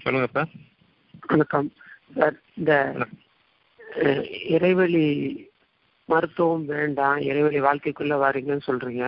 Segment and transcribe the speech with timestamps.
[0.00, 0.42] சொல்லுங்கப்பா
[1.24, 1.68] வணக்கம்.
[2.16, 2.72] சார் இந்த
[4.02, 5.04] அஹ், இறைவழி
[6.08, 9.04] மருத்துவம் வேண்டாம் இறைவழி வாழ்க்கைக்குள்ள வாரீங்கன்னு சொல்றீங்க.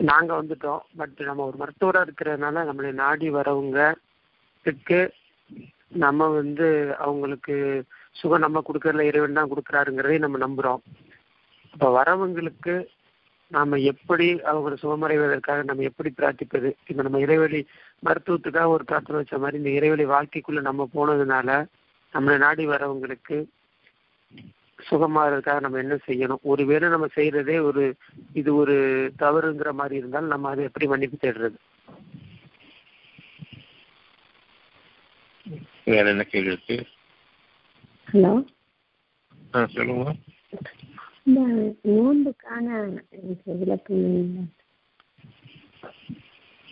[0.00, 5.00] நாங்க வந்துட்டோம் பட் நம்ம ஒரு மருத்துவராக இருக்கிறதுனால நம்மளை நாடி வரவங்களுக்கு
[5.98, 7.54] நம்ம வந்து அவங்களுக்கு
[8.16, 10.80] சுகம் நம்ம கொடுக்கறதுல இறைவன் தான் கொடுக்குறாருங்கிறதையும் நம்ம நம்புறோம்.
[11.74, 12.74] இப்போ வரவங்களுக்கு
[13.50, 16.68] நாம எப்படி அவங்க சுகமடைவதற்காக நம்ம எப்படி பிரார்த்திப்பது?
[16.86, 17.60] இப்ப நம்ம இறைவழி
[18.06, 21.48] மருத்துவத்துக்காக ஒரு பிரார்த்தனை வச்ச மாதிரி இந்த இறைவழி வாழ்க்கைக்குள்ள நம்ம போனதுனால
[22.14, 23.38] நம்மளை நாடி வரவங்களுக்கு
[24.90, 26.42] சுகமாகிறதுக்காக நம்ம என்ன செய்யணும்?
[26.42, 27.82] ஒருவேளை நம்ம செய்யறதே ஒரு
[28.32, 28.76] இது ஒரு
[29.18, 31.58] தவறுங்கிற மாதிரி இருந்தால் நம்ம அதை எப்படி மன்னிப்பு தேடுறது?
[35.84, 36.76] வேற என்ன கேள்வி இருக்கு?
[38.12, 38.32] ஹலோ?
[39.54, 40.14] ஆ சொல்லுங்க.
[41.30, 43.00] இந்த நோன்புக்கான
[43.44, 44.52] விளக்கம்.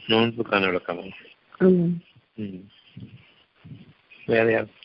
[0.07, 1.11] நோன்புக்கான விளக்கமா?
[2.35, 2.69] ம்.
[4.27, 4.78] வேற யார்?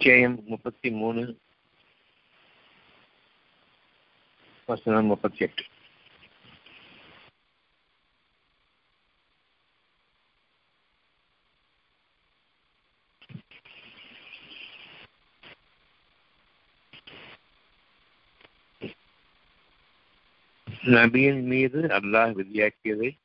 [0.00, 1.38] அத்தியாயம் முப்பத்தி மூணு.
[4.66, 5.64] வசனம் முப்பத்தி எட்டு.
[20.84, 23.18] நபியின் மீது அல்லாஹ் விதியாக்கியதை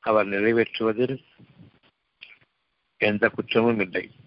[0.00, 1.24] அவர் நிறைவேற்றுவதில்
[2.96, 4.26] எந்த குற்றமும் இல்லை.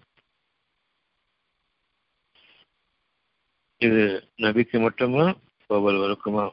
[3.82, 5.24] இது நபிக்கு மட்டுமா
[5.70, 6.44] ஒவ்வொருவருக்குமா?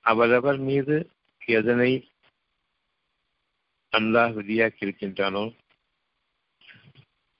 [0.00, 1.10] அவரவர் மீது
[1.46, 1.90] எதனை
[3.92, 5.44] அல்லாஹ் விதியாக்கி இருக்கின்றானோ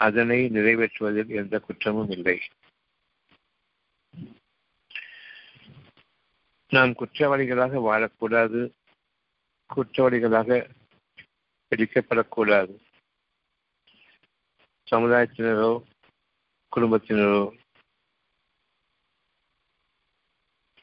[0.00, 2.36] அதனை நிறைவேற்றுவதில் எந்த குற்றமும் இல்லை.
[6.69, 8.60] நாம் குற்றவாளிகளாக வாழக்கூடாது
[9.70, 10.69] குற்றவாளிகளாக
[11.72, 12.75] பிடிக்கப்படக்கூடாது
[14.92, 15.72] சமுதாயத்தினரோ
[16.72, 17.42] குடும்பத்தினரோ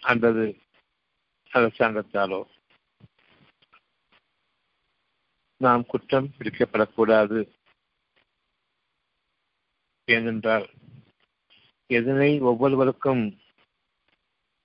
[0.08, 0.62] அல்லது
[1.54, 2.44] அரசாங்கத்தாலோ.
[5.58, 7.40] நாம் குற்றம் பிடிக்கப்படக்கூடாது.
[10.06, 10.70] ஏனென்றால்
[11.86, 13.40] எதனை ஒவ்வொருவருக்கும்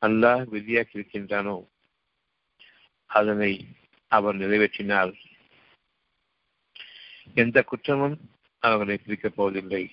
[0.00, 1.56] அல்லாஹ் விதியாக்கியிருக்கின்றானோ
[3.06, 3.66] அதனை
[4.08, 5.12] அவர் நிறைவேற்றினால்
[7.34, 8.16] எந்த குற்றமும்
[8.58, 9.84] அவர்களை பிரிக்கப் போவதில்லை.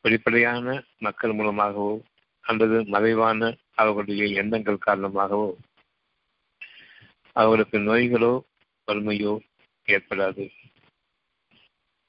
[0.00, 2.00] வெளிப்படையான மக்கள் மூலமாகவோ
[2.40, 5.54] அல்லது மறைவான அவர்களுடைய எண்ணங்கள் காரணமாகவோ
[7.32, 8.42] அவர்களுக்கு நோய்களோ
[8.86, 9.38] வறுமையோ
[9.86, 10.52] ஏற்படாது.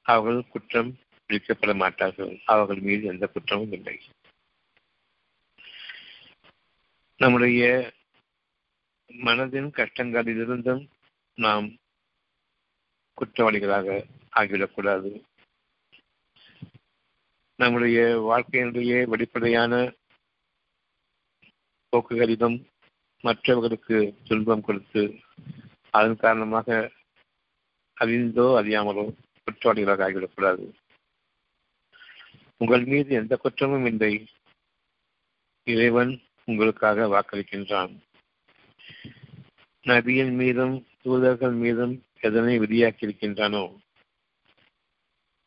[0.02, 0.98] அவர்கள் குற்றம்
[1.28, 2.42] பிடிக்கப்பட மாட்டார்கள்.
[2.46, 4.00] அவர்கள் மீது எந்த குற்றமும் இல்லை.
[7.18, 7.92] நம்முடைய
[9.08, 10.88] மனதின் கஷ்டங்களிலிருந்தும்
[11.36, 11.78] நாம்
[13.18, 15.24] குற்றவாளிகளாக ஆகிவிடக்கூடாது.
[17.56, 19.94] நம்முடைய வாழ்க்கையினுடைய வெளிப்படையான
[21.94, 22.58] போக்குகளிலும்
[23.24, 25.04] மற்றவர்களுக்கு துன்பம் கொடுத்து
[25.98, 26.78] அதன் காரணமாக
[27.98, 29.06] அறிந்தோ அறியாமலோ
[29.48, 30.66] குற்றவாளிகளாக ஆகிவிடக்கூடாது
[32.62, 34.14] உங்கள் மீது எந்த குற்றமும் இல்லை.
[35.68, 36.12] இறைவன்
[36.48, 37.94] உங்களுக்காக வாக்களிக்கின்றான்.
[39.86, 41.96] நபியின் மீதும் தூதர்கள் மீதும்
[42.28, 43.64] எதனை விதியாக்கி இருக்கின்றானோ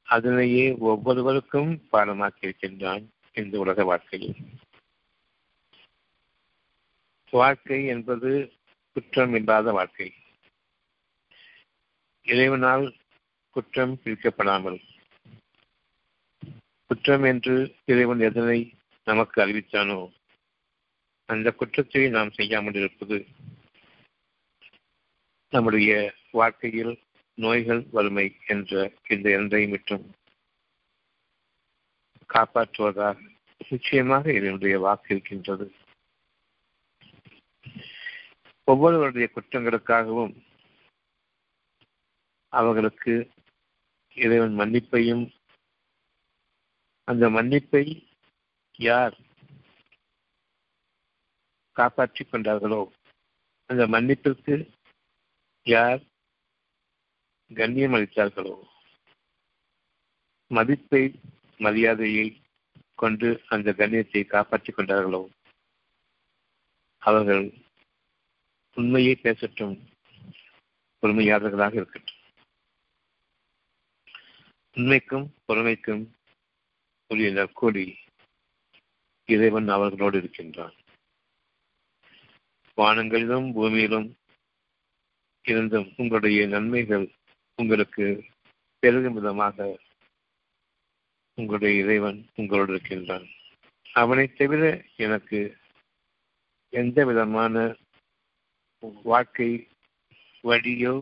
[0.08, 3.04] அதனையே ஒவ்வொருவருக்கும் பாடமாக்கி இருக்கின்றான்
[3.40, 4.36] இந்த உலக வாழ்க்கையில்.
[7.30, 8.54] வாழ்க்கை என்பது
[8.92, 10.14] குற்றம் இல்லாத வாழ்க்கை.
[12.22, 12.96] இறைவனால்
[13.50, 14.78] குற்றம் பிரிக்கப்படாமல்.
[16.86, 18.72] குற்றம் என்று இறைவன் எதனை
[19.04, 20.12] நமக்கு அறிவித்தானோ
[21.28, 23.26] அந்த குற்றத்தை நாம் செய்யாமல் இருப்பது
[25.52, 27.00] நம்முடைய வாழ்க்கையில்
[27.34, 30.06] நோய்கள் வறுமை என்ற இந்த இரண்டையும் விட்டும்
[32.28, 33.18] காப்பாற்றுவதாக
[33.68, 35.74] நிச்சயமாக இதனுடைய வாக்கு இருக்கின்றது.
[38.68, 40.34] ஒவ்வொருவருடைய குற்றங்களுக்காகவும்
[42.52, 43.14] அவர்களுக்கு
[44.16, 45.24] இறைவன் மன்னிப்பையும்
[47.08, 47.84] அந்த மன்னிப்பை
[48.78, 49.16] யார்
[51.76, 52.82] காப்பாற்றிக் கொண்டார்களோ
[53.70, 54.54] அந்த மன்னிப்பிற்கு
[55.66, 56.02] யார்
[57.50, 58.56] கண்ணியம் அளித்தார்களோ
[60.50, 61.02] மதிப்பை
[61.60, 62.26] மரியாதையை
[62.94, 65.22] கொண்டு அந்த கண்ணியத்தை காப்பாற்றிக் கொண்டார்களோ
[67.06, 67.44] அவர்கள்
[68.74, 69.74] உண்மையை பேசட்டும்
[71.02, 72.20] பொறுமையாளர்களாக இருக்கட்டும்
[74.76, 76.02] உண்மைக்கும் பொறுமைக்கும்
[77.08, 77.86] உரிய நற்கூலி
[79.28, 80.74] இறைவன் அவர்களோடு இருக்கின்றான்.
[82.76, 84.08] வானங்களிலும் பூமியிலும்
[85.42, 87.06] இருந்தும் உங்களுடைய நன்மைகள்
[87.62, 88.06] உங்களுக்கு
[88.78, 89.78] பெருகும் விதமாக
[91.34, 93.26] உங்களுடைய இறைவன் உங்களோடு இருக்கின்றான்.
[93.92, 95.40] அவனை தவிர எனக்கு
[96.76, 97.76] எந்த விதமான
[99.02, 99.68] வாழ்க்கை
[100.44, 100.94] வழியோ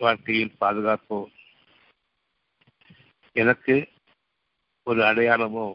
[0.00, 1.18] வாழ்க்கையில் பாதுகாப்போ
[3.32, 3.88] எனக்கு
[4.82, 5.66] ஒரு அடையாளமோ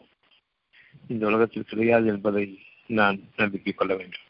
[1.08, 4.26] இந்த உலகத்தில் கிடையாது என்பதை நான் நம்பிக்கை கொள்ள வேண்டும்.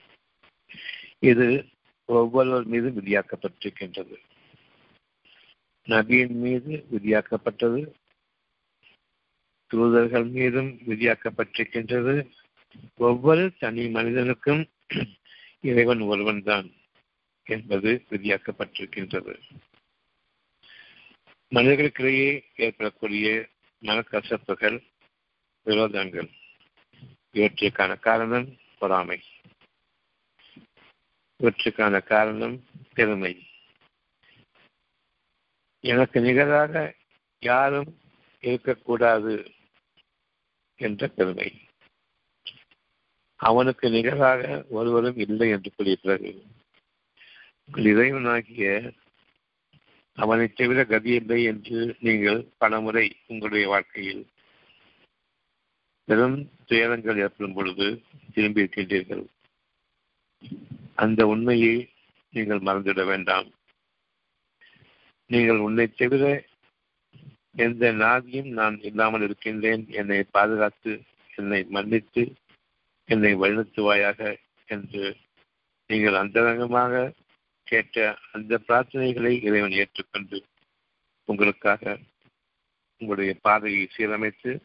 [1.19, 1.67] இது
[2.05, 4.19] ஒவ்வொருவர் மீதும் விதியாக்கப்பட்டிருக்கின்றது.
[5.87, 7.81] நபியின் மீது விதியாக்கப்பட்டது
[9.67, 12.15] தூதர்கள் மீதும் விதியாக்கப்பட்டிருக்கின்றது
[12.97, 14.69] ஒவ்வொரு தனி மனிதனுக்கும்
[15.61, 16.73] இறைவன் ஒருவன் தான்
[17.45, 19.35] என்பது விதியாக்கப்பட்டிருக்கின்றது.
[21.53, 23.49] மனிதர்களுக்கிடையே ஏற்படக்கூடிய
[23.83, 24.85] மனக்கசப்புகள்
[25.67, 26.29] விரோதங்கள்
[27.33, 29.23] இவற்றுக்கான காரணம் பொறாமை.
[31.41, 32.65] இவற்றுக்கான காரணம்
[32.95, 33.47] பெருமை.
[35.85, 36.95] எனக்கு நிகராக
[37.39, 37.99] யாரும்
[38.41, 39.53] இருக்கக்கூடாது
[40.77, 41.69] என்ற பெருமை.
[43.41, 44.41] அவனுக்கு நிகராக
[44.71, 46.41] ஒருவரும் இல்லை என்று கூறுகிறார்கள்
[47.65, 48.69] உங்கள் இறைவனாகிய
[50.19, 54.23] அவனை தவிர கதியில்லை என்று நீங்கள் பலமுறை உங்களுடைய வாழ்க்கையில்
[56.09, 57.87] பெரும் துயரங்கள் ஏற்படும் பொழுது
[58.35, 59.25] திரும்பி இருக்கின்றீர்கள்.
[60.95, 61.75] அந்த உண்மையை
[62.35, 63.49] நீங்கள் மறந்துவிட வேண்டாம்.
[65.31, 66.25] நீங்கள் உன்னை தவிர
[67.57, 69.85] எந்த நாதியும் நான் இல்லாமல் இருக்கின்றேன்.
[69.91, 70.93] என்னை பாதுகாத்து
[71.39, 72.23] என்னை மன்னித்து
[73.11, 74.37] என்னை வழிநடத்துவாயாக
[74.67, 75.17] என்று
[75.87, 77.13] நீங்கள் அந்தரங்கமாக
[77.65, 80.45] கேட்ட அந்த பிரார்த்தனைகளை இறைவன் ஏற்றுக்கொண்டு
[81.25, 81.99] உங்களுக்காக
[82.99, 84.61] உங்களுடைய பாதையை சீரமைத்து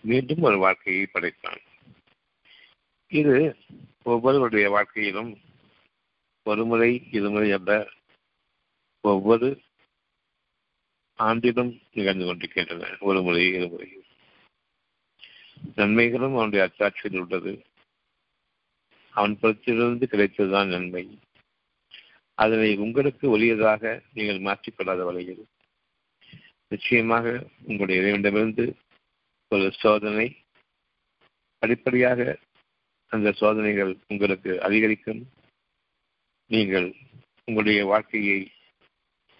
[0.00, 1.60] மீண்டும் ஒரு வாழ்க்கையை படைத்தான்
[3.12, 3.56] இது
[4.02, 5.38] ஒவ்வொருவருடைய வாழ்க்கையிலும்
[6.42, 7.88] ஒருமுறை இருமுறை அல்ல
[9.00, 9.60] ஒவ்வொரு
[11.18, 12.96] ஆண்டிலும் நிகழ்ந்து கொண்டிருக்கின்றன.
[13.00, 13.88] ஒரு முறை இருமுறை.
[15.74, 17.52] நன்மைகளும் அவனுடைய அச்சாட்சியில் உள்ளது.
[19.14, 21.04] அவன் புறத்திலிருந்து கிடைத்ததுதான் நன்மை.
[22.38, 23.82] அதனை உங்களுக்கு ஒளியதாக
[24.16, 25.44] நீங்கள் மாற்றிக்கொள்ளாத வகையில்.
[26.72, 27.26] நிச்சயமாக
[27.68, 28.64] உங்களுடைய இறைவனிடமிருந்து
[29.52, 30.26] ஒரு சோதனை
[31.62, 32.20] படிப்படியாக
[33.12, 35.22] அந்த சோதனைகள் உங்களுக்கு அதிகரிக்கும்.
[36.50, 36.88] நீங்கள்
[37.44, 38.40] உங்களுடைய வாழ்க்கையை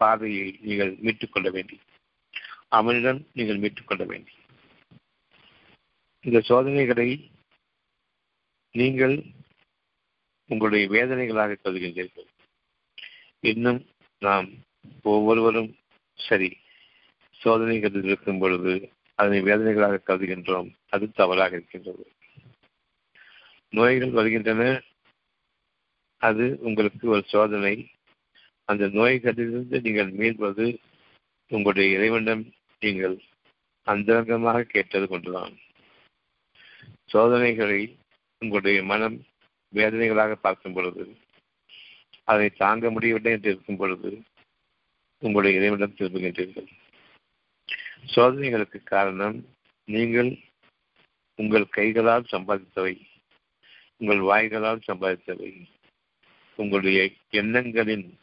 [0.01, 1.77] பாதையை நீங்கள் மீட்டுக்கொள்ள வேண்டி
[2.79, 4.33] அவனிடம் நீங்கள் மீட்டுக்கொள்ள வேண்டி
[6.25, 7.09] இந்த சோதனைகளை
[8.75, 9.17] நீங்கள்
[10.55, 12.29] உங்களுடைய வேதனைகளாக கருதுகின்றீர்கள்.
[13.41, 13.87] இன்னும்
[14.19, 14.49] நாம்
[15.03, 15.77] ஒவ்வொருவரும்
[16.15, 16.57] சரி
[17.31, 20.71] சோதனைகள் இருக்கும் பொழுது அதனை வேதனைகளாக கருதுகின்றோம்.
[20.89, 22.05] அது தவறாக இருக்கின்றது.
[23.71, 24.83] நோய்கள் வருகின்றன.
[26.17, 27.91] அது உங்களுக்கு ஒரு சோதனை.
[28.65, 30.77] அந்த நோய்களிலிருந்து நீங்கள் மீள்வது
[31.49, 33.23] உங்களுடைய இறைவனிடம் நீங்கள்
[33.87, 35.57] அந்தரங்கமாக கேட்டது கொண்டுதான்.
[37.05, 37.97] சோதனைகளை
[38.39, 39.25] உங்களுடைய மனம்
[39.75, 41.05] வேதனைகளாக பார்க்கும் பொழுது
[42.25, 44.11] அதை தாங்க முடியவில்லை என்று இருக்கும் பொழுது
[45.23, 46.69] உங்களுடைய இறைவனிடம் திரும்புகின்றீர்கள்.
[48.15, 49.37] சோதனைகளுக்கு காரணம்
[49.89, 50.31] நீங்கள்
[51.39, 52.95] உங்கள் கைகளால் சம்பாதித்தவை
[53.97, 55.51] உங்கள் வாய்களால் சம்பாதித்தவை
[56.59, 58.19] உங்களுடைய எண்ணங்களின்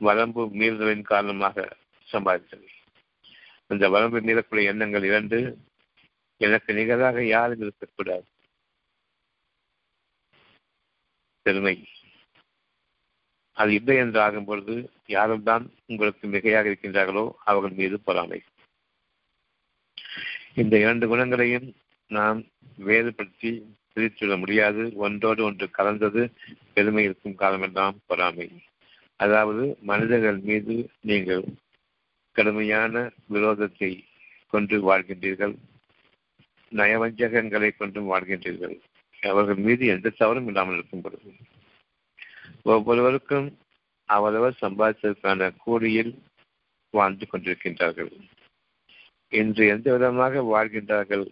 [0.00, 1.76] வரம்பு மீறுதலின் காரணமாக
[2.12, 2.70] சம்பாதித்தவை.
[3.66, 5.38] அந்த வரம்பு மீறக்கூடிய எண்ணங்கள் இரண்டு
[6.40, 8.26] எனக்கு நிகராக யாரும் இருக்கக்கூடாது.
[11.42, 11.76] பெருமை.
[13.56, 14.74] அது இல்லை என்று ஆகும் பொழுது
[15.06, 18.40] யாரும் தான் உங்களுக்கு மிகையாக இருக்கின்றார்களோ அவர்கள் மீது பொறாமை.
[20.54, 21.68] இந்த இரண்டு குணங்களையும்
[22.10, 22.40] நாம்
[22.78, 23.50] வேறுபடுத்தி
[23.94, 24.82] பிரித்துவிட முடியாது.
[24.96, 26.22] ஒன்றோடு ஒன்று கலந்தது
[26.74, 28.48] பெருமை இருக்கும் காலமெல்லாம் பொறாமை.
[29.16, 31.44] அதாவது மனிதர்கள் மீது நீங்கள்
[32.36, 33.90] கடுமையான விரோதத்தை
[34.52, 35.54] கொண்டு வாழ்கின்றீர்கள்.
[36.72, 38.76] நயவஞ்சகங்களை கொண்டும் வாழ்கின்றீர்கள்.
[39.22, 41.30] அவர்கள் மீது எந்த தவறும் இல்லாமல் இருக்கும் பொழுது
[42.62, 43.58] ஒவ்வொருவருக்கும்
[44.08, 46.12] அவரவர் சம்பாதித்ததற்கான கூலியில்
[46.90, 48.10] வாழ்ந்து கொண்டிருக்கின்றார்கள்.
[49.32, 51.24] இன்று எந்த விதமாக வாழ்கின்றார்கள்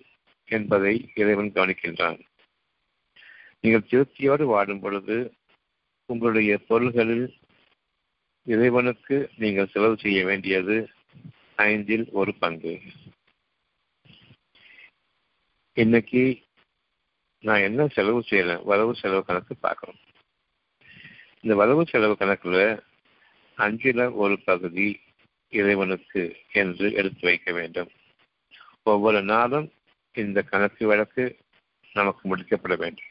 [0.48, 2.20] என்பதை இறைவன் கவனிக்கின்றான்.
[3.60, 5.34] நீங்கள் திருப்தியோடு வாடும் பொழுது
[6.06, 7.26] உங்களுடைய பொருள்களில்
[8.46, 10.76] இறைவனுக்கு நீங்கள் செலவு செய்ய வேண்டியது
[11.56, 12.80] ஐந்தில் ஒரு பங்கு.
[15.76, 16.22] இன்னைக்கு
[17.44, 20.00] நான் என்ன செலவு செய்யறேன் வரவு செலவு கணக்கு பார்க்கணும்.
[21.40, 22.82] இந்த வரவு செலவு கணக்குல
[23.58, 25.00] அஞ்சுல ஒரு பகுதி
[25.48, 27.90] இறைவனுக்கு என்று எடுத்து வைக்க வேண்டும்.
[28.82, 29.72] ஒவ்வொரு நாளும்
[30.14, 31.24] இந்த கணக்கு வழக்கு
[31.92, 33.08] நமக்கு முடிக்கப்பட வேண்டும்.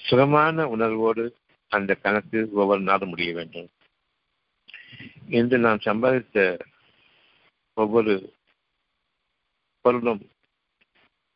[0.00, 1.36] சுகமான உணர்வோடு
[1.68, 3.70] அந்த கணக்கு ஒவ்வொரு நாளும் முடிய வேண்டும்.
[5.28, 6.58] இன்று நாம் சம்பாதித்த
[7.76, 8.34] ஒவ்வொரு
[9.80, 10.30] பொருளும்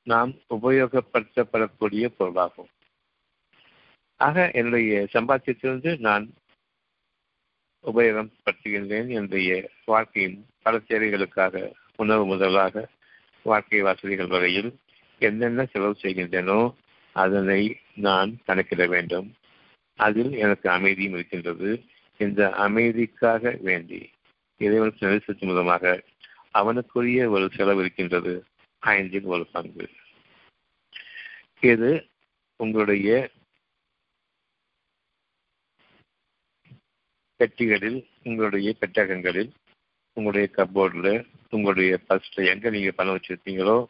[0.05, 2.69] நாம் உபயோகப்படுத்தப்படக்கூடிய பொருளாகும்.
[4.17, 6.33] ஆக என்னுடைய சம்பாத்தியத்திலிருந்து நான்
[7.85, 12.89] உபயோகப்படுத்துகின்றேன் என்னுடைய வாழ்க்கையின் பல தேவைகளுக்காக உணவு முதலாக
[13.43, 14.79] வாழ்க்கை வசதிகள் வரையில்
[15.19, 16.75] என்னென்ன செலவு செய்கின்றனோ
[17.13, 19.35] அதனை நான் கணக்கிட வேண்டும்.
[19.97, 21.85] அதில் எனக்கு அமைதியும் இருக்கின்றது.
[22.17, 24.11] இந்த அமைதிக்காக வேண்டி
[24.57, 26.03] இறைவனுக்கு நெரிசத்து மூலமாக
[26.51, 28.45] அவனுக்குரிய ஒரு செலவு இருக்கின்றது.
[28.93, 29.87] ஐந்தில் ஒரு பங்கு.
[31.61, 31.91] இது
[32.57, 33.11] உங்களுடைய
[37.41, 39.51] பெட்டிகளில் உங்களுடைய பெட்டகங்களில்
[40.17, 43.87] உங்களுடைய கப்போர்டில் உங்களுடைய பர்ஸ்ல எங்க நீங்க பணம் வச்சிருக்கீங்களோ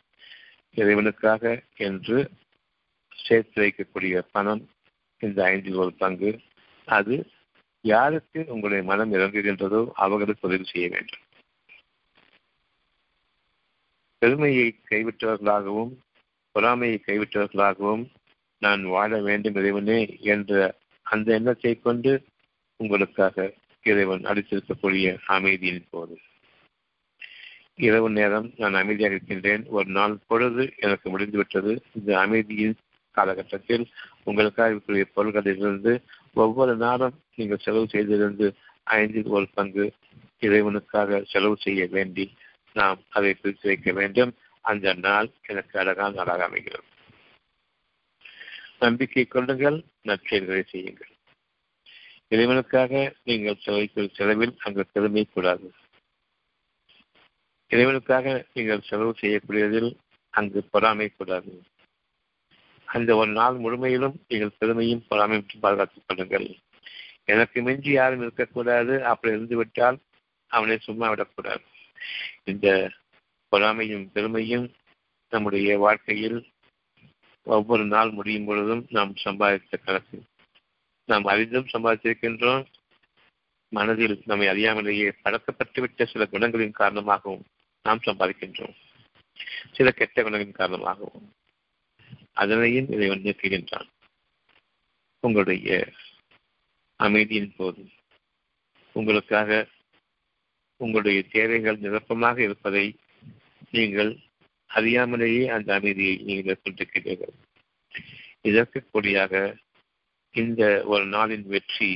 [0.76, 2.30] இறைவனுக்காக என்று
[3.16, 4.62] சேர்த்து வைக்கக்கூடிய பணம்
[5.18, 6.30] இந்த ஐந்தில் ஒரு பங்கு.
[6.88, 7.16] அது
[7.80, 11.23] யாருக்கு உங்களுடைய மனம் இறங்குகின்றதோ அவர்களுக்கு உதவி செய்ய வேண்டும்.
[14.24, 15.90] பெருமையை கைவிட்டவர்களாகவும்
[16.52, 18.04] பொறாமையை கைவிட்டவர்களாகவும்
[18.58, 22.12] நான் வாழ வேண்டும் இறைவனே என்ற அந்த எண்ணத்தை கொண்டு
[22.76, 23.52] உங்களுக்காக
[23.82, 26.18] இறைவன் அளித்திருக்கக்கூடிய அமைதியின் போது.
[27.74, 29.66] இரவு நேரம் நான் அமைதியாக இருக்கின்றேன்.
[29.66, 31.82] ஒரு நாள் பொழுது எனக்கு முடிந்துவிட்டது.
[31.92, 32.74] இந்த அமைதியின்
[33.10, 33.86] காலகட்டத்தில்
[34.24, 36.02] உங்களுக்காக இருக்கக்கூடிய பொருள்களிலிருந்து
[36.34, 38.48] ஒவ்வொரு நாளும் நீங்கள் செலவு செய்திருந்து
[38.84, 39.92] ஐந்தில் ஒரு பங்கு
[40.40, 42.32] இறைவனுக்காக செலவு செய்ய வேண்டி
[42.74, 44.32] நாம் அதை பிரித்து வைக்க வேண்டும்.
[44.60, 46.88] அந்த நாள் எனக்கு அழகான நாளாக அமைகிறது.
[48.78, 51.12] நம்பிக்கை கொள்ளுங்கள் நற்செயல்களை செய்யுங்கள்.
[52.30, 52.92] இறைவனுக்காக
[53.24, 55.68] நீங்கள் செலவிக்கும் செலவில் அங்கு பெருமை கூடாது.
[57.70, 59.90] இறைவனுக்காக நீங்கள் செலவு செய்யக்கூடியதில்
[60.30, 61.52] அங்கு பொறாமை கூடாது.
[62.84, 66.48] அந்த ஒரு நாள் முழுமையிலும் நீங்கள் பெருமையும் பொறாமையும் பாதுகாத்துக் கொள்ளுங்கள்.
[67.24, 69.04] எனக்கு மிஞ்சி யாரும் இருக்கக்கூடாது.
[69.04, 69.98] அப்படி இருந்து விட்டால்
[70.50, 71.64] அவனை சும்மா விடக்கூடாது.
[72.44, 72.90] இந்த
[73.48, 74.72] பொறாமையும் பெருமையும்
[75.30, 76.52] நம்முடைய வாழ்க்கையில்
[77.44, 80.22] ஒவ்வொரு நாள் முடியும் பொழுதும் நாம் சம்பாதித்த கணக்கு
[81.04, 82.66] நாம் அறிந்தும் சம்பாதித்திருக்கின்றோம்.
[83.68, 87.44] மனதில் நம்மை அறியாமலேயே பழக்கப்பட்டுவிட்ட சில குணங்களின் காரணமாகவும்
[87.82, 88.74] நாம் சம்பாதிக்கின்றோம்.
[89.72, 91.32] சில கெட்ட குணங்களின் காரணமாகவும்.
[92.32, 93.88] அதனையும் இறைவன் நீக்குகின்றான்
[95.20, 95.88] உங்களுடைய
[96.96, 97.88] அமைதியின் போது
[98.92, 99.68] உங்களுக்காக
[100.76, 102.96] உங்களுடைய தேவைகள் நிரப்பமாக இருப்பதை
[103.70, 104.18] நீங்கள்
[104.70, 107.34] அறியாமலேயே அந்த அமைதியை நீங்கள் கொண்டிருக்கிறீர்கள்
[108.40, 109.56] இதற்கு கூடியாக
[110.34, 111.90] இந்த ஒரு நாளின் வெற்றி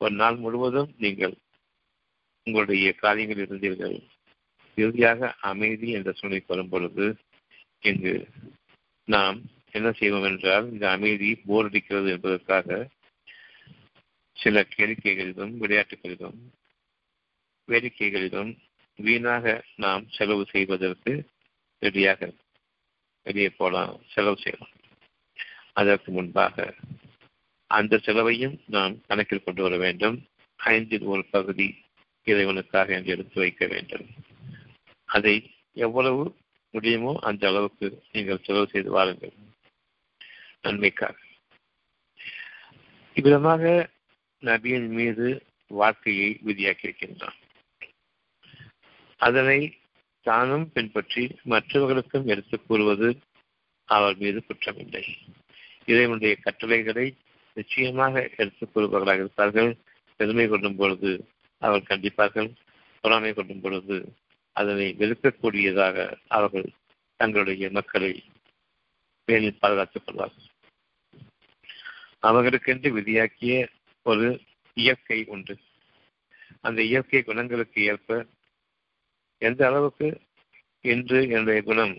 [0.00, 1.34] ஒரு நாள் முழுவதும் நீங்கள்
[2.46, 3.96] உங்களுடைய காரியங்கள் இருந்தீர்கள்.
[4.74, 7.06] இறுதியாக அமைதி என்ற சூழ்நிலை வரும் பொழுது
[7.80, 8.28] இங்கு
[9.08, 9.38] நாம்
[9.70, 12.88] என்ன செய்வோம் என்றால் இந்த அமைதி போர் அடிக்கிறது என்பதற்காக
[14.36, 16.38] சில கேளிக்கைகளிலும் விளையாட்டுகளிலும்
[17.68, 18.58] வேடிக்கைகளிலும்
[18.98, 21.12] வீணாக நாம் செலவு செய்வதற்கு
[21.82, 22.36] ரெடியாக
[23.22, 24.74] வெளியே போலாம் செலவு செய்யலாம்.
[25.72, 26.74] அதற்கு முன்பாக
[27.66, 30.16] அந்த செலவையும் நாம் கணக்கில் கொண்டு வர வேண்டும்.
[30.56, 31.68] ஐந்தில் ஒரு பகுதி
[32.26, 34.06] இறைவனுக்காக என்று எடுத்து வைக்க வேண்டும்.
[35.04, 36.36] அதை எவ்வளவு
[36.70, 39.34] முடியுமோ அந்த அளவுக்கு நீங்கள் செலவு செய்து வாருங்கள்.
[40.62, 41.16] நன்மைக்காக.
[43.16, 43.90] இவ்விதமாக
[44.42, 47.38] நபியின் மீது வாழ்க்கையை விதியாக்கியிருக்கின்றான்.
[49.18, 49.78] அதனை
[50.22, 53.18] தானும் பின்பற்றி மற்றவர்களுக்கும் எடுத்துக் கூறுவது
[53.84, 55.02] அவர் மீது குற்றமில்லை.
[55.86, 57.16] இறைவனுடைய கட்டளைகளை
[57.54, 59.76] நிச்சயமாக எடுத்துக் கூறுபவர்களாக இருப்பார்கள்.
[60.16, 62.54] பெருமை கொள்ளும் பொழுது அவர் கண்டிப்பார்கள்.
[63.00, 64.14] பொறாமை கொள்ளும் பொழுது
[64.52, 66.70] அதனை வெறுக்கக்கூடியதாக அவர்கள்
[67.16, 68.24] தங்களுடைய மக்களை
[69.26, 70.44] மேலில் பாதுகாத்துக் கொள்வார்கள்.
[72.22, 73.68] அவர்களுக்கென்று விதியாக்கிய
[74.02, 74.40] ஒரு
[74.74, 75.58] இயற்கை உண்டு.
[76.60, 78.26] அந்த இயற்கை குணங்களுக்கு ஏற்ப
[79.42, 80.08] எந்த அளவுக்கு
[80.80, 81.94] இன்று என்னுடைய குணம்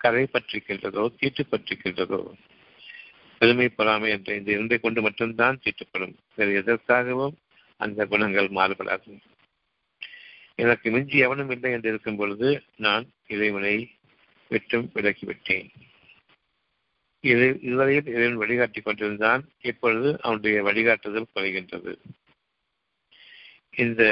[0.00, 2.20] கரை பற்றிக்கின்றதோ தீட்டு பற்றிக்கின்றதோ
[3.38, 6.14] பெருமை பொறாமை என்ற இந்த இரண்டை கொண்டு மட்டும்தான் தீட்டுப்படும்.
[6.34, 7.34] வேறு எதற்காகவும்
[7.80, 9.12] அந்த குணங்கள் மாறுபடாது.
[10.54, 13.74] எனக்கு மிஞ்சி எவனும் இல்லை என்று இருக்கும் பொழுது நான் இறைவனை
[14.50, 15.68] விட்டும் விலக்கிவிட்டேன்
[17.24, 19.42] இது இதுவரையில் இறைவன் வழிகாட்டி கொண்டிருந்தான்.
[19.60, 21.92] இப்பொழுது அவனுடைய வழிகாட்டுதல் குறைகின்றது.
[23.76, 24.02] இந்த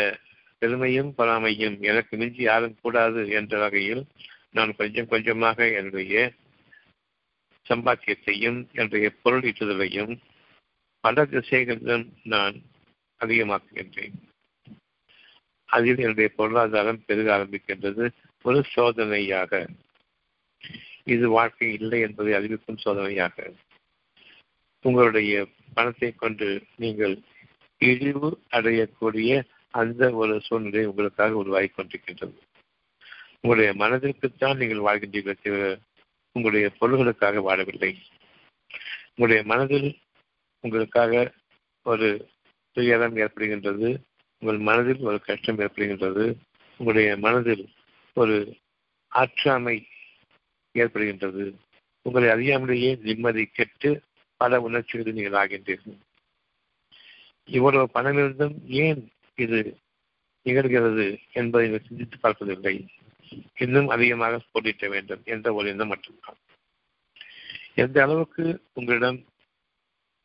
[0.63, 4.03] பெருமையும் பொறாமையும் எனக்கு மிஞ்சி யாரும் கூடாது என்ற வகையில்
[4.51, 6.33] நான் கொஞ்சம் கொஞ்சமாக என்னுடைய
[7.69, 10.13] சம்பாத்தியத்தையும் என்னுடைய பொருள் ஈட்டுதலையும்
[11.05, 12.57] பல திசைகளிலும் நான்
[13.21, 14.15] அதிகமாக்குகின்றேன்.
[15.69, 18.05] அதில் என்னுடைய பொருளாதாரம் பெருக ஆரம்பிக்கின்றது.
[18.43, 19.69] ஒரு சோதனையாக.
[21.05, 23.51] இது வாழ்க்கை இல்லை என்பதை அறிவிக்கும் சோதனையாக.
[24.83, 27.17] உங்களுடைய பணத்தை கொண்டு நீங்கள்
[27.81, 29.43] இழிவு அடையக்கூடிய
[29.73, 32.39] அந்த ஒரு சூழ்நிலை உங்களுக்காக உருவாகி கொண்டிருக்கின்றது.
[33.41, 35.79] உங்களுடைய மனதிற்குத்தான் நீங்கள் வாழ்கின்றீர்கள் தவிர
[36.33, 37.97] உங்களுடைய பொருள்களுக்காக வாழவில்லை.
[39.15, 39.99] உங்களுடைய மனதில்
[40.61, 41.33] உங்களுக்காக
[41.83, 42.29] ஒரு
[42.73, 43.89] துயரம் ஏற்படுகின்றது
[44.39, 46.35] உங்கள் மனதில் ஒரு கஷ்டம் ஏற்படுகின்றது
[46.77, 47.65] உங்களுடைய மனதில்
[48.15, 48.37] ஒரு
[49.13, 49.77] ஆற்றாமை
[50.75, 51.45] ஏற்படுகின்றது.
[52.03, 53.91] உங்களை அறியாமலேயே நிம்மதி கெட்டு
[54.37, 55.99] பல உணர்ச்சிகளில் நீங்கள் ஆகின்றீர்கள்.
[57.45, 59.79] இவ்வளவு பணம் இருந்தும் ஏன் இது
[60.47, 62.87] நிகழ்கிறது என்பதை நீங்கள் சிந்தித்து பார்ப்பதில்லை.
[63.57, 66.39] இன்னும் அதிகமாக போட்டியிட வேண்டும் என்ற ஒரு எண்ணம் மட்டும்தான்.
[67.75, 69.25] எந்த அளவுக்கு உங்களிடம்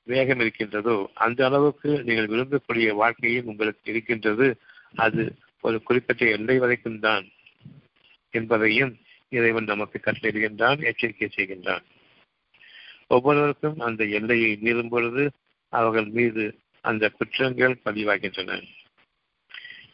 [0.03, 4.55] வேகம் இருக்கின்றதோ அந்த அளவுக்கு நீங்கள் விரும்பக்கூடிய வாழ்க்கையும் உங்களுக்கு இருக்கின்றது.
[4.93, 7.25] அது ஒரு குறிப்பிட்ட எல்லை வரைக்கும் தான்
[8.29, 8.99] என்பதையும்
[9.29, 11.85] இறைவன் நமக்கு கட்டளையிடுகின்றான் எச்சரிக்கை செய்கின்றான்.
[13.07, 15.31] ஒவ்வொருவருக்கும் அந்த எல்லையை மீறும் பொழுது
[15.69, 18.61] அவர்கள் மீது அந்த குற்றங்கள் பதிவாகின்றன.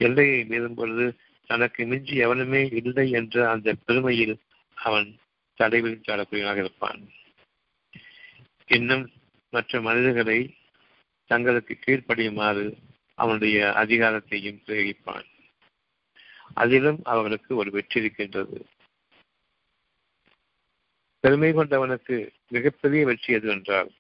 [0.07, 1.05] எல்லையை மீறும் பொழுது
[1.50, 4.36] தனக்கு மிஞ்சி எவனுமே இல்லை என்ற அந்த பெருமையில்
[4.77, 5.07] அவன்
[5.60, 7.01] தடைவில் சாடக்கூடியவனாக இருப்பான்.
[8.67, 9.03] இன்னும்
[9.53, 10.39] மற்ற மனிதர்களை
[11.31, 12.65] தங்களுக்கு கீழ்ப்படியுமாறு
[13.17, 15.27] அவனுடைய அதிகாரத்தையும் பிரயோகிப்பான்.
[16.53, 18.57] அதிலும் அவர்களுக்கு ஒரு வெற்றி இருக்கின்றது.
[21.24, 22.15] பெருமை கொண்டவனுக்கு
[22.48, 23.91] மிகப்பெரிய வெற்றி எது என்றால்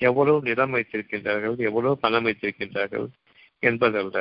[0.00, 3.06] எவ்வளவு நிலம் வைத்திருக்கின்றார்கள் எவ்வளவு பணம் வைத்திருக்கின்றார்கள்
[3.62, 4.16] என்பதல்ல.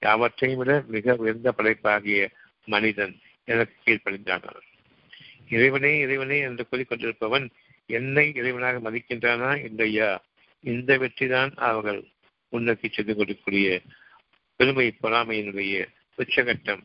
[0.00, 2.28] யாவற்றையும் விட மிக உயர்ந்த படைப்பாகிய
[2.64, 4.62] மனிதன் எனக்கு கீழ்ப்படிந்தானான்.
[5.48, 7.48] இறைவனே இறைவனே என்று கூறிக்கொண்டிருப்பவன்
[7.86, 9.64] என்னை இறைவனாக மதிக்கின்றானா?
[9.64, 10.24] இல்லையா?
[10.60, 12.04] இந்த வெற்றிதான் அவர்கள்
[12.48, 13.84] முன்னோக்கி சென்று கொடுக்கக்கூடிய
[14.56, 15.86] பெருமை பொறாமையினுடைய
[16.18, 16.82] உச்சகட்டம்.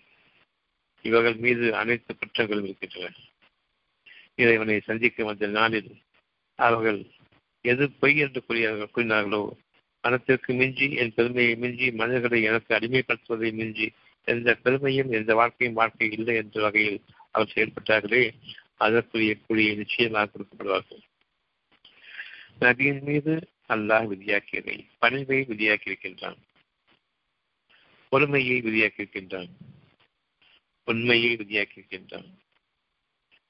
[1.01, 3.13] இவர்கள் மீது அனைத்து குற்றங்களும் இருக்கின்றன.
[4.35, 6.01] இறைவனை சந்திக்கும் வந்த நாளில்
[6.55, 7.05] அவர்கள்
[7.61, 9.49] எது பொய் என்று கூறியார்கள் கூறினார்களோ
[10.01, 13.91] பணத்திற்கு மிஞ்சி என் பெருமையை மிஞ்சி மனிதர்களை எனக்கு அடிமைப்படுத்துவதை மிஞ்சி
[14.23, 18.31] எந்த பெருமையும் எந்த வாழ்க்கையும் வாழ்க்கை இல்லை என்ற வகையில் அவர் செயல்பட்டார்களே
[18.77, 21.01] அதற்குரிய கூலியை நிச்சயமாக கொடுக்கப்படுவார்கள்.
[22.59, 26.37] நபியின் மீது அல்லாஹ் விதியாக்கியவை பணிவை விதியாக்கியிருக்கின்றான்.
[28.09, 29.49] பொறுமையை விதியாக்கியிருக்கின்றான்.
[30.85, 32.29] உண்மையை விதியாக்கியிருக்கின்றான்.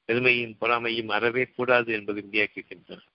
[0.06, 3.06] பெருமையும் பொறாமையும் அறவே கூடாது என்பதை விதியாக்கியிருக்கின்றான்.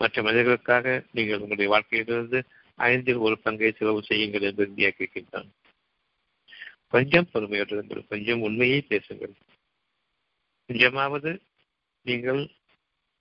[0.00, 2.38] மற்ற மனிதர்களுக்காக நீங்கள் உங்களுடைய வாழ்க்கையிலிருந்து
[2.78, 5.48] ஐந்தில் ஒரு பங்கை செலவு செய்யுங்கள் என்று இந்தியா இருக்கின்றான்
[6.88, 9.34] கொஞ்சம் பொறுமையோடு கொஞ்சம் உண்மையை பேசுங்கள்.
[10.68, 11.30] கொஞ்சமாவது
[12.06, 12.40] நீங்கள்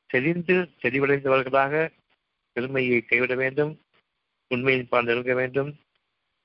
[0.09, 1.73] தெளிந்து தெளிவடைந்தவர்களாக
[2.55, 3.73] பெருமையை கைவிட வேண்டும்
[4.51, 5.71] உண்மையின் பால் நெருங்க வேண்டும்.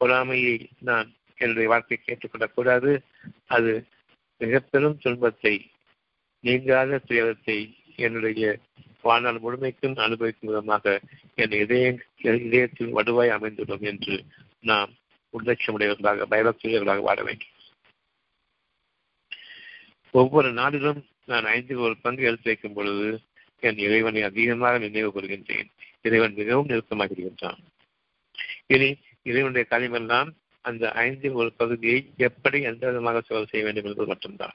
[0.00, 2.90] பொறாமையை நான் என்னுடைய வாழ்க்கை கேட்டுக்கொள்ளக்கூடாது
[3.46, 3.72] அது
[4.40, 5.54] மிக பெரும் துன்பத்தை
[6.44, 7.58] நீங்காத துயரத்தை
[7.96, 8.44] என்னுடைய
[9.08, 10.94] வாழ்நாள் முழுமைக்கும் அனுபவிக்கும் விதமாக
[11.42, 11.86] என் இதய
[12.46, 14.16] இதயத்தில் வடுவாய் அமைந்துள்ளோம் என்று
[14.70, 14.92] நாம்
[15.34, 17.52] உள்ளட்சமுடையவர்களாக பயபக்தியர்களாக வாழ வேண்டும்.
[20.14, 23.08] ஒவ்வொரு நாளிலும் நான் ஐந்தில் ஒரு பங்கு எடுத்து வைக்கும் பொழுது
[23.60, 25.68] என் இறைவனை அதிகமாக நினைவு கூறுகின்றேன்.
[26.06, 27.60] இறைவன் மிகவும் நெருக்கமாக இருக்கின்றான்
[28.74, 28.88] இனி
[29.22, 30.30] இறைவனுடைய காரியமெல்லாம்
[30.64, 34.54] அந்த ஐந்தில் ஒரு பகுதியை எப்படி எந்த விதமாக செலவு செய்ய வேண்டும் என்பது மட்டும்தான்.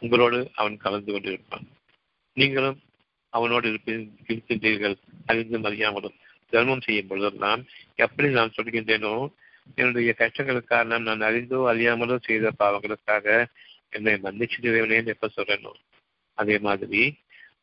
[0.00, 1.66] உங்களோடு அவன் கலந்து கொண்டிருப்பான்.
[2.36, 2.78] நீங்களும்
[3.32, 4.96] அவனோடு இருக்கின்றீர்கள்.
[5.30, 6.16] அறிந்தும் அறியாமலும்
[6.52, 7.62] தர்மம் செய்யும் பொழுதெல்லாம்
[8.04, 9.14] எப்படி நான் சொல்கின்றேனோ
[9.74, 13.26] என்னுடைய கஷ்டங்களுக்கு காரணம் நான் அறிந்தோ அறியாமலோ செய்த பாவங்களுக்காக
[13.96, 15.72] என்னை மன்னிச்சு இறைவனேன்னு எப்ப சொல்றேனோ.
[16.38, 17.02] அதே மாதிரி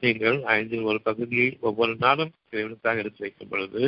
[0.03, 3.81] நீங்கள் ஐந்தில் ஒரு பகுதியை ஒவ்வொரு நாளும் இறைவனுக்காக எடுத்து வைக்கும் பொழுது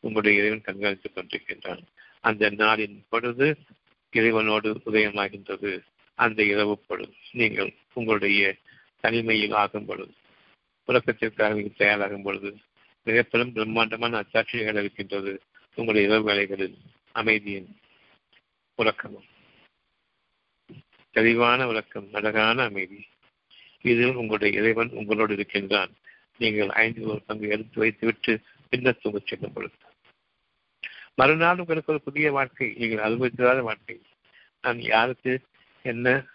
[0.00, 1.82] உங்களுடைய இறைவன் கண்காணித்துக் கொண்டிருக்கின்றான்.
[2.24, 3.46] அந்த நாளின் பொழுது
[4.12, 5.72] இறைவனோடு உதயமாகின்றது.
[6.18, 8.42] அந்த இரவு பொழுது நீங்கள் உங்களுடைய
[9.04, 10.12] தனிமையில் ஆகும் பொழுது
[10.88, 12.50] உலகத்திற்காக தயாராகும் பொழுது
[13.06, 15.32] மிகப்பெரும் பிரம்மாண்டமான அச்சாட்சிகள் இருக்கின்றது
[15.76, 16.76] உங்களுடைய இரவு வேலைகளில்
[17.12, 17.68] அமைதியின்
[18.78, 19.28] உறக்கமும்
[21.14, 22.98] தெளிவான உறக்கம் அழகான அமைதி.
[23.82, 25.92] இதில் உங்களுடைய இறைவன் உங்களோடு இருக்கின்றான்.
[26.38, 28.32] நீங்கள் ஐந்து ஒரு பங்கு எடுத்து வைத்துவிட்டு
[28.70, 29.76] பின்னர் தூங்கச் செல்லும் பொழுது.
[31.14, 33.96] மறுநாள் உங்களுக்கு ஒரு புதிய வாழ்க்கை நீங்கள் அனுபவித்திராத வாழ்க்கை.
[34.62, 35.32] நான் யாருக்கு
[35.84, 36.26] என்ன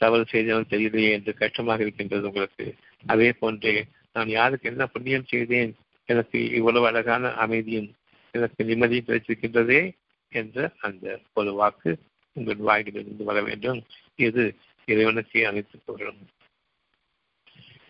[0.00, 2.66] தவறு செய்தாலும் தெரியலையே என்று கஷ்டமாக இருக்கின்றது உங்களுக்கு.
[3.06, 5.72] அதே போன்றே நான் யாருக்கு என்ன புண்ணியம் செய்தேன்?
[6.06, 7.94] எனக்கு இவ்வளவு அழகான அமைதியும்
[8.30, 9.92] எனக்கு நிம்மதியும் கிடைத்திருக்கின்றதே
[10.28, 11.98] என்ற அந்த ஒரு வாக்கு
[12.32, 13.84] உங்கள் வாயிலிருந்து வர வேண்டும்.
[14.14, 16.28] இது இறைவனுக்கே அனைத்து கொள்ளும்.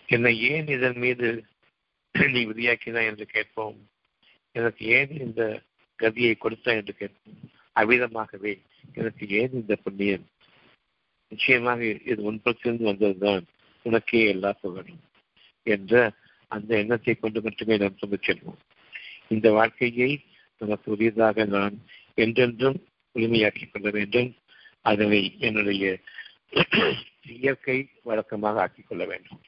[0.07, 1.45] என்னை ஏன் இதன் மீது
[2.13, 3.89] நீ விதியாக்கினாய் என்று கேட்போம்?
[4.53, 5.63] எனக்கு ஏன் இந்த
[6.03, 7.41] கதியை கொடுத்தாய் என்று கேட்போம்.
[7.75, 8.61] அவ்விதமாகவே
[8.95, 10.27] எனக்கு ஏன் இந்த புண்ணியம்?
[11.29, 13.45] நிச்சயமாக இது உன்புறத்திலிருந்து வந்ததுதான்.
[13.85, 15.03] உனக்கே எல்லா புகழும்
[15.67, 16.13] என்ற
[16.49, 18.61] அந்த எண்ணத்தை கொண்டு மட்டுமே நாம் கொண்டு செல்வோம்.
[19.29, 20.11] இந்த வாழ்க்கையை
[20.59, 21.75] நமக்கு உரியதாக நான்
[22.15, 22.79] என்றென்றும்
[23.15, 24.31] உரிமையாக்கிக் கொள்ள வேண்டும்.
[24.81, 25.99] அதனை என்னுடைய
[27.29, 29.41] இயற்கை வழக்கமாக ஆக்கிக் கொள்ள வேண்டும்.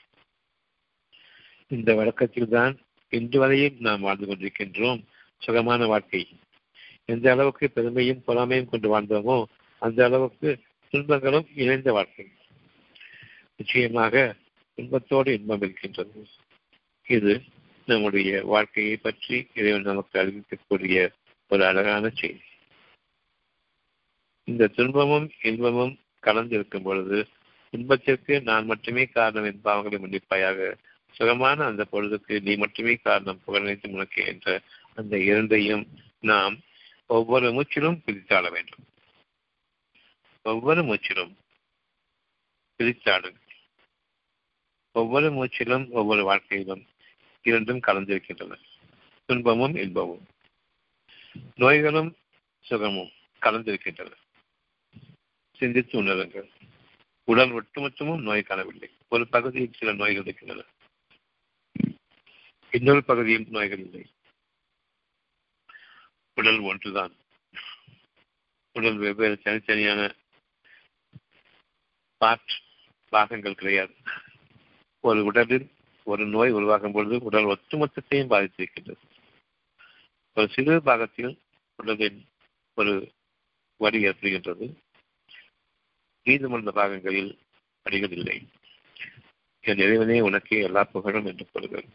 [1.69, 2.75] இந்த வழக்கத்தில் தான்
[3.13, 5.01] இன்று வரையும் நாம் வாழ்ந்து கொண்டிருக்கின்றோம்.
[5.39, 6.23] சுகமான வாழ்க்கை.
[7.05, 9.45] எந்த அளவுக்கு பெருமையும் பொறாமையும் கொண்டு வாழ்ந்தோமோ
[9.83, 10.49] அந்த அளவுக்கு
[10.93, 12.27] துன்பங்களும் இணைந்த வாழ்க்கை.
[13.57, 14.35] நிச்சயமாக
[14.79, 16.27] இன்பத்தோடு இன்பம் இருக்கின்றது.
[17.07, 17.33] இது
[17.89, 20.97] நம்முடைய வாழ்க்கையை பற்றி இறைவன் நமக்கு அறிவிக்கக்கூடிய
[21.51, 22.45] ஒரு அழகான செய்தி.
[24.49, 27.19] இந்த துன்பமும் இன்பமும் கலந்திருக்கும் பொழுது
[27.71, 30.69] துன்பத்திற்கு நான் மட்டுமே காரணம் என் பாவங்களை மன்னிப்பாயாக
[31.15, 34.61] சுகமான அந்த பொழுதுக்கு நீ மட்டுமே காரணம் புகழ்நிலைத்து முனக்கு என்ற
[34.95, 35.85] அந்த இரண்டையும்
[36.21, 36.55] நாம்
[37.07, 38.85] ஒவ்வொரு மூச்சிலும் பிரித்தாட வேண்டும்.
[40.43, 41.35] ஒவ்வொரு மூச்சிலும்
[42.81, 43.46] பிரித்தாடுங்கள்
[44.97, 46.87] ஒவ்வொரு மூச்சிலும் ஒவ்வொரு வாழ்க்கையிலும்
[47.43, 48.59] இரண்டும் கலந்திருக்கின்றன
[49.25, 50.27] துன்பமும் இன்பமும்.
[51.55, 52.17] நோய்களும்
[52.61, 54.13] சுகமும் கலந்திருக்கின்றன
[55.57, 56.49] சிந்தித்து உணருங்கள்.
[57.25, 58.91] உடல் ஒட்டுமொத்தமும் நோய் காணவில்லை.
[59.09, 60.65] ஒரு பகுதியில் சில நோய்கள் இருக்கின்றன.
[62.71, 64.07] இன்னொரு பகுதியில் நோய்கள் இல்லை.
[66.35, 67.15] உடல் ஒன்றுதான்.
[68.73, 70.15] உடல் வெவ்வேறு தனித்தனியான
[72.17, 72.61] பார்ட்
[73.09, 73.95] பாகங்கள் கிடையாது.
[75.07, 75.71] ஒரு உடலில்
[76.03, 79.05] ஒரு நோய் உருவாகும் பொழுது உடல் ஒட்டுமொத்தத்தையும் பாதித்திருக்கின்றது.
[80.35, 81.39] ஒரு சிறு பாகத்தில்
[81.77, 82.29] உடலின்
[82.75, 83.13] ஒரு
[83.77, 84.75] வடி ஏற்படுகின்றது.
[86.23, 87.39] மீதமுள்ள பாகங்களில்
[87.85, 88.49] வடிகள் இல்லை
[89.61, 91.89] என் இறைவனே உனக்கே எல்லா புகழும் என்று கூறுகிறது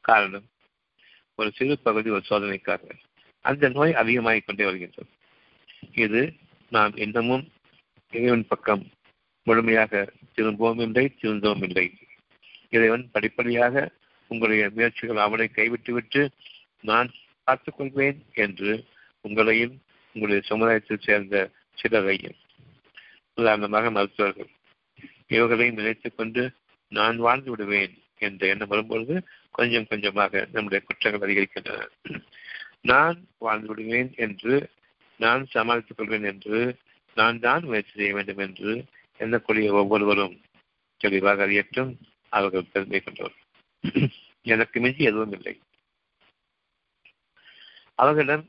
[0.00, 0.46] காரணம்
[1.34, 2.90] ஒரு சிறு பகுதி ஒரு சோதனைக்காக
[3.40, 5.10] அந்த நோய் அதிகமாகிக் கொண்டே வருகின்றது.
[5.92, 6.34] இது
[6.70, 7.52] நாம் இன்னமும்
[8.10, 8.88] இறைவன் பக்கம்
[9.48, 9.92] முழுமையாக
[10.34, 11.86] திரும்பவும் இல்லை திருந்தவும் இல்லை.
[12.70, 13.84] இறைவன் படிப்படியாக
[14.30, 16.22] உங்களுடைய முயற்சிகள் அவனை கைவிட்டுவிட்டு
[16.80, 17.08] நான்
[17.44, 18.72] பார்த்துக் கொள்வேன் என்று
[19.28, 19.74] உங்களையும்
[20.14, 21.36] உங்களுடைய சமுதாயத்தில் சேர்ந்த
[21.78, 22.36] சிலரையும்
[23.34, 24.50] உதாரணமாக மருத்துவர்கள்.
[25.28, 26.42] இவர்களையும் நினைத்துக் கொண்டு
[26.92, 29.14] நான் வாழ்ந்து விடுவேன் என்ற எண்ணம் வரும்பொழுது
[29.50, 31.88] கொஞ்சம் கொஞ்சமாக நம்முடைய குற்றங்கள் அதிகரிக்கின்றன.
[32.82, 34.54] நான் வாழ்ந்து விடுவேன் என்று
[35.20, 36.58] நான் சமாளித்துக் கொள்வேன் என்று
[37.16, 38.72] நான் தான் முயற்சி செய்ய வேண்டும் என்று
[39.18, 40.40] எண்ணக்கூடிய ஒவ்வொருவரும்
[40.96, 43.34] தெளிவாக அறியட்டும் அவர்கள் பெருமை கொண்டவர்.
[44.42, 45.60] எனக்கு மிஞ்சி எதுவும் இல்லை.
[47.94, 48.48] அவர்களிடம்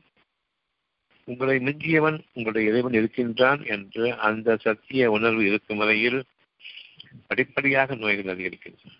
[1.24, 6.24] உங்களை மிஞ்சியவன் உங்களுடைய இறைவன் இருக்கின்றான் என்று அந்த சத்திய உணர்வு இருக்கும் வரையில்
[7.26, 8.98] படிப்படியாக நோய்கள் அதிகரிக்கின்றன.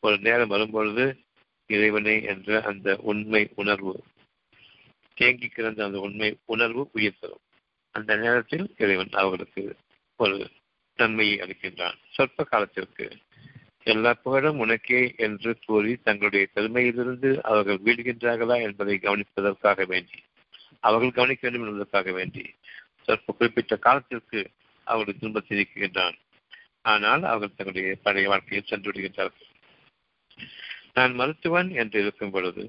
[0.00, 1.20] ஒரு நேரம் வரும்பொழுது
[1.66, 4.04] இறைவனை என்ற அந்த உண்மை உணர்வு
[5.14, 7.40] தேங்கி கிடந்த அந்த உண்மை உணர்வு உயிர் தரும்.
[7.90, 9.76] அந்த நேரத்தில் இறைவன் அவர்களுக்கு
[10.16, 10.50] ஒரு
[10.98, 11.98] நன்மையை அளிக்கின்றான்.
[12.10, 13.06] சொற்ப காலத்திற்கு
[13.92, 20.18] எல்லா புகழும் உனக்கே என்று கூறி தங்களுடைய பெருமையிலிருந்து அவர்கள் வீழ்கின்றார்களா என்பதை கவனிப்பதற்காக வேண்டி
[20.80, 22.42] அவர்கள் கவனிக்க வேண்டும் என்பதற்காக வேண்டி
[23.06, 24.40] சொற்ப குறிப்பிட்ட காலத்திற்கு
[24.86, 26.16] அவர்கள் துன்பத்தை நீக்குகின்றான்.
[26.92, 29.46] ஆனால் அவர்கள் தங்களுடைய பழைய வாழ்க்கையில் சென்று விடுகின்றார்கள்.
[30.96, 32.62] நான் மருத்துவன் என்று இருக்கும் பொழுது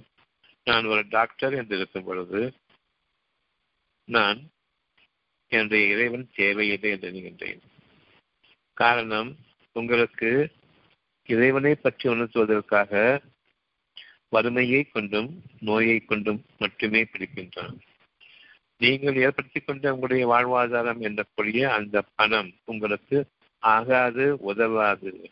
[0.68, 2.42] நான் ஒரு டாக்டர் என்று இருக்கும் பொழுது
[4.08, 4.40] நான்
[5.52, 7.62] என்னுடைய இறைவன் தேவையில்லை என்று எண்ணுகின்றேன்
[8.80, 9.30] காரணம்
[9.76, 10.30] உங்களுக்கு
[11.30, 13.22] இறைவனை பற்றி உணர்த்துவதற்காக
[14.30, 17.76] வறுமையை கொண்டும் நோயை கொண்டும் மட்டுமே பிடிக்கின்றான்.
[18.78, 23.18] நீங்கள் ஏற்படுத்திக் கொண்ட உங்களுடைய வாழ்வாதாரம் என்றக்கூடிய அந்த பணம் உங்களுக்கு
[23.64, 25.32] ஆகாது உதவாது.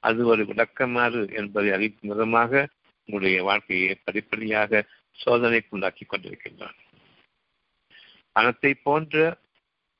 [0.00, 2.68] அது ஒரு விளக்கமாறு என்பதை அறிவிக்கும் விதமாக
[3.08, 4.84] உங்களுடைய வாழ்க்கையை படிப்படியாக
[5.18, 6.78] சோதனைக்குள்ளாக்கி கொண்டிருக்கின்றான்.
[8.32, 9.36] பணத்தை போன்ற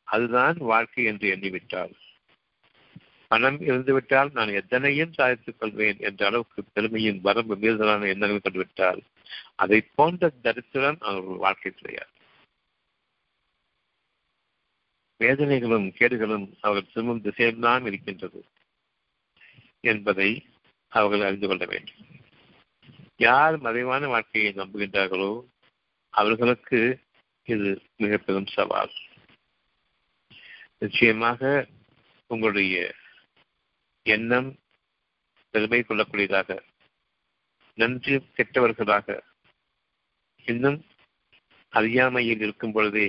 [0.09, 1.95] அதுதான் வாழ்க்கை என்று எண்ணிவிட்டார்
[3.35, 9.01] பணம் இருந்துவிட்டால் நான் எத்தனையும் சாதித்துக் கொள்வேன் என்ற அளவுக்கு பெருமையின் வரம்பு மீறுதலான எண்ணங்கள் கண்டுவிட்டால்
[9.63, 12.11] அதை போன்ற தரித்திரம் அவர்கள் வாழ்க்கை கிடையாது.
[15.21, 18.41] வேதனைகளும் கேடுகளும் அவர்கள் திரும்பும் திசையெல்லாம் இருக்கின்றது
[19.85, 20.31] என்பதை
[20.93, 22.03] அவர்கள் அறிந்து கொள்ள வேண்டும்.
[23.17, 25.33] யார் மறைவான வாழ்க்கையை நம்புகின்றார்களோ
[26.15, 26.81] அவர்களுக்கு
[27.49, 28.93] இது மிக பெரும் சவால்.
[30.79, 31.67] நிச்சயமாக
[32.31, 32.77] உங்களுடைய
[34.07, 34.49] எண்ணம்
[35.55, 36.49] பெருமை கொள்ளக்கூடியதாக
[37.79, 39.07] நன்றி கெட்டவர்களாக.
[40.45, 40.79] இன்னும்
[41.73, 43.07] அறியாமையில் இருக்கும் பொழுதே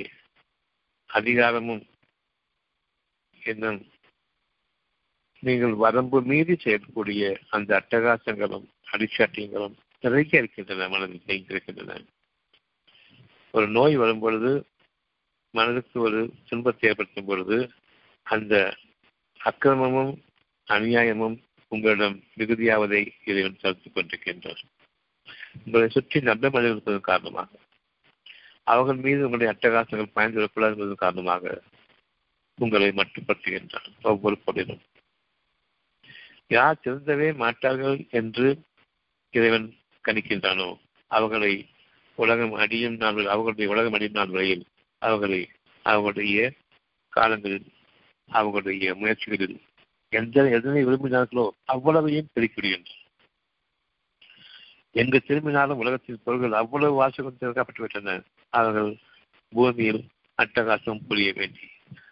[1.09, 1.83] அதிகாரமும்
[3.41, 3.79] இன்னும்
[5.43, 11.99] நீங்கள் வரம்பு மீறி செய்யக்கூடிய அந்த அட்டகாசங்களும் அடிச்சாட்டியங்களும் நிறைய இருக்கின்றன மனதில் செய்திருக்கின்றன
[13.53, 14.51] ஒரு நோய் வரும் பொழுது
[15.53, 17.57] மனதுக்கு ஒரு துன்பத்தை ஏற்படுத்தும் பொழுது
[18.27, 18.53] அந்த
[19.41, 20.13] அக்கிரமமும்
[20.67, 21.37] அநியாயமும்
[21.71, 24.61] உங்களிடம் மிகுதியாவதை இறைவன் தடுத்துக் கொண்டிருக்கின்றார்.
[25.65, 27.49] உங்களை சுற்றி நல்ல மனிதர் இருப்பதன் காரணமாக
[28.63, 31.61] அவர்கள் மீது உங்களுடைய அட்டகாசங்கள் பயன்படக்கூடாது என்பதன் காரணமாக
[32.59, 34.83] உங்களை மட்டுப்படுத்துகின்றான் ஒவ்வொரு பொருளும்
[36.47, 38.47] யார் திருந்தவே மாட்டார்கள் என்று
[39.33, 39.67] இறைவன்
[40.05, 40.67] கணிக்கின்றானோ
[41.11, 41.53] அவர்களை
[42.17, 44.65] உலகம் அடியும் நாள் அவர்களுடைய உலகம் அடியும் நாள் வரையில்
[45.01, 45.39] அவர்களை
[45.85, 46.51] அவர்களுடைய
[47.13, 47.67] காலங்களில்
[48.29, 49.57] அவர்களுடைய முயற்சிகளில்
[50.09, 53.03] எந்த எதனை விரும்பினார்களோ அவ்வளவையும் பெருக்கிவிடுகின்றனர்.
[54.91, 58.23] எங்கு திரும்பினாலும் உலகத்தின் பொருள்கள் அவ்வளவு வாசகம் திறக்கப்பட்டுவிட்டன.
[58.49, 58.97] அவர்கள்
[59.49, 61.59] பூமியில் அட்டகாசம் புரிய வேண்டி.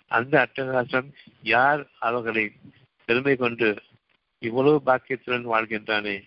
[0.07, 2.51] அந்த அட்டகாசம் யார் அவர்களை
[3.05, 3.81] பெருமை கொண்டு
[4.39, 6.23] இவ்வளவு பாக்கியத்துடன் வாழ்கின்றானே?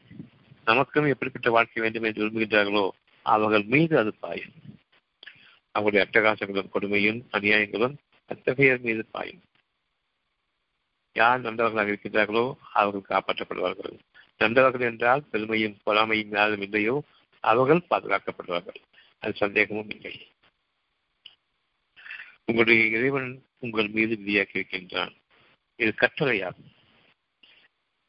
[0.65, 2.89] நமக்கும் எப்படிப்பட்ட வாழ்க்கை வேண்டும் என்று விரும்புகின்றார்களோ
[3.23, 4.53] அவர்கள் மீது அது பாயும்.
[5.71, 7.95] அவருடைய அட்டகாசங்களும் கொடுமையும் அநியாயங்களும்
[8.27, 9.41] அத்தகையர் மீது பாயும்.
[11.17, 13.97] யார் நல்லவர்களாக இருக்கின்றார்களோ அவர்கள் காப்பாற்றப்படுவார்கள்.
[14.39, 16.97] நல்லவர்கள் என்றால் பெருமையும் பொறாமையும் யாரும் இல்லையோ
[17.45, 18.81] அவர்கள் பாதுகாக்கப்படுவார்கள்.
[19.23, 20.15] அது சந்தேகமும் இல்லை.
[22.45, 25.15] உங்களுடைய இறைவன் உங்கள் மீது விதியாக்கி இருக்கின்றான்.
[25.81, 26.73] இது கட்டளையாகும்.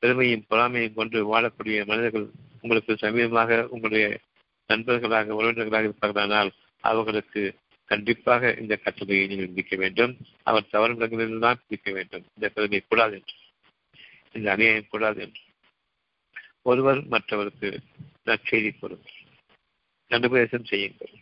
[0.03, 2.27] பெருமையும் பொறாமையும் கொண்டு வாழக்கூடிய மனிதர்கள்
[2.61, 4.05] உங்களுக்கு சமீபமாக உங்களுடைய
[4.69, 6.49] நண்பர்களாக உறவினர்களாக இருப்பார்களானால்
[6.83, 7.43] அவர்களுக்கு
[7.91, 10.13] கண்டிப்பாக இந்த கட்டுரையை நீங்கள் விதிக்க வேண்டும்.
[10.43, 12.25] அவர் தவறு இடங்களில் தான் பிடிக்க வேண்டும்.
[12.35, 13.35] இந்த பெருமை கூடாது என்று.
[14.33, 15.43] இந்த அநியாயம் கூடாது என்று.
[16.61, 17.69] ஒருவர் மற்றவருக்கு
[18.25, 19.15] நற்செய்தி கொடுங்கள்
[20.11, 21.13] நடுபேசம் செய்யுங்கள்.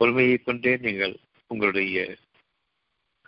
[0.00, 1.14] பொறுமையை கொண்டே நீங்கள்
[1.50, 1.98] உங்களுடைய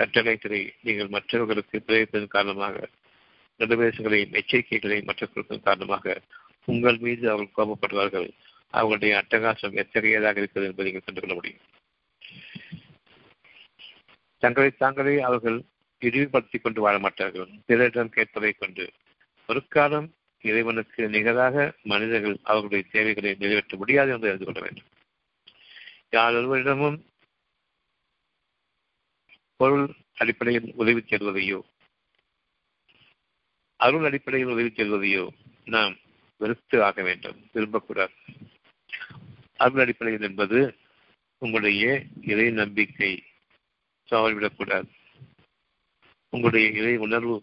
[0.01, 2.89] கட்டளைகளை நீங்கள் மற்றவர்களுக்கு பிரயோகிப்பதன் காரணமாக
[3.61, 6.15] நடுவேசங்களையும் எச்சரிக்கைகளையும் மற்றவர்களுக்கும் காரணமாக
[6.69, 8.29] உங்கள் மீது அவர்கள் கோபப்படுவார்கள்.
[8.71, 11.63] அவர்களுடைய அட்டகாசம் எத்தகையதாக இருக்கிறது என்பதை நீங்கள் கண்டுகொள்ள முடியும்.
[14.43, 15.59] தங்களை தாங்களே அவர்கள்
[16.03, 17.51] இழிவுபடுத்திக் கொண்டு வாழ மாட்டார்கள்.
[17.67, 18.85] பிறரிடம் கேட்பதைக் கொண்டு
[19.49, 20.09] ஒரு காலம்
[20.45, 24.89] இறைவனுக்கு நிகராக மனிதர்கள் அவர்களுடைய தேவைகளை நிறைவேற்ற முடியாது என்று அறிந்து கொள்ள வேண்டும்.
[26.11, 26.99] யார் ஒருவரிடமும்
[29.61, 31.61] பொருள் அடிப்படையில் உதவி செல்வதையோ
[33.81, 35.25] அருள் அடிப்படையில் உதவி செல்வதையோ
[35.65, 35.95] நாம்
[36.41, 38.15] வெறுத்து ஆக வேண்டும் விரும்பக்கூடாது.
[39.57, 40.59] அருள் அடிப்படையில் என்பது
[41.43, 41.85] உங்களுடைய
[42.23, 43.13] இறை நம்பிக்கை
[44.13, 44.89] தவறிவிடக்கூடாது.
[46.29, 47.43] உங்களுடைய இறை உணர்வு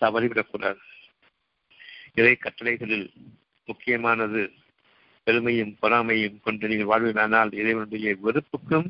[0.00, 0.80] தவறிவிடக்கூடாது.
[2.14, 3.08] இறை கட்டளைகளில்
[3.64, 4.52] முக்கியமானது
[5.24, 8.88] பெருமையும் பொறாமையும் கொண்டு நீங்கள் வாழ்வீர்களானால் இறைவனுடைய வெறுப்புக்கும்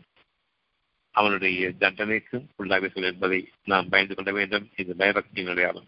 [1.10, 4.70] அவனுடைய தண்டனைக்கும் உள்ளாவீர்கள் என்பதை நாம் பயந்து கொள்ள வேண்டும்.
[4.76, 5.86] இது பயபக்தியின் அடையாளம்.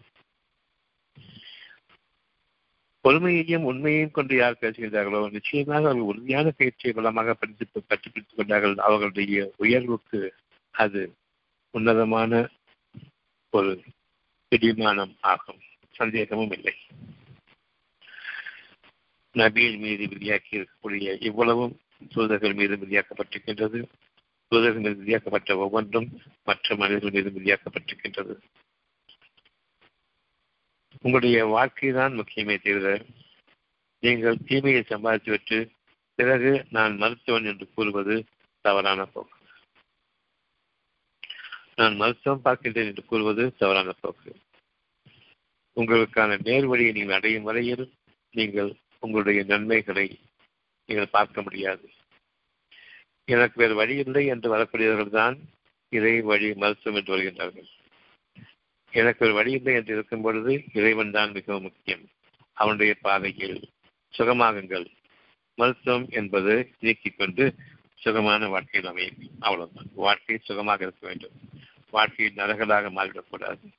[3.03, 8.75] பொறுமையையும் உண்மையையும் கொண்டு யார் பேசுகின்றார்களோ நிச்சயமாக அவர்கள் உறுதியான பயிற்சியை பலமாக படித்து கற்றுப்பிடித்துக் கொண்டார்கள்.
[8.77, 10.33] அவர்களுடைய உயர்வுக்கு
[10.71, 11.01] அது
[11.71, 12.49] உன்னதமான
[13.49, 13.83] ஒரு
[14.49, 15.61] பிடிமானம் ஆகும்.
[15.91, 16.75] சந்தேகமும் இல்லை.
[19.33, 21.79] நபியின் மீது விதியாக்கி இருக்கக்கூடிய இவ்வளவும்
[22.09, 23.83] தூதர்கள் மீது விதியாக்கப்பட்டிருக்கின்றது.
[24.47, 28.35] தூதர்கள் மீது விதியாக்கப்பட்ட ஒவ்வொன்றும் மற்ற மனிதர்கள் மீது விதியாக்கப்பட்டிருக்கின்றது.
[31.01, 33.05] உங்களுடைய வாழ்க்கை தான் முக்கியமே தவிர
[33.99, 35.69] நீங்கள் தீமையை சம்பாதித்துவிட்டு
[36.15, 38.25] பிறகு நான் மருத்துவன் என்று கூறுவது
[38.61, 39.38] தவறான போக்கு.
[41.79, 44.31] நான் மருத்துவம் பார்க்கின்றேன் என்று கூறுவது தவறான போக்கு.
[45.77, 47.85] உங்களுக்கான நேர் வழியை நீங்கள் அடையும் வரையில்
[48.35, 50.07] நீங்கள் உங்களுடைய நன்மைகளை
[50.89, 51.85] நீங்கள் பார்க்க முடியாது.
[53.27, 55.35] எனக்கு வேறு வழி இல்லை என்று வரக்கூடியவர்கள் தான்
[55.91, 57.67] இறை வழி மருத்துவம் என்று வருகின்றார்கள்.
[58.93, 62.03] எனக்கு ஒரு வழி இல்லை என்று இருக்கும் பொழுது இறைவன் தான் மிகவும் முக்கியம்.
[62.57, 63.59] அவனுடைய பாதையில்
[64.13, 64.87] சுகமாகுங்கள்.
[65.57, 67.45] மருத்துவம் என்பது நீக்கிக் கொண்டு
[67.99, 69.85] சுகமான வாழ்க்கையில் அமையும் அவ்வளவுதான்.
[69.93, 71.31] வாழ்க்கை சுகமாக இருக்க வேண்டும்.
[71.91, 73.71] வாழ்க்கையில் நரகலாக மாறிவிடக்கூடாது.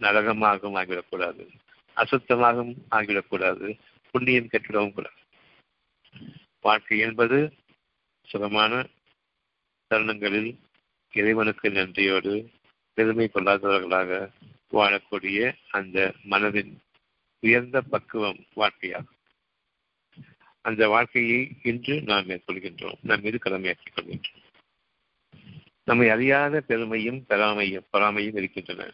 [0.00, 1.48] நரகமாகவும் ஆகிவிடக்கூடாது.
[1.96, 3.78] அசுத்தமாகவும் ஆகிவிடக்கூடாது.
[4.10, 5.14] புண்ணியம் கெட்டிடவும் கூடாது.
[6.60, 7.52] வாழ்க்கை என்பது
[8.22, 8.86] சுகமான
[9.86, 10.58] தருணங்களில்
[11.12, 12.50] இறைவனுக்கு நன்றியோடு
[12.94, 14.30] பெருமை கொள்ளாதவர்களாக
[14.72, 16.76] வாழக்கூடிய அந்த மனதின்
[17.40, 19.17] உயர்ந்த பக்குவம் வாழ்க்கையாகும்.
[20.68, 24.44] அந்த வாழ்க்கையை இன்று நாம் மேற்கொள்கின்றோம் நம் மீது கடமையாக்கிக் கொள்கின்றோம்
[25.84, 28.92] நம்மை அறியாத பெருமையும் பெறாமையும் பொறாமையும் இருக்கின்றன.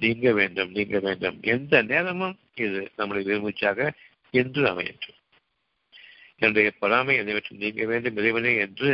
[0.00, 1.36] நீங்க வேண்டும் நீங்க வேண்டும்.
[1.42, 3.90] எந்த நேரமும் இது நம்முடைய விரும்பிச்சாக
[4.30, 5.20] என்று அமையற்றும்
[6.38, 8.88] என்னுடைய பொறாமை என்னவற்றும் நீங்க வேண்டும் இறைவனே என்று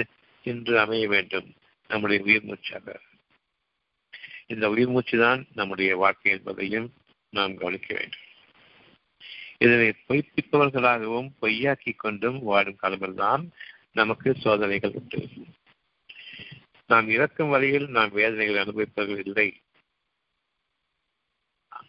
[0.44, 1.48] இன்று அமைய வேண்டும்.
[1.90, 2.96] நம்முடைய உயிர் மூச்சாக.
[4.46, 6.88] இந்த உயிர் மூச்சு தான் நம்முடைய வாழ்க்கை என்பதையும்
[7.32, 8.26] நாம் கவனிக்க வேண்டும்.
[9.64, 13.42] இதனை பொய்ப்பிப்பவர்களாகவும் பொய்யாக்கி கொண்டும் வாடும் காலமெல்லாம்
[13.92, 15.28] நமக்கு சோதனைகள் உண்டு.
[16.86, 19.48] நாம் இறக்கும் வழியில் நாம் வேதனைகளை அனுபவிப்பவர்கள் இல்லை.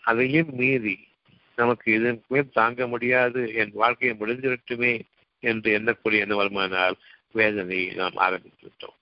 [0.02, 1.08] அதையும் மீறி
[1.56, 4.94] நமக்கு இதன் மேல் தாங்க முடியாது என் வாழ்க்கையை முடிந்துவிட்டுமே
[5.40, 6.96] என்று எண்ணக்கூடிய எண்ணவருமானால்
[7.32, 8.98] வேதனையை நாம் ஆரம்பித்து விட்டோம்.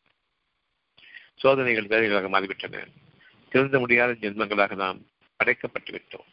[1.36, 2.88] சோதனைகள் வேதனைகளாக மாறிவிட்டன.
[3.49, 5.05] திருந்த முடியாத ஜென்மங்களாக நாம்
[5.36, 6.28] படைக்கப்பட்டு விட்டோம்.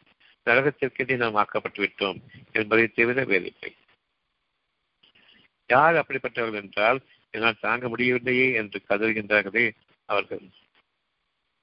[0.47, 2.21] நரகத்திற்கென்றே நாம் ஆக்கப்பட்டு விட்டோம்
[2.53, 3.75] என்பதை தவிர வேறில்லை.
[5.67, 9.71] யார் அப்படிப்பட்டவர்கள் என்றால் என்னால் தாங்க முடியவில்லையே என்று கதறுகின்றார்களே
[10.05, 10.41] அவர்கள்.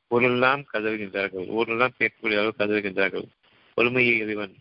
[0.08, 1.48] ஊரெல்லாம் கதறுகின்றார்கள்.
[1.48, 3.28] ஊரெல்லாம் கேட்கக்கூடியவர்கள் கதறுகின்றார்கள்.
[3.74, 4.56] பொறுமையை இறைவன்.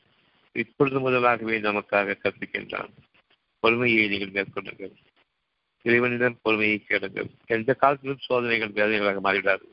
[0.53, 2.91] இப்பொழுது முதலாகவே நமக்காக கற்பிக்கின்றான்.
[3.61, 4.93] பொறுமையை நீங்கள் மேற்கொள்ளுங்கள்.
[5.83, 7.31] இறைவனிடம் பொறுமையை கேளுங்கள்.
[7.47, 9.67] எந்த காலத்திலும் சோதனைகள் வேதனைகளாக மாறிவிடாது.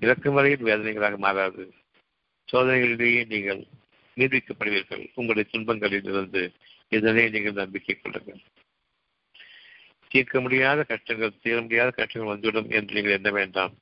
[0.00, 1.74] இறக்கும் வரையில் வேதனைகளாக மாறாது.
[2.52, 3.66] சோதனைகளிலேயே நீங்கள்
[4.16, 6.52] நிரூபிக்கப்படுவீர்கள் உங்களுடைய துன்பங்களில் இருந்து
[6.88, 8.42] இதனை நீங்கள் நம்பிக்கை கொள்ளுங்கள்.
[10.08, 13.74] தீர்க்க முடியாத கஷ்டங்கள் தீர முடியாத கஷ்டங்கள் வந்துவிடும் என்று நீங்கள் எண்ண வேண்டாம்.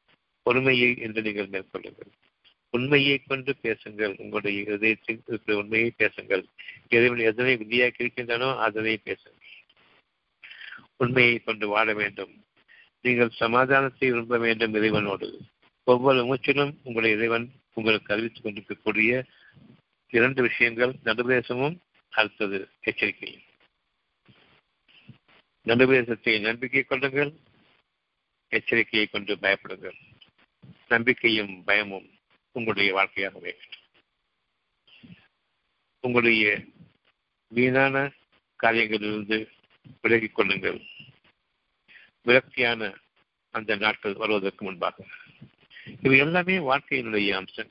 [0.42, 2.10] பொறுமையை என்று நீங்கள் மேற்கொள்ளுங்கள்.
[2.70, 4.16] உண்மையை கொண்டு பேசுங்கள்.
[4.18, 6.44] உங்களுடைய இதயத்தில் இருக்கிற உண்மையை பேசுங்கள்.
[6.88, 9.48] இறைவன் எதனை விதியாக்கி இருக்கின்றனோ அதனை பேசுங்கள்.
[10.96, 12.32] உண்மையை கொண்டு வாழ வேண்டும்.
[13.04, 15.28] நீங்கள் சமாதானத்தை விரும்ப வேண்டும் இறைவனோடு.
[15.84, 19.24] ஒவ்வொரு மூச்சிலும் உங்களுடைய இறைவன் உங்களுக்கு அறிவித்துக் கொண்டிருக்கக்கூடிய
[20.08, 21.78] இரண்டு விஷயங்கள் நடுபேசமும்
[22.10, 23.42] அடுத்தது எச்சரிக்கையும்.
[25.64, 27.32] நடுபேசத்தை நம்பிக்கை கொள்ளுங்கள்
[28.50, 29.98] எச்சரிக்கையை கொண்டு பயப்படுங்கள்.
[30.88, 32.10] நம்பிக்கையும் பயமும்
[32.52, 33.78] உங்களுடைய வாழ்க்கையாக வேண்டும்
[36.00, 36.64] உங்களுடைய
[37.48, 38.12] வீணான
[38.62, 39.50] காரியங்களிலிருந்து
[40.02, 40.80] விலகிக் கொள்ளுங்கள்.
[42.24, 42.94] விரக்தியான
[43.50, 45.04] அந்த நாட்கள் வருவதற்கு முன்பாக.
[46.02, 47.70] இவை எல்லாமே வாழ்க்கையினுடைய அம்சம்.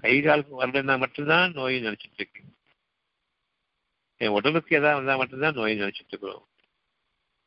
[0.00, 2.42] கைகால் வரலன்னா மட்டும்தான் நோயை நினைச்சிட்டு இருக்கு.
[4.16, 6.48] என் உடலுக்கு ஏதாவது வந்தால் மட்டும்தான் நோயை நினைச்சிட்டு இருக்கிறோம்.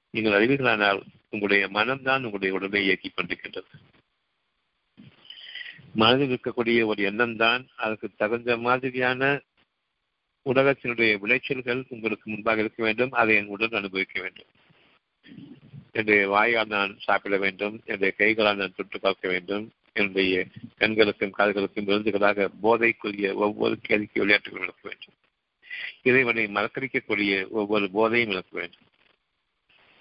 [0.09, 3.71] நீங்கள் அறிவீர்களானால் உங்களுடைய மனம்தான் உங்களுடைய உடலை இயக்கி கொண்டிருக்கின்றது.
[5.93, 9.41] மனதில் இருக்கக்கூடிய ஒரு எண்ணம் தான் அதுக்கு தகுந்த மாதிரியான
[10.45, 13.11] உலகத்தினுடைய விளைச்சல்கள் உங்களுக்கு முன்பாக இருக்க வேண்டும்.
[13.11, 14.47] அதை என் உடல் அனுபவிக்க வேண்டும்.
[15.91, 20.45] என்னுடைய வாயால் நான் சாப்பிட வேண்டும் என்னுடைய கைகளால் நான் தொட்டு பார்க்க வேண்டும் என்னுடைய
[20.77, 25.17] கண்களுக்கும் கால்களுக்கும் விருந்துகளாக போதைக்குரிய ஒவ்வொரு கேள்விக்கு விளையாட்டுகள் விளக்க வேண்டும்.
[26.01, 28.87] இறைவனை மறக்கடிக்கக்கூடிய ஒவ்வொரு போதையும் விளக்க வேண்டும்.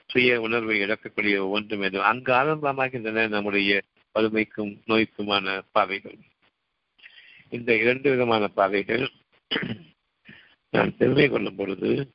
[0.06, 2.02] சுய உணர்வை இழக்கக்கூடிய ஒவ்வொன்றும் வேண்டும்.
[2.02, 6.18] அங்கு ஆரம்பமாகின்றன நம்முடைய வறுமைக்கும் நோய்க்குமான பாதைகள்.
[7.48, 9.10] இந்த இரண்டு விதமான பாதைகள்
[10.70, 12.12] நான் பெருமை கொள்ளும் பொழுது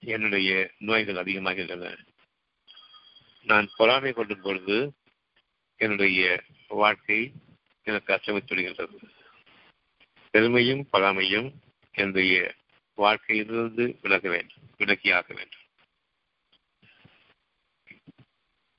[0.00, 2.04] என்னுடைய நோய்கள் அதிகமாகின்றன.
[3.42, 4.92] நான் பொறாமை கொள்ளும் பொழுது
[5.76, 7.32] என்னுடைய வாழ்க்கை
[7.82, 9.08] எனக்கு அச்சமித்துடுகின்றது
[10.30, 11.52] பெருமையும் பொறாமையும்
[11.92, 12.54] என்னுடைய
[12.94, 15.58] வாழ்க்கையிலிருந்து விலக வேண்டும் விலக்கியாக வேண்டும்.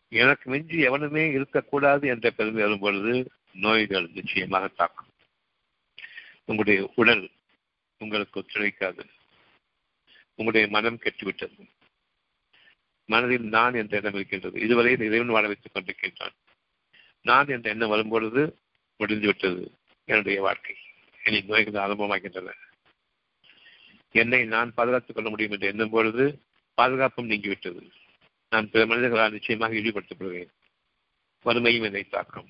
[0.08, 5.08] எனக்கு மிஞ்சி எவனுமே இருக்கக்கூடாது என்ற பெருமை வரும் பொழுது நோய்கள் நிச்சயமாக தாக்கும்.
[6.46, 7.32] உங்களுடைய உடல்
[7.98, 9.08] உங்களுக்கு ஒத்துழைக்காது.
[10.36, 11.70] உங்களுடைய மனம் கெட்டுவிட்டது.
[13.06, 14.60] மனதில் நான் என்ற எண்ணம் இருக்கின்றது.
[14.60, 16.36] இதுவரை இறைவன் வாழ வைத்துக் கொண்டிருக்கின்றான்.
[17.22, 18.58] நான் என்ற எண்ணம் வரும்பொழுது
[18.98, 19.72] முடிந்துவிட்டது
[20.06, 20.76] என்னுடைய வாழ்க்கை.
[21.24, 22.52] இனி நோய்கள் ஆரம்பமாகின்றன.
[24.12, 26.42] என்னை நான் பாதுகாத்துக் கொள்ள முடியும் என்று எண்ணும் பொழுது
[26.74, 27.92] பாதுகாப்பும் நீங்கிவிட்டது.
[28.50, 30.50] நான் பிற மனிதர்களால் நிச்சயமாக இழிவுபடுத்தப்படுவேன்.
[31.44, 32.50] வறுமையும் என்னை தாக்கும்.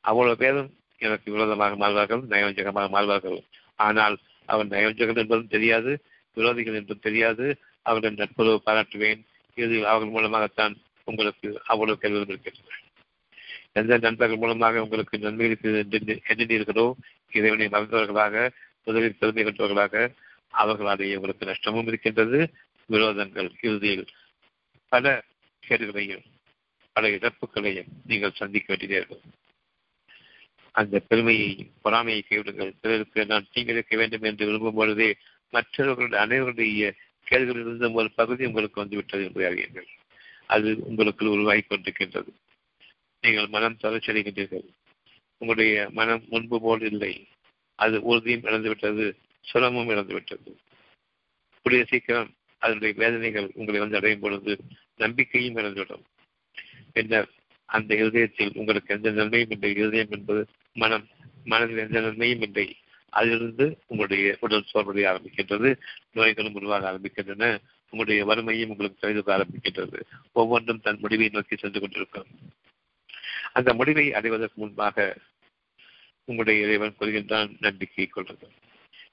[0.00, 3.44] அவ்வளவு பேரும் எனக்கு விரோதமாக மாறுவார்கள் நயவஞ்சகமாக மாறுவார்கள்.
[3.76, 6.04] ஆனால் அவன் நயவஞ்சகர்கள் என்பதும் தெரியாது
[6.36, 7.46] விரோதிகள் என்றும் தெரியாது.
[7.82, 9.20] அவர்கள் நட்புறவு பாராட்டுவேன்.
[9.56, 12.78] இறுதியில் அவர்கள் மூலமாகத்தான் உங்களுக்கு அவ்வளவு கேள்விகள் இருக்கின்றன.
[13.72, 15.70] எந்த நண்பர்கள் மூலமாக உங்களுக்கு நன்மைகளுக்கு
[16.32, 16.86] எண்ணினீர்களோ
[17.30, 18.50] இறைவனை மறந்தவர்களாக
[18.84, 20.12] முதலில் பெருமை கொண்டவர்களாக
[20.54, 22.40] அவர்களாலேயே உங்களுக்கு நஷ்டமும் இருக்கின்றது.
[22.90, 24.06] விரோதங்கள் இறுதியில்
[24.88, 25.24] பல
[25.62, 26.24] கேடுகளையும்
[26.92, 29.20] பல இழப்புகளையும் நீங்கள் சந்திக்க வேண்டியீர்கள்
[30.74, 35.16] அந்த பெருமையை பொறாமையை கைவிடுங்கள் பிறருக்கு நான் தீங்கிழைக்க வேண்டும் என்று விரும்பும் பொழுதே
[35.50, 36.92] மற்றவர்களுடைய அனைவருடைய
[37.30, 39.86] கேள்விகளிலிருந்து ஒரு பகுதி உங்களுக்கு வந்துவிட்டது என்பதை அறியுங்கள்.
[40.46, 42.28] அது உங்களுக்கு உருவாகி கொண்டிருக்கின்றது.
[43.20, 44.66] நீங்கள் மனம் தொலைச்சடைகின்றீர்கள்
[45.38, 47.28] உங்களுடைய மனம் முன்பு போல் இல்லை.
[47.74, 50.54] அது உறுதியும் இழந்துவிட்டது சுலமும் இழந்துவிட்டது.
[51.62, 54.58] கூடிய சீக்கிரம் அதனுடைய வேதனைகள் உங்களை வந்து அடையும் பொழுது
[54.96, 56.04] நம்பிக்கையும் இழந்துவிடும்.
[56.92, 57.28] பின்னர்
[57.64, 59.70] அந்த இருதயத்தில் உங்களுக்கு எந்த நன்மையும் இல்லை.
[59.70, 61.08] இருதயம் என்பது மனம்
[61.44, 62.76] மனதில் எந்த நன்மையும் இல்லை.
[63.10, 65.76] அதிலிருந்து உங்களுடைய உடல் சோர்வடைய ஆரம்பிக்கின்றது
[66.12, 70.00] நோய்களும் உருவாக ஆரம்பிக்கின்றன உங்களுடைய வறுமையும் உங்களுக்கு தெரிந்து ஆரம்பிக்கின்றது.
[70.32, 72.26] ஒவ்வொன்றும் தன் முடிவை நோக்கி சென்று கொண்டிருக்கும்.
[73.52, 75.16] அந்த முடிவை அடைவதற்கு முன்பாக
[76.24, 78.50] உங்களுடைய இறைவன் கொள்கின்றான் நம்பிக்கை கொள்ளுங்கள்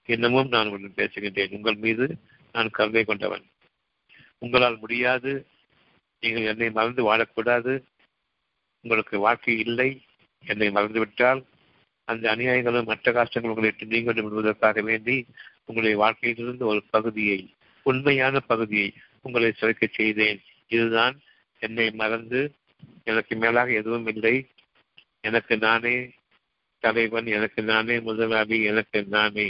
[0.06, 1.56] இன்னமும் நான் உடன் பேசுகின்றேன்.
[1.56, 2.18] உங்கள் மீது
[2.52, 3.46] நான் கருணை கொண்டவன்.
[4.38, 5.48] உங்களால் முடியாது.
[6.20, 7.84] நீங்கள் என்னை மறந்து வாழக்கூடாது.
[8.82, 10.02] உங்களுக்கு வாழ்க்கை இல்லை.
[10.46, 11.46] என்னை மறந்துவிட்டால்
[12.08, 15.16] அந்த அநியாயங்களும் மற்ற கஷ்டங்களும் உங்களை எட்டு நீங்க விடுவதற்காக வேண்டி
[15.66, 17.40] உங்களுடைய வாழ்க்கையிலிருந்து ஒரு பகுதியை
[17.86, 18.90] உண்மையான பகுதியை
[19.22, 20.40] உங்களை சிறக்க செய்தேன்.
[20.68, 21.16] இதுதான்
[21.62, 22.42] என்னை மறந்து
[23.04, 24.36] எனக்கு மேலாக எதுவும் இல்லை.
[25.22, 25.96] எனக்கு நானே
[26.84, 29.48] தலைவன் எனக்கு நானே முதலாளி எனக்கு நானே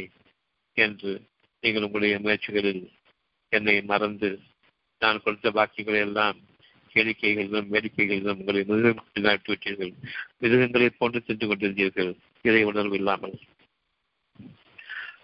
[0.77, 1.13] என்று
[1.63, 2.83] நீங்கள் உங்களுடைய முயற்சிகளில்
[3.51, 4.29] என்னை மறந்து
[5.01, 6.37] நான் கொடுத்த பாக்கியங்களை எல்லாம்
[6.93, 9.03] கேளிக்கைகளிலும் வேடிக்கைகளிலும் உங்களை மிருகம்
[9.47, 9.91] விட்டீர்கள்
[10.41, 12.13] மிருகங்களைப் போன்று சென்று கொண்டிருந்தீர்கள்.
[12.41, 13.39] இதை உணர்வு இல்லாமல்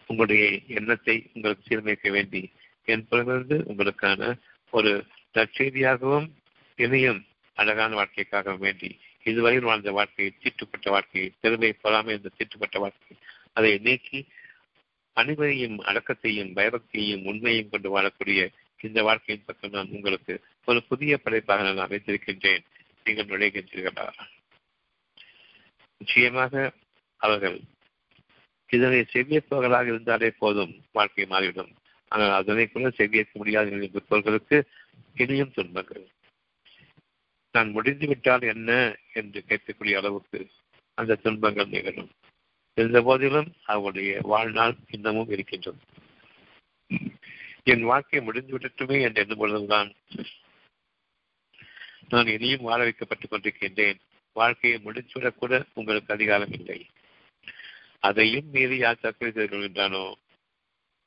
[0.07, 2.51] உங்களுடைய எண்ணத்தை உங்களுக்கு சீரமைக்க வேண்டி
[2.85, 4.39] என் புறமிருந்து உங்களுக்கான
[4.71, 6.27] ஒரு நற்செய்தியாகவும்
[6.75, 13.17] இணையும் அழகான வாழ்க்கைக்காக வேண்டி இதுவரையில் வாழ்ந்த வாழ்க்கையை தீட்டுப்பட்ட வாழ்க்கையை திறமை பொறாமை என்ற தீட்டுப்பட்ட வாழ்க்கை
[13.53, 14.27] அதை நீக்கி
[15.13, 18.49] அனைவரையும் அடக்கத்தையும் பயபக்தியையும் உண்மையும் கொண்டு வாழக்கூடிய
[18.81, 22.63] இந்த வாழ்க்கையின் பக்கம் நான் உங்களுக்கு ஒரு புதிய படைப்பாக நான் அமைத்திருக்கின்றேன்.
[23.03, 24.11] நீங்கள் நுழைகின்றீர்களா?
[25.97, 26.73] நிச்சயமாக
[27.23, 27.57] அவர்கள்
[28.69, 31.71] இதனை செவ்வியப்பவர்களாக இருந்தாலே போதும் வாழ்க்கை மாறிவிடும்.
[32.11, 34.57] ஆனால் அதனை கூட செவியேற்க முடியாது இருப்பவர்களுக்கு
[35.15, 36.05] இனியும் துன்பங்கள்.
[37.55, 38.71] நான் முடிந்துவிட்டால் என்ன
[39.13, 40.39] என்று கேட்கக்கூடிய அளவுக்கு
[40.97, 42.11] அந்த துன்பங்கள் நிகழும்.
[42.77, 45.81] இருந்த போதிலும் அவருடைய வாழ்நாள் இன்னமும் இருக்கின்றது.
[47.63, 49.89] என் வாழ்க்கை முடிந்து விடட்டுமே என்று எண்ணும் பொழுதுதான்
[52.09, 53.99] நான் இனியும் வாழ வைக்கப்பட்டுக் கொண்டிருக்கின்றேன்.
[54.35, 56.79] வாழ்க்கையை முடிந்துவிடக்கூட உங்களுக்கு அதிகாரம் இல்லை.
[58.03, 60.03] அதையும் மீறி யார் தற்கொலை செய்து கொள்கின்றானோ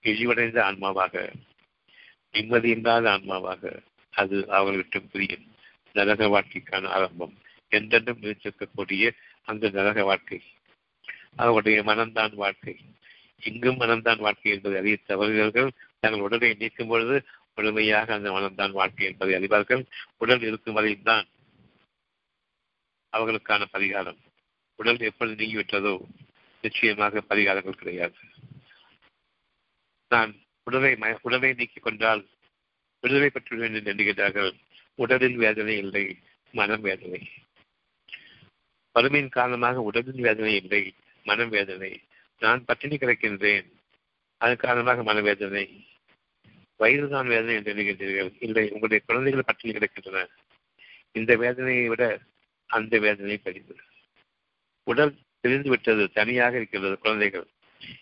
[0.05, 1.15] இழிவடைந்த ஆன்மாவாக
[2.33, 3.73] நிம்மதி இல்லாத ஆன்மாவாக
[4.15, 5.45] அது அவர்கிட்ட புரியும்.
[5.95, 7.35] நரக வாழ்க்கைக்கான ஆரம்பம்.
[7.73, 9.05] என்றென்றும் நினைச்சிருக்கக்கூடிய
[9.45, 10.39] அந்த நரக வாழ்க்கை
[11.37, 12.75] அவருடைய மனம்தான் வாழ்க்கை.
[13.43, 15.71] இங்கும் மனம்தான் வாழ்க்கை என்பதை அறிய தவறுகள்
[16.01, 17.17] தங்கள் உடலை நீக்கும் பொழுது
[17.55, 19.83] முழுமையாக அந்த மனம்தான் வாழ்க்கை என்பதை அறிவார்கள்.
[20.17, 21.27] உடல் இருக்கும் வரையில்தான்
[23.13, 24.21] அவர்களுக்கான பரிகாரம்.
[24.79, 25.95] உடல் எப்பொழுது நீங்கிவிட்டதோ
[26.67, 28.19] நிச்சயமாக பரிகாரங்கள் கிடையாது.
[30.13, 30.33] நான்
[30.67, 30.93] உடலை
[31.27, 32.23] உடலை நீக்கிக் கொண்டால்
[33.03, 34.53] விடுதலை பெற்றுள்ளேன் என்று எண்ணுகிறார்கள்
[35.03, 36.05] உடலில் வேதனை இல்லை
[36.59, 37.21] மனம் வேதனை.
[38.95, 40.83] வறுமையின் காரணமாக உடலில் வேதனை இல்லை
[41.27, 41.91] மனம் வேதனை.
[42.43, 43.67] நான் பட்டினி கிடக்கின்றேன்
[44.41, 45.65] அதன் காரணமாக மனவேதனை
[46.81, 48.31] வயதுதான் வேதனை என்று எண்ணுகின்றீர்கள்.
[48.47, 50.25] இல்லை உங்களுடைய குழந்தைகள் பட்டினி கிடக்கின்றன.
[51.19, 52.05] இந்த வேதனையை விட
[52.71, 53.77] அந்த வேதனை பெரியது
[54.87, 57.47] உடல் பிரிந்து விட்டது தனியாக இருக்கிறது குழந்தைகள்.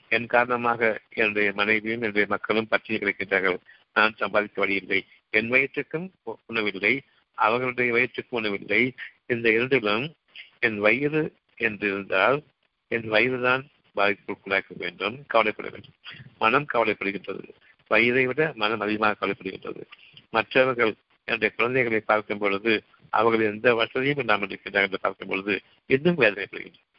[0.09, 3.59] என் காரணமாக என்னுடைய மனைவியும் என்னுடைய மக்களும் பற்றிய கிடைக்கின்றார்கள்.
[3.93, 5.01] நான் சம்பாதிக்க வழியில்லை.
[5.31, 6.07] என் வயிற்றுக்கும்
[6.49, 7.01] உணவில்லை.
[7.39, 8.83] அவர்களுடைய வயிற்றுக்கும் உணவில்லை.
[9.27, 10.15] இந்த இரண்டிலும்
[10.61, 11.23] என் வயிறு
[11.57, 12.43] என்று இருந்தால்
[12.89, 13.63] என் வயிறுதான்
[13.97, 15.99] பாதிப்புக்குள்ளாக்க வேண்டும் கவலைப்பட வேண்டும்.
[16.39, 17.45] மனம் கவலைப்படுகின்றது.
[17.91, 19.83] வயிறை விட மனம் அதிகமாக கவலைப்படுகின்றது.
[20.31, 20.95] மற்றவர்கள்
[21.29, 22.73] என்னுடைய குழந்தைகளை பார்க்கும் பொழுது
[23.11, 25.55] அவர்கள் எந்த வசதியும் இல்லாமல் இருக்கின்றார்கள் என்று பார்க்கும் பொழுது
[25.87, 26.93] இன்னும் வேதனைப்படுகின்றன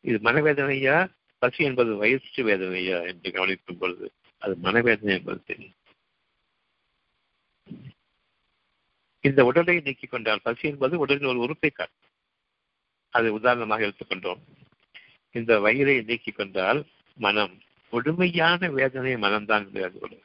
[0.00, 1.10] இது மனவேதனையா?
[1.38, 5.74] பசி என்பது வயிற்று வேதனையா என்று கவனிக்கும் பொழுது அது மனவேதனை என்பது தெரியும்.
[9.20, 12.08] இந்த உடலை நீக்கிக் கொண்டால் பசி என்பது உடலின் ஒரு உறுப்பை காட்டும்.
[13.10, 14.40] அதை உதாரணமாக எடுத்துக்கொண்டோம்
[15.30, 16.86] இந்த வயிறை நீக்கிக் கொண்டால்
[17.16, 17.58] மனம்
[17.90, 20.22] முழுமையான வேதனை மனம்தான் என்று அறிந்து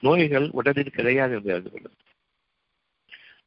[0.00, 1.96] நோய்கள் உடலில் கிடையாது என்று அறிந்து கொள்ளும்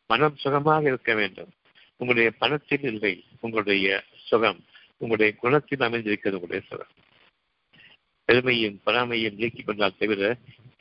[0.07, 1.51] மனம் சுகமாக இருக்க வேண்டும்.
[1.97, 3.23] உங்களுடைய பணத்தில் இல்லை.
[3.39, 4.63] உங்களுடைய சுகம்
[5.02, 6.93] உங்களுடைய குணத்தில் அமைந்திருக்கிறது உங்களுடைய சுகம்
[8.30, 10.22] பெருமையும் பொறாமையும் நீக்கிக் கொண்டால் தவிர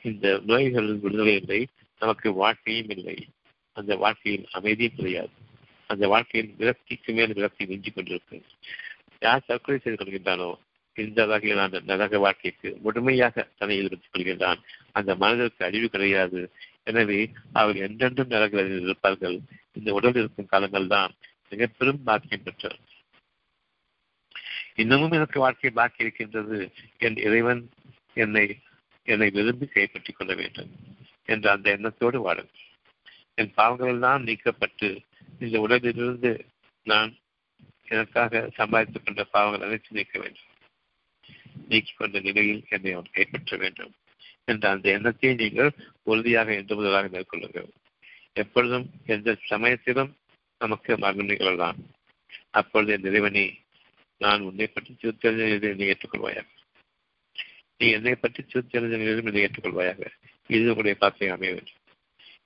[0.09, 1.59] இந்த நோய்களின் விடுதலை இல்லை
[2.01, 3.17] நமக்கு வாழ்க்கையும் இல்லை.
[3.77, 5.33] அந்த வாழ்க்கையில் அமைதியும் கிடையாது.
[5.89, 8.37] அந்த வாழ்க்கையில் விரக்திக்கு மேல் விரக்தி மிஞ்சிக் கொண்டிருக்கு
[9.25, 10.49] யார் தற்கொலை செய்து கொள்கின்றானோ
[10.95, 14.61] இந்த வகையிலான நரக வாழ்க்கைக்கு முழுமையாக தன்னை ஈடுபடுத்திக் கொள்கின்றான்.
[14.91, 16.41] அந்த மனதிற்கு அழிவு கிடையாது.
[16.89, 17.19] எனவே
[17.53, 19.37] அவர் என்றென்றும் நரகில் இருப்பார்கள்.
[19.73, 21.11] இந்த உடல் இருக்கும் காலங்கள் தான்
[21.49, 22.79] மிக பெரும் பாக்கியம் பெற்றார்.
[24.77, 27.69] இன்னமும் எனக்கு வாழ்க்கை பாக்கி இருக்கின்றது என் இறைவன்
[28.13, 28.59] என்னை
[29.03, 30.71] என்னை விரும்பி கைப்பற்றிக் கொள்ள வேண்டும்
[31.25, 32.49] என்ற அந்த எண்ணத்தோடு வாழும்.
[33.35, 34.89] என் பாவங்கள் எல்லாம் நீக்கப்பட்டு
[35.39, 36.31] இந்த உலகிலிருந்து
[36.83, 37.15] நான்
[37.85, 40.49] எனக்காக சம்பாதித்துக் கொண்ட பாவங்கள் அனைத்து நீக்க வேண்டும்.
[41.67, 43.93] நீக்கிக் கொண்ட நிலையில் என்னை அவன் கைப்பற்ற வேண்டும்
[44.45, 45.71] என்ற அந்த எண்ணத்தை நீங்கள்
[46.03, 47.69] உறுதியாக என்று முதலாக மேற்கொள்ளுங்கள்.
[48.33, 50.17] எப்பொழுதும் எந்த சமயத்திலும்
[50.57, 51.77] நமக்கு மரணம் நிகழலாம்.
[52.49, 53.59] அப்பொழுது என் இறைவனை
[54.23, 56.47] நான் உன்னை பற்றி திருத்தறிஞர்களை என்னை ஏற்றுக்கொள்வாயாக.
[57.79, 60.01] நீ என்னை பற்றி திருத்தறிஞர்களும் என்னை ஏற்றுக்கொள்வாயாக.
[60.55, 61.81] இது உங்களுடைய பாசை அமைய வேண்டும்.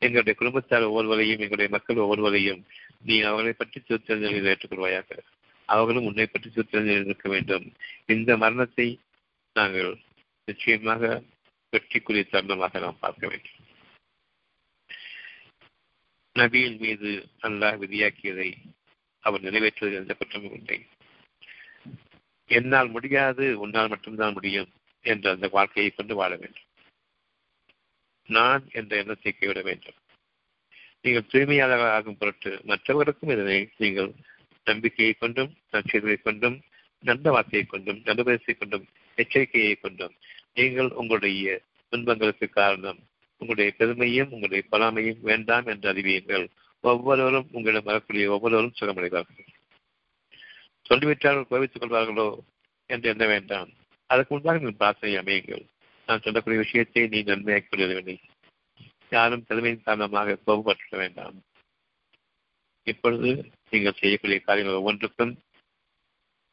[0.06, 2.62] எங்களுடைய குடும்பத்தார் ஒவ்வொருவரையும் எங்களுடைய மக்கள் ஒவ்வொருவரையும்
[3.08, 5.10] நீ அவர்களை பற்றி திருத்தறிஞர்கள் ஏற்றுக்கொள்வாயாக.
[5.70, 7.66] அவர்களும் உன்னை பற்றி திருத்தறிஞர்கள் இருக்க வேண்டும்.
[8.16, 8.88] இந்த மரணத்தை
[9.56, 9.92] நாங்கள்
[10.48, 11.04] நிச்சயமாக
[11.74, 13.58] வெற்றிக்குரிய தருணமாக நாம் பார்க்க வேண்டும்.
[16.36, 17.10] நபியின் மீது
[17.48, 18.50] அல்லாஹ் விதியாக்கியதை
[19.24, 20.80] அவர் நிறைவேற்றுவது எந்த குற்றமும் இல்லை.
[22.58, 24.70] என்னால் முடியாது உன்னால் மட்டும்தான் முடியும்
[25.06, 26.68] என்ற அந்த வாழ்க்கையை கொண்டு வாழ வேண்டும்.
[28.30, 29.98] நான் என்ற எண்ணத்தை கைவிட வேண்டும்.
[31.06, 34.12] நீங்கள் தூய்மையாளர்கள் ஆகும் பொருட்டு மற்றவருக்கும் இதனை நீங்கள்
[34.68, 36.58] நம்பிக்கையை கொண்டும் நற்செய்தியை கொண்டும்
[37.04, 38.86] நல்ல வார்த்தையை கொண்டும் நல்லுபதத்தை கொண்டும்
[39.18, 40.14] எச்சரிக்கையை கொண்டும்
[40.58, 41.56] நீங்கள் உங்களுடைய
[41.94, 43.00] துன்பங்களுக்கு காரணம்
[43.42, 46.46] உங்களுடைய பெருமையும் உங்களுடைய பொறாமையும் வேண்டாம் என்று அறிவியுங்கள்
[46.84, 49.51] ஒவ்வொருவரும் உங்களிடம் வரக்கூடிய ஒவ்வொருவரும் சுகமடைவார்கள்.
[50.92, 52.30] சொல்லிவிட்டார்கள் கோவித்துக் கொள்வார்களோ
[52.90, 53.70] என்று எண்ண வேண்டாம்.
[54.10, 55.64] அதற்கு முன்பாக நீங்கள் பிரார்த்தனை அமையுங்கள்.
[56.08, 58.16] நான் சொல்லக்கூடிய விஷயத்தை நீ நன்மையாக கொள்ளவில்லை
[59.16, 61.38] யாரும் பெருமையின் காரணமாக கோபப்பட்டுவிட வேண்டாம்.
[62.88, 63.30] இப்பொழுது
[63.72, 65.34] நீங்கள் செய்யக்கூடிய காரியங்கள் ஒவ்வொன்றுக்கும்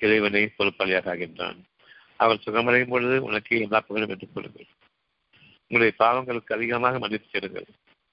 [0.01, 1.59] இறைவனை பொறுப்பாளியாக ஆகின்றான்
[2.23, 4.69] அவர் சுகமடையும் பொழுது உனக்கு எல்லா புகழும் என்று கொள்ளுங்கள்
[5.71, 7.69] உங்களுடைய பாவங்களுக்கு அதிகமாக மன்னித்து செல்லுங்கள்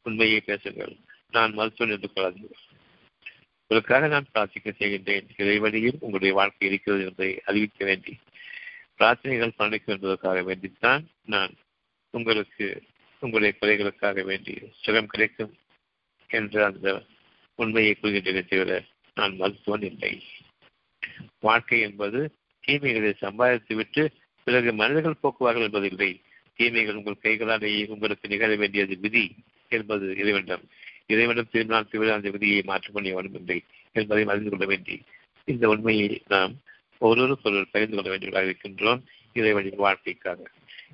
[0.05, 0.95] உண்மையை பேசுங்கள்.
[1.31, 2.63] நான் மருத்துவம் என்று கொள்ளாதீர்கள்.
[3.67, 5.27] உங்களுக்காக நான் பிரார்த்திக்க செய்கின்றேன்.
[5.37, 8.13] இறைவழியில் உங்களுடைய வாழ்க்கை இருக்கிறது என்பதை அறிவிக்க வேண்டி
[8.99, 11.53] பிரார்த்தனைகள் பலனிக்கும் என்பதற்காக வேண்டித்தான் நான்
[12.11, 12.83] உங்களுக்கு
[13.19, 15.53] உங்களுடைய குறைகளுக்காக வேண்டி சுகம் கிடைக்கும்
[16.27, 17.03] என்று அந்த
[17.55, 18.83] உண்மையை கூறுகின்றன தவிர
[19.15, 20.23] நான் மருத்துவன் இல்லை.
[21.39, 22.19] வாழ்க்கை என்பது
[22.67, 24.03] தீமைகளை சம்பாதித்துவிட்டு
[24.43, 26.21] பிறகு மனிதர்கள் போக்குவார்கள் என்பதில்லை.
[26.55, 29.35] தீமைகள் உங்கள் கைகளாலேயே உங்களுக்கு நிகழ வேண்டியது விதி
[29.67, 30.65] என்பது இறைவனிடம்.
[31.05, 35.01] இறைவனும் திருநாள் திருவிழா அந்த விதியை மாற்றுமணி பண்ணி இல்லை என்பதை அறிந்து கொள்ள வேண்டி
[35.45, 36.53] இந்த உண்மையை நாம்
[36.97, 39.01] ஒருவருக்கு ஒருவர் பகிர்ந்து கொள்ள வேண்டியவர்களாக இருக்கின்றோம்.
[39.33, 40.39] இறைவனின் வாழ்க்கைக்காக.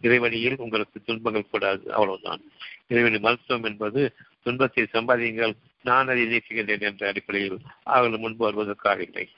[0.01, 2.41] இறைவழியில் உங்களுக்கு துன்பங்கள் கூடாது அவ்வளவுதான்.
[2.87, 5.53] இறைவனின் மருத்துவம் என்பது துன்பத்தை சம்பாதியுங்கள்
[5.83, 9.29] நான் அதை நீக்குகின்றேன் என்ற அடிப்படையில் அவர்கள் முன்பு வருவதற்காக இல்லை.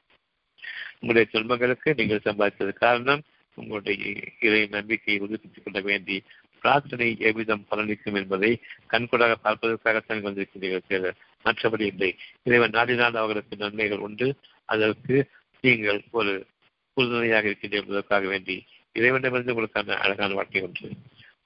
[1.00, 3.22] உங்களுடைய துன்பங்களுக்கு நீங்கள் சம்பாதித்தது காரணம்
[3.56, 6.24] உங்களுடைய இறை நம்பிக்கையை உறுதிப்படுத்திக் கொள்ள வேண்டி
[6.64, 8.52] பிரார்த்தனை எவ்விதம் பலனிக்கும் என்பதை
[8.90, 11.14] கண்கூடாக பார்ப்பதற்காகத்தான் வந்திருக்கின்றீர்கள்
[11.46, 12.10] மற்றபடி இல்லை.
[12.44, 14.36] இறைவன் நாடினால் அவர்களுக்கு நன்மைகள் உண்டு.
[14.66, 15.30] அதற்கு
[15.62, 16.48] நீங்கள் ஒரு
[16.94, 20.90] உறுதுணையாக இருக்கின்றீர்கள் என்பதற்காக வேண்டி இறைவனிடமிருந்து உங்களுக்கான அழகான வாழ்க்கை ஒன்று.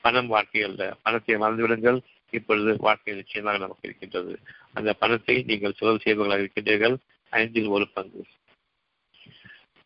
[0.01, 0.95] பணம் வாழ்க்கை அல்ல.
[1.03, 1.99] பணத்தை மறந்துவிடுங்கள்.
[2.29, 4.39] இப்பொழுது வாழ்க்கை நிச்சயமாக நமக்கு இருக்கின்றது.
[4.73, 6.97] அந்த பணத்தை நீங்கள் செலவு செய்பவர்களாக இருக்கின்றீர்கள்.
[7.29, 8.25] ஐந்தில் ஒரு பங்கு.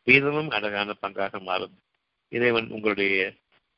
[0.07, 1.75] வீதமும் அழகான பங்காக மாறும்.
[2.29, 3.33] இறைவன் உங்களுடைய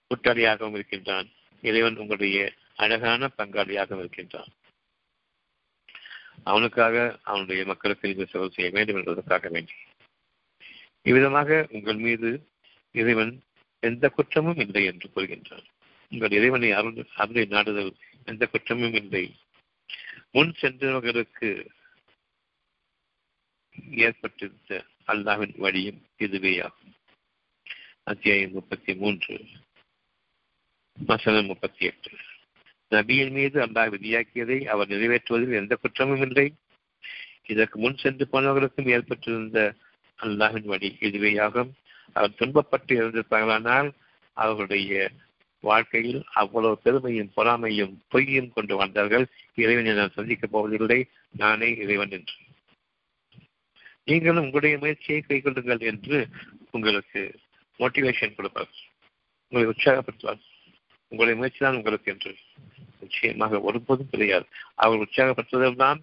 [0.10, 1.28] கூட்டாளியாகவும் இருக்கின்றான்.
[1.64, 4.52] இறைவன் உங்களுடைய அழகான பங்காளியாகவும் இருக்கின்றான்.
[6.44, 9.74] அவனுக்காக அவனுடைய மக்களுக்கு நீங்கள் செலவு செய்ய வேண்டும் என்பதற்காக வேண்டி.
[11.02, 12.30] இவ்விதமாக உங்கள் மீது
[12.92, 13.34] இறைவன்
[13.80, 15.66] எந்த குற்றமும் இல்லை என்று கூறுகின்றான்.
[16.10, 17.96] உங்கள் இறைவனை அருள் அருளை நாடுதல்
[18.26, 19.36] எந்த குற்றமும் இல்லை.
[20.32, 21.50] முன் சென்றவர்களுக்கு
[23.92, 26.92] ஏற்பட்டிருந்த அல்லாவின் வழியும் இதுவேயாகும்.
[28.04, 29.46] அத்தியாயம் முப்பத்தி மூன்று.
[30.98, 32.12] வசனம் முப்பத்தி எட்டு
[32.92, 36.54] நபியின் மீது அல்லாஹ் விதியாக்கியதை அவர் நிறைவேற்றுவதில் எந்த குற்றமும் இல்லை.
[37.48, 39.76] இதற்கு முன் சென்று போனவர்களுக்கும் ஏற்பட்டிருந்த
[40.20, 41.72] அல்லாஹின் வழி இதுவேயாகும்
[42.14, 43.90] அவர் துன்பப்பட்டு இருந்திருப்பார்களானால்
[44.34, 45.12] அவர்களுடைய
[45.60, 49.26] வாழ்க்கையில் அவ்வளவு பெருமையும் பொறாமையும் பொய்யும் கொண்டு வந்தார்கள்
[49.56, 51.00] இறைவனை நான் சந்திக்கப் போவதில்லை.
[51.32, 52.36] நானே இறைவன் என்று.
[54.04, 56.18] நீங்களும் உங்களுடைய முயற்சியை கைகொள்ளுங்கள் என்று
[56.72, 57.22] உங்களுக்கு
[57.80, 58.74] மோட்டிவேஷன் கொடுப்பார்
[59.52, 60.44] உங்களை உற்சாகப்படுத்துவார்
[61.14, 62.36] உங்களுடைய முயற்சி தான் உங்களுக்கு என்று
[63.00, 64.46] நிச்சயமாக ஒருபோதும் கிடையாது
[64.76, 66.00] அவர் உற்சாகப்பட்டதெல்லாம்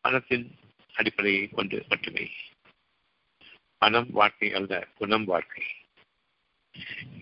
[0.00, 0.58] பணத்தின்
[0.92, 2.30] அடிப்படையை கொண்டு மட்டுமே.
[3.78, 5.62] பணம் வாழ்க்கை அல்ல குணம் வாழ்க்கை.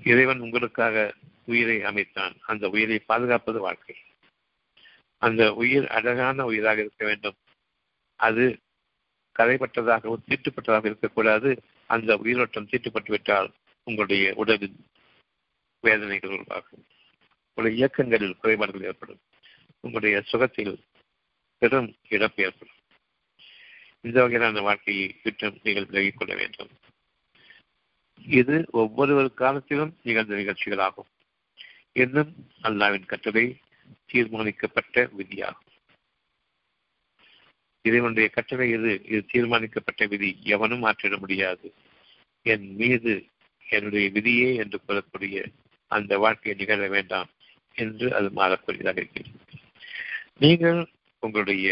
[0.05, 1.15] இறைவன் உங்களுக்காக
[1.45, 2.35] உயிரை அமைத்தான்.
[2.41, 3.97] அந்த உயிரை பாதுகாப்பது வாழ்க்கை.
[5.19, 7.37] அந்த உயிர் அழகான உயிராக இருக்க வேண்டும்.
[8.17, 8.59] அது
[9.39, 11.63] கரைப்பட்டதாகவும் தீட்டுப்பட்டதாக இருக்கக்கூடாது.
[11.87, 13.53] அந்த உயிரோட்டம் தீட்டுப்பட்டு விட்டால்
[13.85, 14.87] உங்களுடைய உடலின்
[15.81, 16.85] வேதனைகள் உருவாகும்.
[17.61, 19.19] உங்களுடைய இயக்கங்களில் குறைபாடுகள் ஏற்படும்.
[19.81, 20.81] உங்களுடைய சுகத்தில்
[21.59, 22.75] பெரும் இழப்பு ஏற்படும்.
[24.01, 26.69] இந்த வகையிலான வாழ்க்கையை விட்டும் நீங்கள் விலகிக் கொள்ள வேண்டும்.
[28.27, 31.11] இது ஒவ்வொரு காலத்திலும் நிகழ்ந்த நிகழ்ச்சிகளாகும்.
[31.93, 33.57] இன்னும் அல்லாவின் கட்டளை
[34.13, 35.69] தீர்மானிக்கப்பட்ட விதியாகும்.
[37.83, 40.39] இறைவனுடைய கட்டளை இது இது தீர்மானிக்கப்பட்ட விதி.
[40.43, 41.75] எவனும் மாற்றிட முடியாது.
[42.43, 43.27] என் மீது
[43.69, 45.53] என்னுடைய விதியே என்று கூறக்கூடிய
[45.87, 47.29] அந்த வாழ்க்கையை நிகழ வேண்டாம்.
[47.77, 49.37] என்று அது மாறக்கூடியதாக இருக்கிறது.
[50.39, 50.81] நீங்கள்
[51.23, 51.69] உங்களுடைய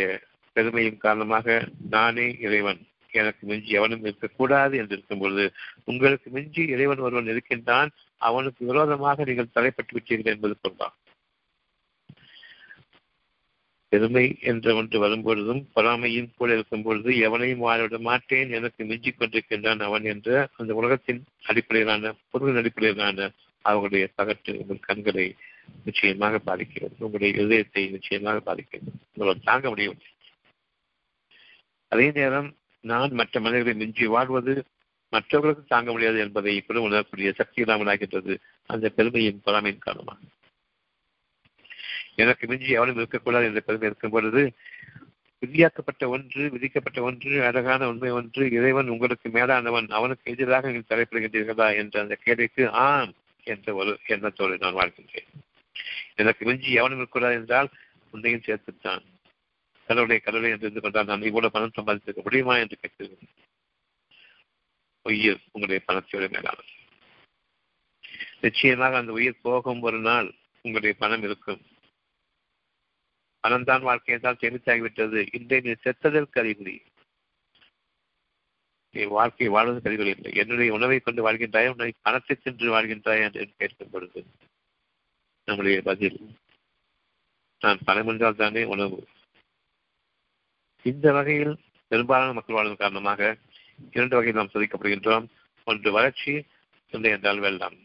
[0.57, 1.47] பெருமையின் காரணமாக
[1.91, 2.81] நானே இறைவன்
[3.13, 5.45] எனக்கு மிஞ்சி எவனும் இருக்கக்கூடாது என்று இருக்கும் பொழுது
[5.85, 7.91] உங்களுக்கு மிஞ்சி இறைவன் ஒருவன் இருக்கின்றான்
[8.21, 11.05] அவனுக்கு விரோதமாக நீங்கள் தலைப்பட்டு விட்டீர்கள் என்பது பொருளாகும்
[13.93, 20.05] பெருமை என்ற ஒன்று வரும்பொழுதும் பொறாமையும் போல இருக்கும் பொழுது எவனையும் வாழவிட மாட்டேன் எனக்கு மிஞ்சிக் கொண்டிருக்கின்றான் அவன்
[20.05, 23.29] என்ற அந்த உலகத்தின் அடிப்படையிலான பொருளின் அடிப்படையிலான
[23.65, 25.27] அவர்களுடைய தகட்டு உங்கள் கண்களை
[25.85, 26.95] நிச்சயமாக பாதிக்கிறது.
[26.99, 28.91] உங்களுடைய இதயத்தை நிச்சயமாக பாதிக்கிறது.
[29.15, 30.07] உங்களால் தாங்க முடியவில்லை.
[31.89, 34.65] அதே நேரம் நான் மற்ற மனிதர்களை மிஞ்சி வாழ்வது
[35.09, 38.41] மற்றவர்களுக்கு தாங்க முடியாது என்பதை இப்படி உணரக்கூடிய சக்தி இல்லாமல் ஆகின்றது.
[38.67, 40.19] அந்த பெருமையின் பொறாமையின் காரணமாக.
[42.15, 44.53] எனக்கு மிஞ்சி எவனும் இருக்கக்கூடாது என்ற பெருமை இருக்கும் பொழுது
[45.39, 52.01] விதியாக்கப்பட்ட ஒன்று விதிக்கப்பட்ட ஒன்று அழகான உண்மை ஒன்று இறைவன் உங்களுக்கு மேலானவன் அவனுக்கு எதிராக நீங்கள் தலைப்படுகின்றீர்களா என்ற
[52.01, 53.13] அந்த கேள்விக்கு ஆம்
[53.45, 55.29] என்ற ஒரு எண்ணத்தோடு நான் வாழ்கின்றேன்.
[56.15, 57.69] எனக்கு மிஞ்சி எவனும் இருக்கக்கூடாது என்றால்
[58.11, 59.05] உன்னையும் சேர்த்துத்தான்.
[59.87, 63.29] கடவுளை கடவுளை என்று இருந்து கொண்டால் நான் இவ்வளவு பணம் சம்பாதித்திருக்க முடியுமா என்று கேட்கிறேன்.
[65.03, 66.73] உயிர் உங்களுடைய பணத்தோடு மேலானது.
[68.41, 71.63] நிச்சயமாக அந்த உயிர் போகும் ஒரு நாள் உங்களுடைய பணம் இருக்கும்.
[73.41, 75.29] பணம் தான் வாழ்க்கை என்றால் சேமித்தாகிவிட்டது.
[75.33, 76.83] இன்றைய நீ செத்ததற்கு அறிகுறி
[78.95, 80.33] நீ வாழ்க்கை வாழ்வது அறிகுறி இல்லை.
[80.35, 81.69] என்னுடைய உணவை கொண்டு வாழ்கின்றாய்?
[81.69, 83.23] உன்னை பணத்தை சென்று வாழ்கின்றாய்?
[83.23, 84.25] என்று கேட்கும் பொழுது
[85.49, 86.19] நம்முடைய பதில்.
[87.61, 88.99] நான் பணம் என்றால் தானே உணவு.
[90.83, 91.55] இந்த வகையில்
[91.91, 93.37] பெரும்பாலான மக்கள் வாழ்வதன் காரணமாக
[93.93, 95.27] இரண்டு வகையில் நாம் சோதிக்கப்படுகின்றோம்.
[95.65, 96.35] ஒன்று வறட்சி
[96.91, 97.79] இல்லை என்றால் வெள்ளம்.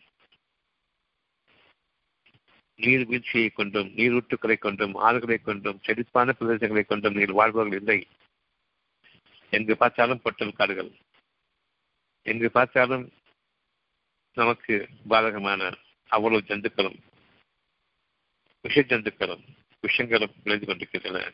[2.76, 8.00] நீர் வீழ்ச்சியை கொண்டும் நீரூட்டுக்களை கொண்டும் ஆறுகளை கொண்டும் செழிப்பான பிரதேசங்களை கொண்டும் நீர் வாழ்பவர்கள் இல்லை.
[9.50, 10.92] எங்கு பார்த்தாலும் பொட்டல் காடுகள்.
[12.26, 13.06] எங்கு பார்த்தாலும்
[14.38, 14.76] நமக்கு
[15.10, 15.72] பாதகமான
[16.10, 17.00] அவ்வளவு ஜந்துக்களும்.
[18.68, 19.44] விஷஜந்துக்களும்
[19.82, 21.32] விஷங்களும் விளைந்து கொண்டிருக்கின்றன.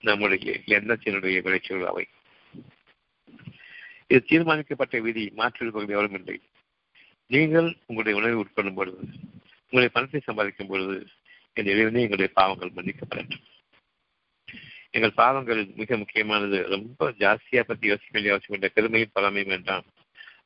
[0.00, 2.06] நம்முடைய எண்ணத்தினுடைய விளைச்சல் அவை.
[4.06, 6.40] இது தீர்மானிக்கப்பட்ட விதி மாற்றிருப்பவர்கள் எவரும் இல்லை.
[7.26, 8.98] நீங்கள் உங்களுடைய உணவை உட்கொள்ளும் பொழுது
[9.62, 11.06] உங்களுடைய பணத்தை சம்பாதிக்கும் பொழுது
[11.52, 13.44] என் இறைவனே எங்களுடைய பாவங்கள் மன்னிக்கப்படட்டும்
[14.90, 16.68] எங்கள் பாவங்கள் மிக முக்கியமானது.
[16.68, 18.70] ரொம்ப ஜாஸ்தியா பற்றி யோசிக்க வேண்டிய அவசியம் இல்லை.
[18.74, 19.84] பெருமையும் பழமை வேண்டாம்.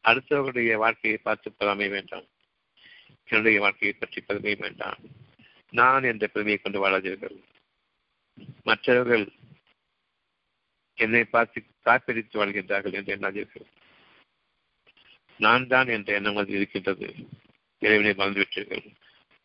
[0.05, 2.27] அடுத்தவர்களுடைய வாழ்க்கையை பார்த்து பழமை வேண்டாம்.
[3.29, 4.99] என்னுடைய வாழ்க்கையை பற்றி பெருமையும் வேண்டாம்.
[5.75, 7.37] நான் என்ற பெருமையை கொண்டு வாழாதீர்கள்.
[8.69, 9.25] மற்றவர்கள்
[10.99, 13.67] என்னை பார்த்து காப்பிரித்து வாழ்கின்றார்கள் என்று எண்ணாதீர்கள்.
[15.41, 17.09] நான் தான் என்ற எண்ணம் அது இருக்கின்றது.
[17.83, 18.85] இறைவனை மறந்துவிட்டீர்கள்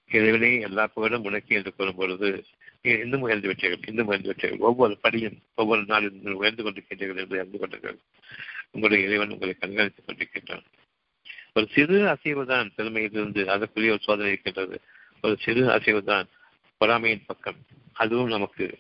[0.10, 2.30] இறைவனை எல்லா புகழும் உனக்கு என்று கூறும் பொழுது
[3.02, 4.64] இன்னும் உயர்ந்து விட்டீர்கள் இன்னும் உயர்ந்து விட்டீர்கள்.
[4.70, 7.98] ஒவ்வொரு படியும் ஒவ்வொரு நாளும் உயர்ந்து கொண்டிருக்கின்றீர்கள் என்று அறிந்து கொண்டீர்கள்.
[8.72, 10.66] உங்களுடைய இறைவன் உங்களை கண்காணித்துக் கொண்டிருக்கின்றான்.
[11.54, 14.78] ஒரு சிறு அசைவு தான் பெருமையிலிருந்து அதற்குரிய ஒரு சோதனை இருக்கின்றது.
[15.22, 16.28] ஒரு சிறு அசைவுதான்
[16.78, 17.56] பொறாமையின் பக்கம்.
[17.94, 18.78] அதுவும் நமக்கு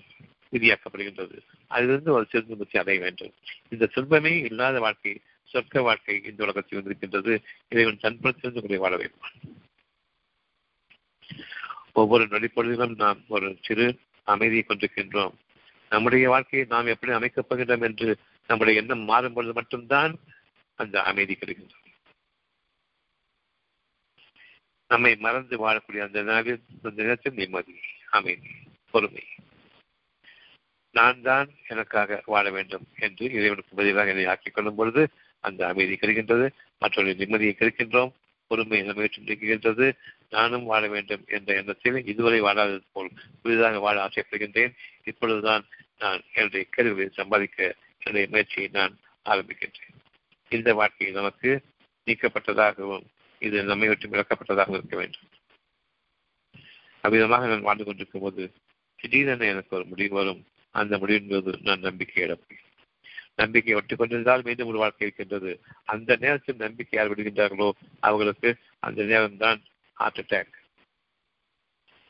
[0.52, 1.38] விதியாக்கப்படுகின்றது.
[1.68, 3.34] அதிலிருந்து ஒரு சிறுபத்தை அடைய வேண்டும்.
[3.70, 5.22] இந்த துன்பமே இல்லாத வாழ்க்கை
[5.54, 7.42] சொர்க்க வாழ்க்கை இந்த உலகத்தில் வந்திருக்கின்றது.
[7.70, 9.58] இறைவன் தன்படுத்திருந்து உங்களை வாழ வைப்பான்.
[11.94, 15.34] ஒவ்வொரு நொடிப்பொழுதிலும் நாம் ஒரு சிறு அமைதியை கொண்டிருக்கின்றோம்.
[15.90, 18.18] நம்முடைய வாழ்க்கையை நாம் எப்படி அமைக்கப் போகின்றோம் என்று
[18.48, 20.16] நம்முடைய எண்ணம் மாறும் பொழுது மட்டும்தான்
[20.76, 21.89] அந்த அமைதி கிடைக்கின்றோம்
[24.92, 27.76] நம்மை மறந்து வாழக்கூடிய அந்த நாளில் அந்த நேரத்தில் நிம்மதி
[28.10, 28.52] அமைதி
[28.92, 29.24] பொறுமை.
[30.96, 35.04] நான் தான் எனக்காக வாழ வேண்டும் என்று இறைவனுக்கு பதிலாக என்னை ஆக்கிக் கொள்ளும் பொழுது
[35.44, 36.48] அந்த அமைதி கிடைக்கின்றது
[36.80, 38.12] மற்றொரு நிம்மதியை கிடைக்கின்றோம்
[38.48, 39.88] பொறுமை நம்மை இருக்கின்றது
[40.30, 43.12] நானும் வாழ வேண்டும் என்ற எண்ணத்தில் இதுவரை வாழாதது போல்
[43.42, 44.74] புதிதாக வாழ ஆசைப்படுகின்றேன்.
[45.04, 45.64] இப்பொழுதுதான்
[46.00, 49.96] நான் என்னுடைய கேள்விகளை சம்பாதிக்க என்னுடைய முயற்சியை நான் ஆரம்பிக்கின்றேன்.
[50.52, 51.52] இந்த வாழ்க்கை நமக்கு
[52.08, 53.08] நீக்கப்பட்டதாகவும்
[53.42, 55.28] இது நம்மை விட்டு விளக்கப்பட்டதாகவும் இருக்க வேண்டும்.
[57.04, 58.44] அவ்விதமாக நான் வாழ்ந்து கொண்டிருக்கும் போது
[59.00, 60.42] திடீரென எனக்கு ஒரு முடிவு வரும்.
[60.76, 62.64] அந்த முடிவின் போது நான் நம்பிக்கை இழப்பேன்.
[63.36, 65.52] நம்பிக்கை ஒட்டி கொண்டிருந்தால் மீண்டும் ஒரு வாழ்க்கை இருக்கின்றது.
[65.86, 67.70] அந்த நேரத்தில் நம்பிக்கை யார் விடுகின்றார்களோ
[68.00, 69.60] அவர்களுக்கு அந்த நேரம் தான்
[69.98, 70.56] ஹார்ட் அட்டாக்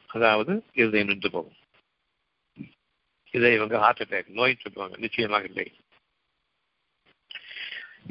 [0.10, 1.58] அதாவது இருதயம் நின்று போகும்.
[3.34, 4.96] இதை இவங்க ஹார்ட் அட்டாக் நோய் சொல்லுவாங்க.
[4.98, 5.68] நிச்சயமாக இல்லை.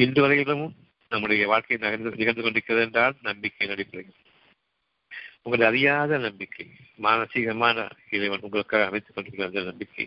[0.05, 0.67] இன்று வரையிலும்
[1.13, 4.17] நம்முடைய வாழ்க்கை நகர்ந்து நிகழ்ந்து கொண்டிருக்கிறது என்றால் நம்பிக்கை அடிப்படையில்.
[5.43, 6.67] உங்களை அறியாத நம்பிக்கை
[7.03, 7.77] மானசீகமான
[8.11, 10.07] இறைவன் உங்களுக்காக அமைத்துக் கொண்டிருக்கிற அந்த நம்பிக்கை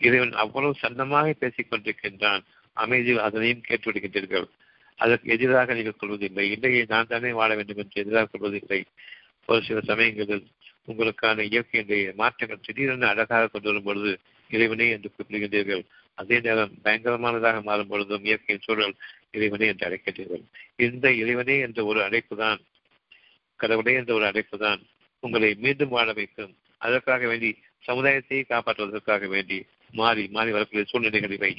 [0.00, 2.42] இறைவன் அவ்வளவு சன்னமாக பேசிக் கொண்டிருக்கின்றான்
[2.76, 4.46] அமைதியில் அதனையும் கேட்டுவிடுகின்றீர்கள்.
[4.98, 6.50] அதற்கு எதிராக நீங்கள் கொள்வதில்லை.
[6.50, 8.80] இல்லையே நான் தானே வாழ வேண்டும் என்று எதிராக கொள்வதில்லை.
[9.48, 10.46] ஒரு சில சமயங்களில்
[10.88, 14.12] உங்களுக்கான இயற்கையினுடைய மாற்றங்கள் திடீரென அழகாக கொண்டு வரும் பொழுது
[14.50, 15.82] இறைவனே என்று குறிப்பிடுகின்றீர்கள்
[16.14, 18.96] அதே நேரம் பயங்கரமானதாக மாறும் பொழுதும் இயற்கையின் சூழல்
[19.34, 20.42] இறைவனே என்று அழைக்கிறீர்கள்
[20.86, 22.60] இந்த இறைவனே என்ற ஒரு அழைப்பு தான்
[23.60, 24.80] கடவுளே என்ற ஒரு அழைப்பு தான்
[25.22, 26.52] உங்களை மீண்டும் வாழ வைக்கும்.
[26.80, 27.50] அதற்காக வேண்டி
[27.84, 29.58] சமுதாயத்தை காப்பாற்றுவதற்காக வேண்டி
[29.94, 31.52] மாறி மாறி வரக்கூடிய சூழ்நிலைகள் இவை.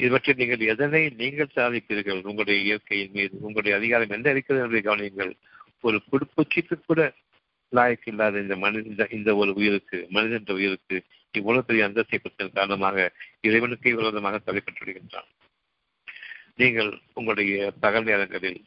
[0.00, 2.20] இவற்றில் நீங்கள் எதனை நீங்கள் சாதிப்பீர்கள்?
[2.30, 5.32] உங்களுடைய இயற்கையின் மீது உங்களுடைய அதிகாரம் என்ன இருக்கிறது என்பதை கவனியுங்கள்.
[5.86, 7.00] ஒரு குடுப்பூச்சிக்கு கூட
[7.72, 10.96] லாய்க்கு இல்லாத இந்த மனித இந்த ஒரு உயிருக்கு மனித என்ற உயிருக்கு
[11.34, 12.96] இவ்வளவு பெரிய அந்தஸ்தை பெற்றதன் காரணமாக
[13.48, 15.28] இறைவனுக்கு விரோதமாக தலைப்பட்டு விடுகின்றான்
[16.56, 18.64] நீங்கள் உங்களுடைய பகல் நேரங்களில்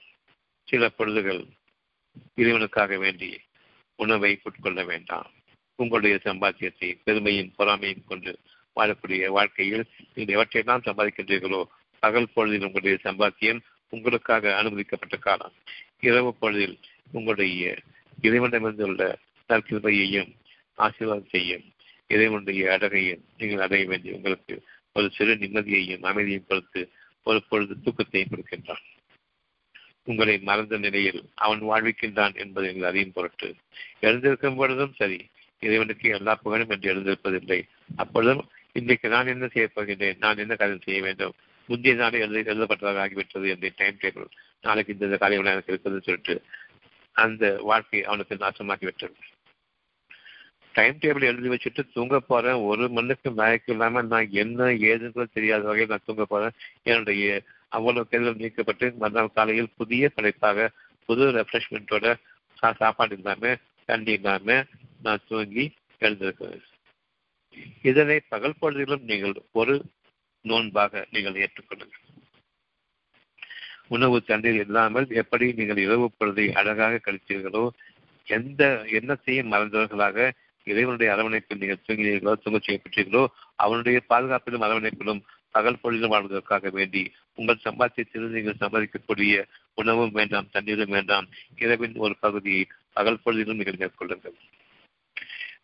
[0.68, 1.44] சில பொழுதுகள்
[2.36, 3.40] இறைவனுக்காக வேண்டி
[3.96, 5.30] உணவை உட்கொள்ள வேண்டாம்.
[5.76, 8.40] உங்களுடைய சம்பாத்தியத்தை பெருமையும் பொறாமையும் கொண்டு
[8.76, 11.64] வாழக்கூடிய வாழ்க்கையில் நீங்கள் எவற்றையெல்லாம் சம்பாதிக்கின்றீர்களோ
[12.00, 15.54] பகல் பொழுதில் உங்களுடைய சம்பாத்தியம் உங்களுக்காக அனுமதிக்கப்பட்ட காலம்.
[16.00, 16.80] இரவு பொழுதில்
[17.12, 17.78] உங்களுடைய
[18.22, 19.16] இறைவனிடமிருந்துள்ள
[19.50, 20.32] நற்கிருபையையும்
[20.78, 21.66] ஆசீர்வாதத்தையும்
[22.08, 26.82] இறைவனுடைய அழகையும் நீங்கள் அடைய வேண்டி உங்களுக்கு ஒரு சிறு நிம்மதியையும் அமைதியையும் கொடுத்து
[27.24, 28.84] ஒரு பொழுது தூக்கத்தையும் கொடுக்கின்றான்.
[30.04, 33.56] உங்களை மறந்த நிலையில் அவன் வாழ்விக்கின்றான் என்பதை நீங்கள் அறியும் பொருட்டு
[34.00, 35.20] எழுந்திருக்கும் பொழுதும் சரி
[35.60, 37.62] இறைவனுக்கு எல்லா புகழும் என்று எழுந்திருப்பதில்லை.
[37.96, 40.18] அப்பொழுதும் இன்றைக்கு நான் என்ன செய்யப் போகின்றேன்?
[40.18, 41.34] நான் என்ன காரியம் செய்ய வேண்டும்?
[41.68, 44.26] முந்தைய நாளே எழுதி எழுதப்பட்டதாக ஆகிவிட்டது என்ற டைம் டேபிள்
[44.62, 46.42] நாளைக்கு இந்த காரியம் எனக்கு இருக்குதுன்னு சொல்லிட்டு
[47.12, 49.16] அந்த வாழ்க்கை அவனுக்கு நாசமாகிவிட்டது.
[50.78, 52.60] டைம் டேபிள் எழுதி வச்சுட்டு தூங்க போறேன்.
[52.70, 56.56] ஒரு மண்ணுக்கு மயக்கம் இல்லாம நான் என்ன ஏதுன்னு தெரியாத வகையில் நான் தூங்க போறேன்.
[56.90, 57.42] என்னுடைய
[57.78, 60.68] அவ்வளவு கேள்விகள் நீக்கப்பட்டு மறுநாள் காலையில் புதிய படைப்பாக
[61.10, 62.08] புது ரெஃப்ரெஷ்மெண்ட்டோட
[62.82, 63.54] சாப்பாடு இல்லாம
[63.90, 64.58] தண்ணி இல்லாம
[65.06, 65.66] நான் தூங்கி
[66.02, 66.64] எழுந்திருக்கிறேன்.
[67.90, 69.74] இதனை பகல் பொழுதிலும் நீங்கள் ஒரு
[70.46, 72.02] நோன்பாக நீங்கள் ஏற்றுக்கொள்ளுங்கள்.
[73.96, 77.64] உணவு தண்ணீர் இல்லாமல் எப்படி நீங்கள் இரவு பொழுதை அழகாக கழித்தீர்களோ
[78.28, 78.64] எந்த
[79.00, 80.18] எண்ணத்தையும் மறந்தவர்களாக
[80.68, 83.24] இறைவனுடைய அரவணைப்பில் நீங்கள் தூங்கினீர்களோ தூங்க செய்யப்பட்டீர்களோ
[83.56, 85.22] அவனுடைய பாதுகாப்பிலும் அரவணைப்பிலும்
[85.56, 87.02] பகல் பொழுதிலும் வாழ்வதற்காக வேண்டி
[87.40, 89.44] உங்கள் சம்பாத்தியத்திலிருந்து நீங்கள் சம்பாதிக்கக்கூடிய
[89.82, 91.28] உணவும் வேண்டாம் தண்ணீரும் வேண்டாம்.
[91.56, 92.64] இரவின் ஒரு பகுதியை
[92.98, 94.36] பகல் பொழுதிலும் நீங்கள் மேற்கொள்ளுங்கள்.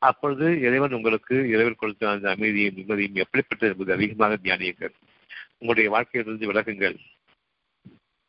[0.09, 4.93] அப்பொழுது இறைவன் உங்களுக்கு இரவில் கொடுத்த அந்த அமைதியும் நிம்மதியும் எப்படிப்பட்டது என்பது அதிகமாக தியானியுங்கள்.
[5.59, 6.97] உங்களுடைய வாழ்க்கையிலிருந்து விலகுங்கள்.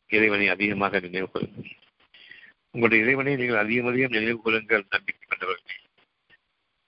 [0.09, 1.69] இறைவனை அதிகமாக நினைவு கொள்ளுங்கள்
[2.75, 5.80] உங்களுடைய இறைவனை நீங்கள் அதிகம் அதிகம் நினைவு கொள்ளுங்கள் நம்பிக்கை கொண்டவர்கள்.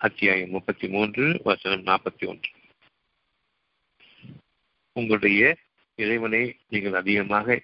[0.05, 2.49] அத்தியாயம் முப்பத்தி மூன்று வசனம் நாற்பத்தி ஒன்று.
[4.95, 5.41] உங்களுடைய
[5.95, 6.41] இறைவனை
[6.71, 7.55] நீங்கள் அதிகமாக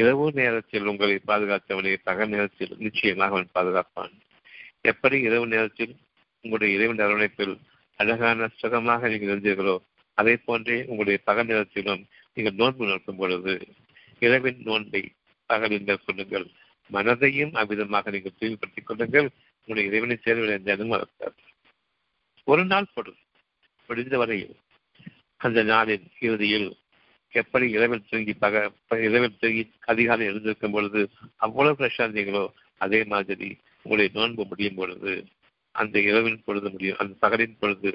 [0.00, 4.14] இரவு நேரத்தில் உங்களை பாதுகாத்தவனை பகல் நேரத்தில் நிச்சயமாக அவன் பாதுகாப்பான்.
[4.90, 5.94] எப்படி இரவு நேரத்தில்
[6.44, 7.54] உங்களுடைய இறைவன் அரவணைப்பில்
[7.98, 9.76] அழகான சுகமாக நீங்கள் இருந்தீர்களோ
[10.18, 12.04] அதே போன்றே உங்களுடைய பகல் நேரத்திலும்
[12.34, 13.54] நீங்கள் நோன்பு நடக்கும் பொழுது
[14.18, 15.02] இரவின் நோன்பை
[15.50, 16.46] பகலில் மேற்கொள்ளுங்கள்
[16.90, 19.28] மனதையும் அவ்விதமாக நீங்கள் தூய்மைப்படுத்திக் கொள்ளுங்கள்.
[19.68, 21.36] உங்களுடைய இறைவனை சேர்வடைந்தாலும் அனுமதித்தார்
[22.46, 23.18] ஒரு நாள் பொருள்
[23.90, 24.56] முடிந்த வரையில்
[25.40, 26.68] அந்த நாளின் இறுதியில்
[27.32, 28.56] எப்படி இரவில் தூங்கி பக
[29.00, 31.00] இரவில் தூங்கி அதிகாலை எழுந்திருக்கும் பொழுது
[31.36, 32.44] அவ்வளவு ஃப்ரெஷ்ஷாக இருந்தீங்களோ
[32.80, 33.48] அதே மாதிரி
[33.82, 35.12] உங்களுடைய நோன்பு முடியும் பொழுது
[35.74, 37.90] அந்த இரவின் பொழுது முடியும் அந்த பகலின் பொழுது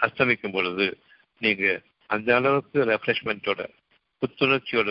[0.00, 0.86] அஸ்தமிக்கும் பொழுது
[1.42, 1.64] நீங்க
[2.10, 3.62] அந்த அளவுக்கு ரெஃப்ரெஷ்மெண்ட்டோட
[4.22, 4.90] புத்துணர்ச்சியோட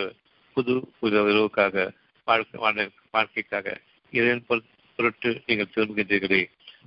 [0.56, 1.76] புது புது உறவுக்காக
[2.28, 3.68] வாழ்க்கை வாழ வாழ்க்கைக்காக
[4.12, 4.44] இறைவன்
[4.98, 6.42] பொருட்டு நீங்கள் திரும்புகின்றீர்களே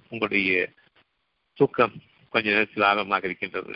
[0.09, 0.51] உங்களுடைய
[1.61, 1.95] தூக்கம்
[2.33, 3.75] கொஞ்ச நேரத்தில் ஆழமாக இருக்கின்றது.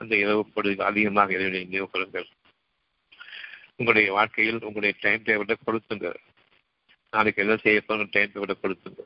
[0.00, 2.26] அந்த இரவு பொழுது அதிகமாக இறைவனை நினைவு கொள்ளுங்கள்.
[3.78, 6.08] உங்களுடைய வாழ்க்கையில் உங்களுடைய டைம் டேபிளை கொடுத்துங்க
[7.12, 9.02] நாளைக்கு என்ன செய்ய போகிற டைம் டேபிளை கொடுத்துங்க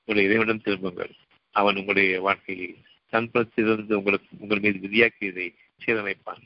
[0.00, 1.12] உங்களுடைய இறைவனிடம் திரும்புங்கள்.
[1.54, 2.68] அவன் உங்களுடைய வாழ்க்கையை
[3.12, 5.46] தன்புறத்திலிருந்து உங்களுக்கு உங்கள் மீது விதியாக்கியதை
[5.84, 6.42] சீரமைப்பான்.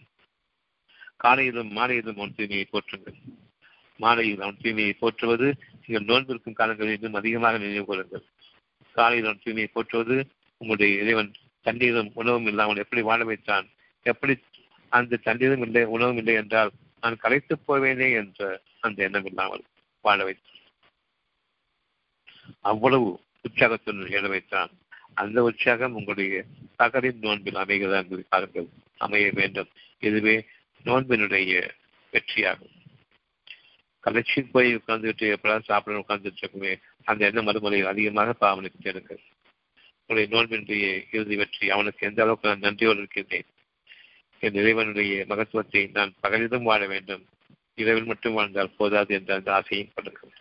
[1.25, 3.19] காலையிலும் மாலையிலும் அவன் தூய்மையை போற்றுங்கள்.
[4.01, 5.49] மாலையில் அவன் தூய்மையை போற்றுவது
[5.83, 8.25] நீங்கள் நோன்பிருக்கும் காலங்களில் இன்னும் அதிகமாக நினைவு கொள்ளுங்கள்.
[8.97, 10.17] காலையில் அவன் தூய்மையை போற்றுவது
[10.63, 11.33] உங்களுடைய இறைவன்
[11.63, 13.67] தண்ணீரும் உணவும் இல்லாமல் எப்படி வாழ வைத்தான்?
[14.03, 14.35] எப்படி
[14.89, 19.65] அந்த தண்ணீரும் இல்லை உணவும் இல்லை என்றால் நான் கலைத்து போவேனே என்ற அந்த எண்ணம் இல்லாமல்
[20.01, 20.59] வாழ வைத்தான்.
[22.61, 24.71] அவ்வளவு உற்சாகத்துடன் எழ வைத்தான்.
[25.15, 26.45] அந்த உற்சாகம் உங்களுடைய
[26.79, 28.69] சகரின் நோன்பில் அமைகிறதா என்பதை பாருங்கள்.
[28.99, 29.69] அமைய வேண்டும்.
[29.99, 30.47] இதுவே
[30.85, 31.71] நோன்பினுடைய
[32.13, 32.77] வெற்றியாகும்.
[34.05, 39.21] கலைச்சி போய் உட்கார்ந்துட்டு எப்படா சாப்பிட உட்கார்ந்துட்டு இருக்குமே அந்த எண்ணம் மறுமுறையில் அதிகமாக பாவனைக்கு தேடுங்கள்.
[40.13, 41.67] உங்களுடைய நோன்பினுடைய இறுதி வெற்றி.
[41.75, 43.47] அவனுக்கு எந்த அளவுக்கு நான் நன்றியோடு இருக்கின்றேன்?
[44.43, 47.23] என் இறைவனுடைய மகத்துவத்தை நான் பகலிலும் வாழ வேண்டும்.
[47.75, 50.35] இரவில் மட்டும் வாழ்ந்தால் போதாது என்ற அந்த ஆசையும் கொள்ளுங்கள்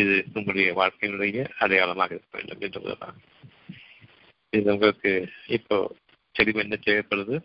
[0.00, 3.18] இது உங்களுடைய வாழ்க்கையினுடைய அடையாளமாக இருக்க வேண்டும் என்பதுதான்
[4.50, 5.12] இது உங்களுக்கு
[5.56, 5.76] இப்போ
[6.34, 7.36] செடிவு என்ன தேவைப்படுது?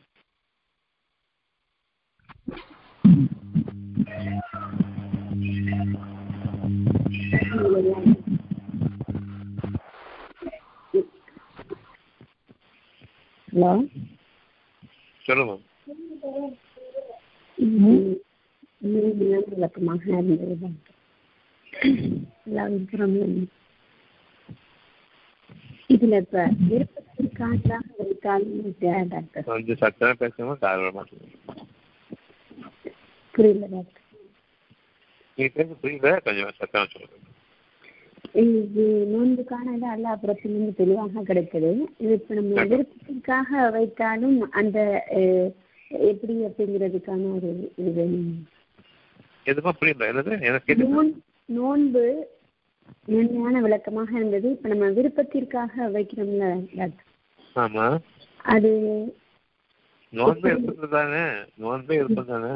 [13.49, 13.69] ஹலோ
[15.25, 15.53] சொல்லுங்க.
[19.51, 20.69] விளக்கமாக இருந்தது
[22.47, 23.35] எல்லா விபரமும்
[25.89, 26.39] இதுல இப்ப
[26.69, 28.75] விருப்பத்திற்காக வைத்தாலும்
[29.13, 31.29] டாக்டர் கொஞ்சம் சத்தமா பேசுங்க காரணம் மாட்டேங்க.
[33.35, 34.05] புரியல டாக்டர்.
[35.37, 37.28] நீங்க பேச புரியல கொஞ்சம் சத்தமா சொல்லுங்க.
[38.41, 44.77] இது நோன்புக்கான இது அல்ல அப்புறத்திலிருந்து தெளிவாக கிடைக்குது இது இப்ப நம்ம விருப்பத்திற்காக வைத்தாலும் அந்த
[46.07, 48.33] எப்படி அப்படிங்கிறதுக்கான ஒரு இது வேணும்.
[49.45, 50.33] எதுவும் புரியல என்னது?
[51.49, 52.03] நோன்பு
[53.07, 54.47] மென்மையான விளக்கமாக இருந்தது.
[54.51, 56.45] இப்ப நம்ம விருப்பத்திற்காக வைக்கிறோம்ல
[57.55, 57.85] ஆமா.
[58.45, 58.71] அது
[60.13, 61.23] நோன்பே இருப்பது தானே
[61.55, 62.53] நோன்பே இருப்பது தானே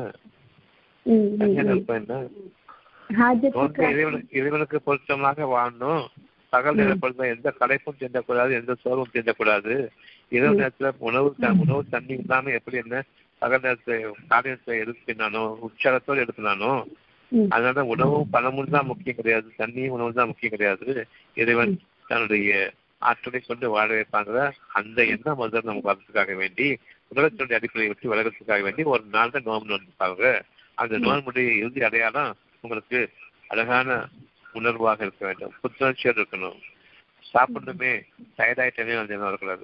[1.56, 2.20] என்ன?
[3.12, 6.04] இறைவனுக்கு இறைவனுக்கு பொருத்தமாக வாழணும்.
[6.54, 9.74] பகல் நேர பொழுது எந்த களைப்பும் தீண்டக்கூடாது எந்த சோர்வும் தீண்டக்கூடாது.
[10.32, 11.30] இரவு நேரத்துல உணவு
[11.64, 12.98] உணவு தண்ணி இல்லாம எப்படி என்ன
[13.42, 13.96] பகல் நேரத்துல
[14.30, 16.72] காலை நேரத்துல எடுத்துனானோ உற்சாகத்தோடு எடுத்துனானோ
[17.32, 19.48] ம், அதனால உணவும் பணமும் தான் முக்கியம் கிடையாது.
[19.60, 20.88] தண்ணியும் உணவும் தான் முக்கியம் கிடையாது.
[21.38, 21.74] இறைவன்
[22.08, 22.52] தன்னுடைய
[23.02, 24.40] ஆற்றலை கொண்டு வாழ வைப்பாங்கிற
[24.80, 26.68] அந்த எண்ணம் முதல்ல நமக்கு வரதுக்காக வேண்டி
[27.12, 30.24] உலகத்தினுடைய அடிப்படையை விட்டு விலகத்துக்காக வேண்டி ஒரு நாள் தான் நோம்பு நோன்பாங்க.
[30.78, 32.32] அந்த நோன்புடைய இறுதி அடையாளம்
[32.64, 33.00] உங்களுக்கு
[33.48, 34.08] அழகான
[34.54, 35.54] உணர்வாக இருக்க வேண்டும்.
[35.64, 36.60] புத்துணர்ச்சியோடு இருக்கணும்.
[37.34, 37.92] சாப்பிடணுமே
[38.38, 39.64] டயர்டாயிட்டே அந்த எண்ணம் வரக்கூடாது.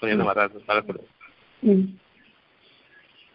[0.00, 1.08] கொஞ்சம் எண்ணம் வராது வரக்கூடாது.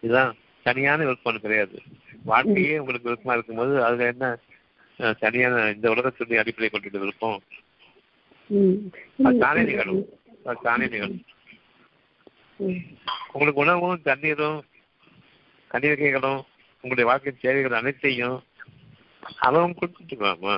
[0.00, 1.82] இதுதான் தனியான விருப்பம் கிடையாது.
[2.24, 4.38] வாழ்க்கையே உங்களுக்கு விருப்பமா இருக்கும்போது அதுல என்ன
[5.18, 7.40] தனியான இந்த உலகத்துடைய அடிப்படை கொண்டிருந்த விருப்பம்?
[9.38, 10.04] தானே நிகழும்.
[10.62, 11.22] தானே நிகழும்.
[13.32, 14.58] உங்களுக்கு உணவும் தண்ணீரும்
[15.72, 16.42] கனிவகைகளும்
[16.82, 18.36] உங்களுடைய வாழ்க்கை தேவைகள் அனைத்தையும்
[19.46, 20.56] அவன் கொடுத்துட்டுக்கலாமா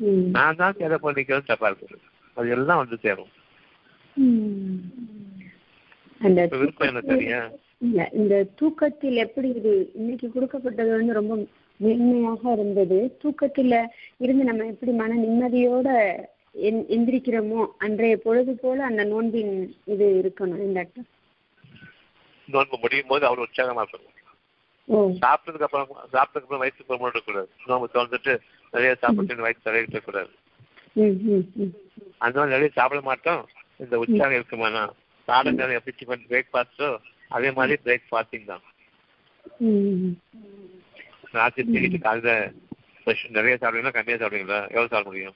[0.00, 0.24] ம்.
[0.30, 1.98] நான் தான் தேவை பண்ணிக்கிறது தப்பா இருக்குது
[2.36, 3.32] அது எல்லாம் வந்து சேரும்
[8.18, 11.34] இந்த தூக்கத்தில் எப்படி இது இன்னைக்கு கொடுக்கப்பட்டது வந்து ரொம்ப
[11.80, 12.96] மென்மையாக இருந்தது.
[13.22, 13.74] தூக்கத்துல
[14.18, 15.88] இருந்து நம்ம எப்படி மன நிம்மதியோட
[16.62, 19.52] எந்- எந்திரிக்கிறோமோ அன்றைய பொழுது போல அந்த நோன்பின்
[19.86, 20.82] இது இருக்கணும் இந்த
[22.48, 24.17] நோன்பு முடியும் போது அவ்வளவு உற்சாகமா இருக்கணும் ஓ
[24.92, 27.50] சாப்பிட்டதுக்கு அப்புறம் சாப்பிட்டதுக்கு அப்புறம் வயிற்று போக இருக்கக்கூடாது.
[27.66, 28.38] நோம்பு திறந்துட்டு
[28.70, 30.30] நிறைய சாப்பிட்டு வயிற்று தலையிட்டு இருக்கக்கூடாது
[32.18, 33.48] அந்த மாதிரி நிறைய சாப்பிட மாட்டோம்.
[33.76, 34.90] இந்த உற்சாகம் இருக்குமானா?
[35.24, 38.62] சாப்பிட நிறைய பிச்சு பண்ணி பிரேக்ஃபாஸ்டோ அதே மாதிரி பிரேக்ஃபாஸ்டிங் தான்.
[39.58, 40.10] ம்
[41.30, 42.52] ராத்திரி தூக்கிட்டு காலையில
[43.28, 43.92] நிறைய சாப்பிடுவீங்களா?
[43.92, 44.60] கம்மியா சாப்பிடுவீங்களா?
[44.62, 45.34] எவ்வளவு சாப்பிட முடியும்?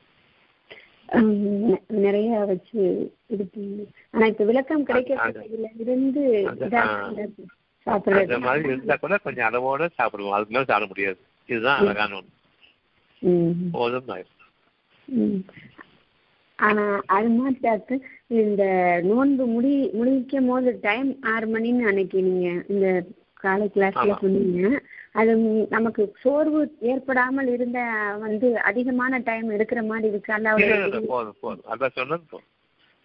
[1.98, 2.82] நிறைய வச்சு
[3.30, 3.84] பண்ணி.
[4.10, 6.22] ஆனா இப்ப விளக்கம் கிடைக்கிறதுல இருந்து
[7.86, 8.38] சாப்பிடுறது.
[8.38, 10.30] மாதிரி இருந்தா கூட கொஞ்சம் அளவோட சாப்பிடுவோம்.
[10.30, 11.18] அதுக்கு மேல சாப்பிட முடியாது.
[11.48, 12.20] இதுதான் அழகான
[13.72, 14.36] போதும் ஆயிடும்
[15.08, 15.40] ம்.
[16.58, 18.62] ஆனா அது மாதிரி டாக்டர் இந்த
[19.02, 22.86] நோன்பு முடி முடிக்கும் போது டைம் ஆறு மணின்னு அன்னைக்கு நீங்க இந்த
[23.40, 24.18] காலை கிளாஸ்ல.
[24.20, 24.80] சொன்னீங்க.
[25.12, 25.36] அது
[25.70, 27.80] நமக்கு சோர்வு ஏற்படாமல் இருந்த
[28.20, 30.32] வந்து அதிகமான டைம் எடுக்கிற மாதிரி இருக்கு.
[30.32, 31.64] அல்லாவுடைய போதும் போதும்.
[31.70, 32.46] அதான் சொன்னது போதும்.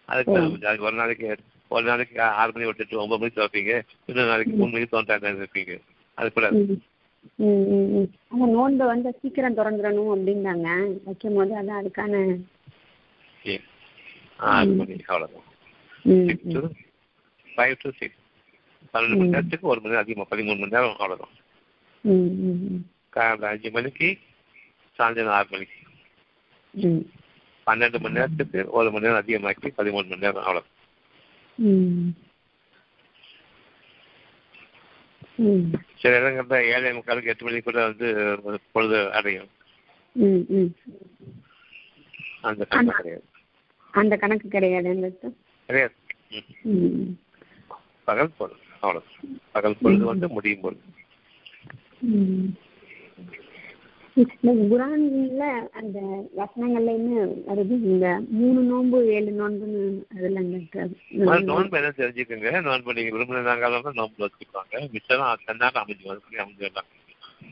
[0.04, 1.36] அதுக்கு ஒரு நாளைக்கு
[1.68, 3.82] ஒரு நாளைக்கு ஆறு மணி விட்டுட்டு ஒன்பது மணிக்கு திறப்பீங்க.
[4.06, 5.80] இன்னொரு நாளைக்கு மூணு மணிக்கு தோன்றாங்க இருப்பீங்க.
[6.14, 6.46] அது கூட.
[8.28, 10.96] ஆனா நோன்பை வந்து சீக்கிரம் திறந்துடணும் அப்படின்னாங்க.
[11.04, 12.36] வைக்கும் போது அதான் அதுக்கான.
[14.36, 14.94] ஆறு மணி
[16.02, 16.28] ம்.
[17.56, 18.24] ஃபைவ் டு சிக்ஸ்
[18.96, 19.28] பன்னெண்டு மணி.
[19.28, 21.34] நேரத்துக்கு ஒரு மணி நேரம் அதிகமாக பதிமூணு மணி நேரம்
[22.04, 22.80] ம்.
[23.08, 24.08] காலையில் அஞ்சு மணிக்கு
[24.98, 25.78] சாயந்தரம் ஆறு மணிக்கு.
[27.66, 30.62] பன்னெண்டு மணி நேரத்துக்கு ஒரு மணி நேரம் அதிகமாக்கி பதிமூணு மணி நேரம் அவ்வளோ.
[35.94, 38.08] சில இடங்கள்ல ஏழை முக்காலுக்கு எட்டு மணிக்கு கூட வந்து
[38.72, 39.48] பொழுது அடையும்.
[42.42, 43.24] அந்த கணக்கு கிடையாது
[43.94, 44.92] அந்த கணக்கு கிடையாது
[45.68, 45.94] கிடையாது.
[48.04, 49.02] பகல் பொழுது அவ்வளோ
[49.54, 50.82] பகல் பொழுது வந்து முடியும் பொழுது
[54.70, 55.46] குரான்ல
[55.78, 55.98] அந்த
[56.38, 57.16] வசனங்கள்லயுமே
[57.48, 57.74] வருது.
[57.90, 58.06] இந்த
[58.38, 59.80] மூணு நோன்பு ஏழு நோன்புன்னு
[60.14, 61.78] அதுல முதல்ல நோன்பு.
[61.80, 62.52] என்ன தெரிஞ்சுக்கோங்க.
[62.68, 63.68] நோன்பு நீங்க விரும்பினாங்க
[64.00, 66.88] நோன்பு வச்சுக்குவாங்க மிச்சம் தன்னால அமைஞ்சு வந்து அமைஞ்சிடலாம்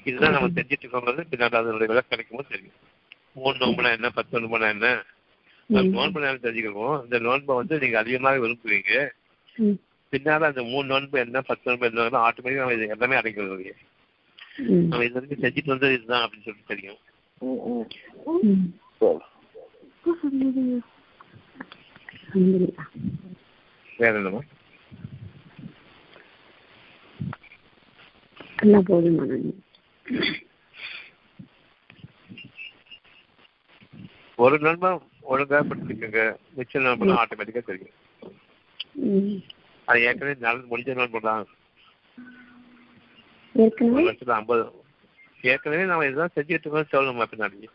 [0.08, 2.78] இதுதான் நம்ம செஞ்சுட்டு இருக்கோங்கிறது பின்னாடி அதனுடைய விளக்கு கிடைக்கும் போது தெரியும்.
[3.40, 4.88] மூணு நோம்புனா என்ன பத்து நோம்புனா என்ன?
[5.96, 8.92] நோன்பு நேரம் தெரிஞ்சுக்கிறோம் இந்த நோன்பை வந்து நீங்க அதிகமாக விரும்புவீங்க.
[10.14, 13.70] பின்னால அந்த மூணு நோன்பு என்ன பத்து நோன்பு என்ன ஆட்டோமேட்டிக்கா நம்ம இது எல்லாமே அடைக்கிறது.
[14.90, 17.00] நம்ம இது வரைக்கும் செஞ்சுட்டு வந்தது இதுதான் அப்படின்னு சொல்லிட்டு தெரியும்.
[24.00, 24.42] வேற என்னமா
[28.64, 29.50] எல்லாம் போதுமானது
[34.38, 34.90] ஒரு நோன்பை
[35.32, 36.22] ஒழுங்கா படிச்சுக்கோங்க
[36.56, 37.94] மிச்ச நோன்புலாம் ஆட்டோமேட்டிக்கா தெரியும்.
[39.88, 40.90] அது ஏற்கனவே நாள் முடிஞ்ச
[41.22, 41.44] தான்
[43.54, 44.02] ஏற்கனவே?
[44.22, 44.64] ஒரு ஐம்பது.
[45.44, 47.68] ஏற்கனவே நம்ம இதுதான் செஞ்சுட்டு இருக்கோம் சொல்லணும் பின்னாடி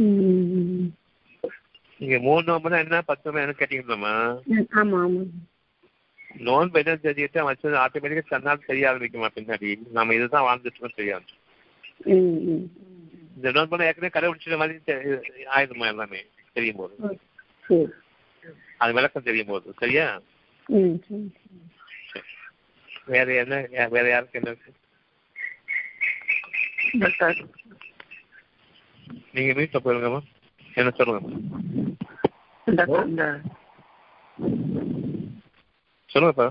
[0.00, 0.88] ம்.
[2.00, 3.00] நீங்க மூணு நோம்புனா என்ன?
[3.02, 4.12] பத்து நோம்பு என்ன கேட்டீங்களாமா
[6.40, 9.68] நோன்பு என்ன தெரிஞ்சுக்கிட்டு வச்சது ஆட்டோமேட்டிக்கா தன்னால் தெரிய ஆரம்பிக்குமா பின்னாடி?
[9.90, 11.28] நம்ம இதுதான் வாழ்ந்துட்டு இருக்கோம்
[12.10, 12.62] ம்
[13.36, 15.02] இந்த நோன்பு ஏற்கனவே கடைபிடிச்ச மாதிரி தெ-
[15.52, 16.20] ஆயிடுமா எல்லாமே?
[16.52, 16.94] தெரியும் போது
[18.78, 20.06] அது விளக்கம் தெரியும் போது சரியா?
[20.66, 20.96] ம்.
[23.06, 23.54] வேற என்ன
[23.88, 24.52] வேற யாருக்கு என்ன?
[27.00, 27.38] டாக்டர்
[29.32, 30.20] நீங்க வீட்டுல போயிருங்கம்மா.
[30.74, 31.20] என்ன சொல்லுங்க?
[32.66, 33.24] டாக்டர் இந்த
[36.10, 36.46] சொல்லுங்கப்பா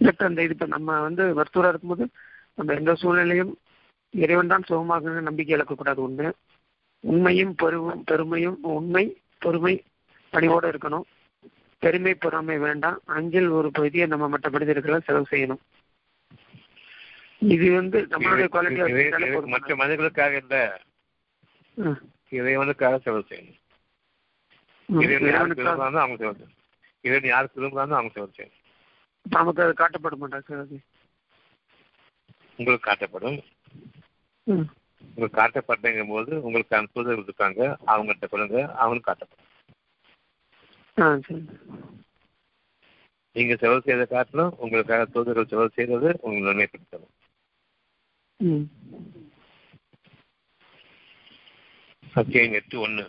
[0.00, 2.04] டாக்டர் இந்த இது இப்ப நம்ம வந்து மருத்துவராக இருக்கும்போது
[2.54, 3.52] நம்ம எந்த சூழ்நிலையும்
[4.14, 6.00] இறைவன் தான் சுகமாக நம்பிக்கை இழக்கக்கூடாது.
[6.06, 6.28] ஒண்ணு
[7.04, 9.04] உண்மையும் பெருவும் பெருமையும் உண்மை
[9.38, 9.74] பொறுமை
[10.34, 11.06] பணிவோடு இருக்கணும்.
[11.82, 12.98] பெருமை பொறாமை வேண்டாம்.
[13.16, 15.62] அஞ்சில் ஒரு பகுதியை நம்ம மற்ற மனிதர்களை செலவு செய்யணும்.
[17.54, 18.46] இது வந்து நம்மளுடைய
[18.92, 20.56] இது மற்ற குவாலிட்டி மனிதர்களுக்காக இல்ல.
[22.38, 23.58] இறைவனுக்காக செலவு செய்யணும்.
[24.88, 26.54] அவங்க செலவு செய்யணும்.
[27.04, 28.62] இறைவன் யாருக்கு விரும்புறானோ அவங்க செலவு செய்யணும்.
[29.36, 30.76] நமக்கு அது காட்டப்பட மாட்டாங்க சார் அது?
[32.58, 33.38] உங்களுக்கு காட்டப்படும்.
[34.46, 37.60] உங்களுக்கு காட்டப்பட்டங்கும் போது உங்களுக்கு அனுப்புதல் இருக்காங்க
[37.92, 39.45] அவங்கள்ட்ட கொடுங்க அவங்களுக்கு காட்டப்படும்.
[41.00, 41.44] ஆ சரி.
[43.32, 47.14] நீங்க செலவு செய்த காட்டிலும் உங்களுக்காக தூதர்கள் செலவு செய்தது உங்களுக்கு நன்மைப்படுத்தணும்.
[48.36, 48.62] ம்.
[52.14, 53.08] அத்தியாயம் எட்டு ஒண்ணு.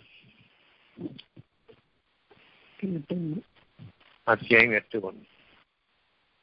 [4.24, 5.14] அத்தியாயம் எட்டு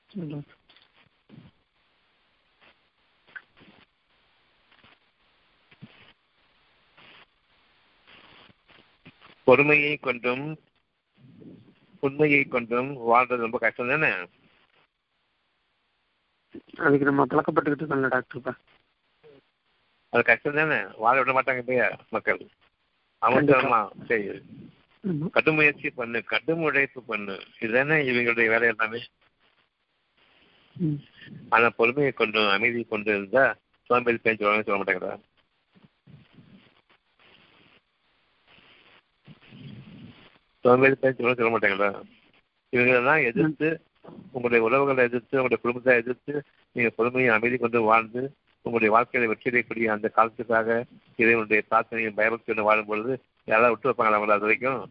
[0.05, 0.41] சொல்லுங்க.
[9.43, 10.64] பொறுமையை கொண்டும்
[12.05, 14.11] உண்மையை கொண்டும் வாழ்றது ரொம்ப கஷ்டம் தானே?
[16.79, 18.53] அதுக்கு நம்ம பழக்கப்பட்டுக்கிட்டு இருக்கோம்ல டாக்டர்ப்பா
[20.13, 20.77] அது கஷ்டம் தானே?
[20.97, 22.41] வாழ விட மாட்டாங்க இல்லையா மக்கள்?
[23.21, 24.27] அவசரமா சரி.
[25.03, 25.27] ஆமா.
[25.31, 27.35] கடும் முயற்சி பண்ணு கடும் உழைப்பு பண்ணு.
[27.59, 29.01] இதுதானே இவங்களுடைய வேலை எல்லாமே.
[31.49, 33.43] ஆனா பொறுமையை கொண்டு அமைதி கொண்டு இருந்தா
[33.89, 35.13] சோம்பேறி பேச்சு சொல்ல மாட்டாங்களா?
[40.65, 41.89] சோம்பேறி பேச்சு கூட சொல்ல மாட்டாங்களா?
[42.73, 43.67] இவங்களெல்லாம் எதிர்த்து
[44.31, 46.33] உங்களுடைய உறவுகளை எதிர்த்து உங்களுடைய குடும்பத்தை எதிர்த்து
[46.71, 48.21] நீங்க பொறுமையை அமைதி கொண்டு வாழ்ந்து
[48.65, 50.77] உங்களுடைய வாழ்க்கையில வெற்றியடையக்கூடிய அந்த காலத்துக்காக
[51.21, 53.13] இறைவனுடைய பிரார்த்தனையும் பயபக்தியுடன் வாழும் பொழுது
[53.45, 54.81] யாராவது விட்டு வைப்பாங்களா அவங்கள அது வரைக்கும்?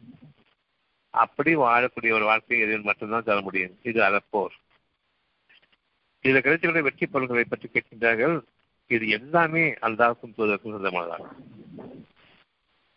[1.15, 3.75] அப்படி வாழக்கூடிய ஒரு வாழ்க்கையை இறைவன் மட்டும்தான் தர முடியும்.
[3.83, 4.55] இது அறப்போர்.
[6.25, 8.37] இதுல கிடைத்த வெற்றி பொருள்களை பற்றி கேட்கின்றார்கள்.
[8.91, 11.25] இது எல்லாமே அல்லாவுக்கும் தூதருக்கும் சொந்தமானதாக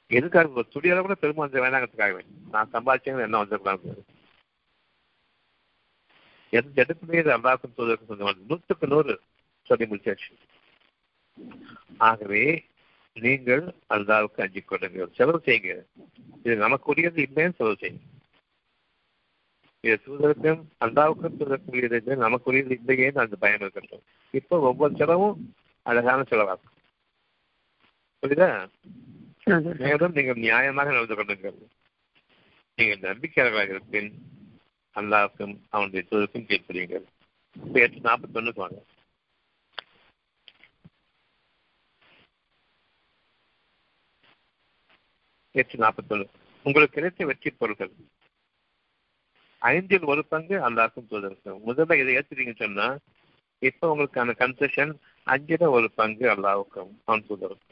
[0.08, 4.06] எதுக்காக ஒரு துடியால கூட பெருமை வந்து வேணாங்கிறதுக்காகவே நான் சம்பாதிச்சேன் என்ன வந்துருக்கலாம்
[6.50, 9.22] எந்த இடத்துலயே இது அல்லாக்கும் தூதருக்கும் சொந்தமானது நூற்றுக்கு நூறு
[9.64, 10.30] சொல்லி முடிச்சாச்சு.
[11.98, 12.66] ஆகவே
[13.14, 15.12] நீங்கள் அல்லாவுக்கு அஞ்சிக் கொள்ளுங்கள்.
[15.14, 15.74] செலவு செய்யுங்க.
[16.44, 18.06] இது நமக்குரியது இல்லைன்னு செலவு செய்யுங்க.
[19.82, 24.04] இது தூதருக்கும் அல்லாவுக்கும் தூதருக்குரியது இல்லை நமக்குரியது இல்லையேன்னு அந்த பயம் இருக்கட்டும்.
[24.32, 26.74] இப்போ ஒவ்வொரு செலவும் அழகான செலவாகும்.
[28.24, 28.68] புரியுதா?
[29.48, 31.58] மேலும் நீங்கள் நியாயமாக நடந்து கொள்ளுங்கள்.
[32.76, 34.10] நீங்கள் நம்பிக்கையாளர்களாக இருப்பின்
[34.96, 37.06] அல்லாவுக்கும் அவனுடைய தூதருக்கும் கீழ்ப்படியுங்கள்.
[37.74, 38.80] எட்டு நாற்பத்தி நாற்பத்தொன்னுக்கு வாங்க.
[45.52, 46.28] எட்டு நாற்பத்தொன்னு.
[46.64, 47.92] உங்களுக்கு கிடைத்த வெற்றி பொருள்கள்
[49.60, 51.62] ஐந்தில் ஒரு பங்கு அல்லாருக்கும் தூதருக்கும்.
[51.68, 52.98] முதல்ல இதை ஏற்றுறீங்கன்னு சொன்னா
[53.60, 54.94] இப்ப உங்களுக்கான கன்செஷன்
[55.24, 57.67] அஞ்சில் ஒரு பங்கு அல்லாவுக்கும் அவன் தூதருக்கும்.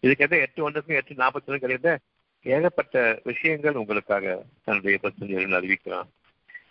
[0.00, 2.00] இதுக்கேற்ற எட்டு ஒன்றுக்கும் எட்டு நாற்பத்தி ஒன்று கிடையாது
[2.42, 6.08] ஏகப்பட்ட விஷயங்கள் உங்களுக்காக தன்னுடைய பிரச்சனைகள் அறிவிக்கிறான்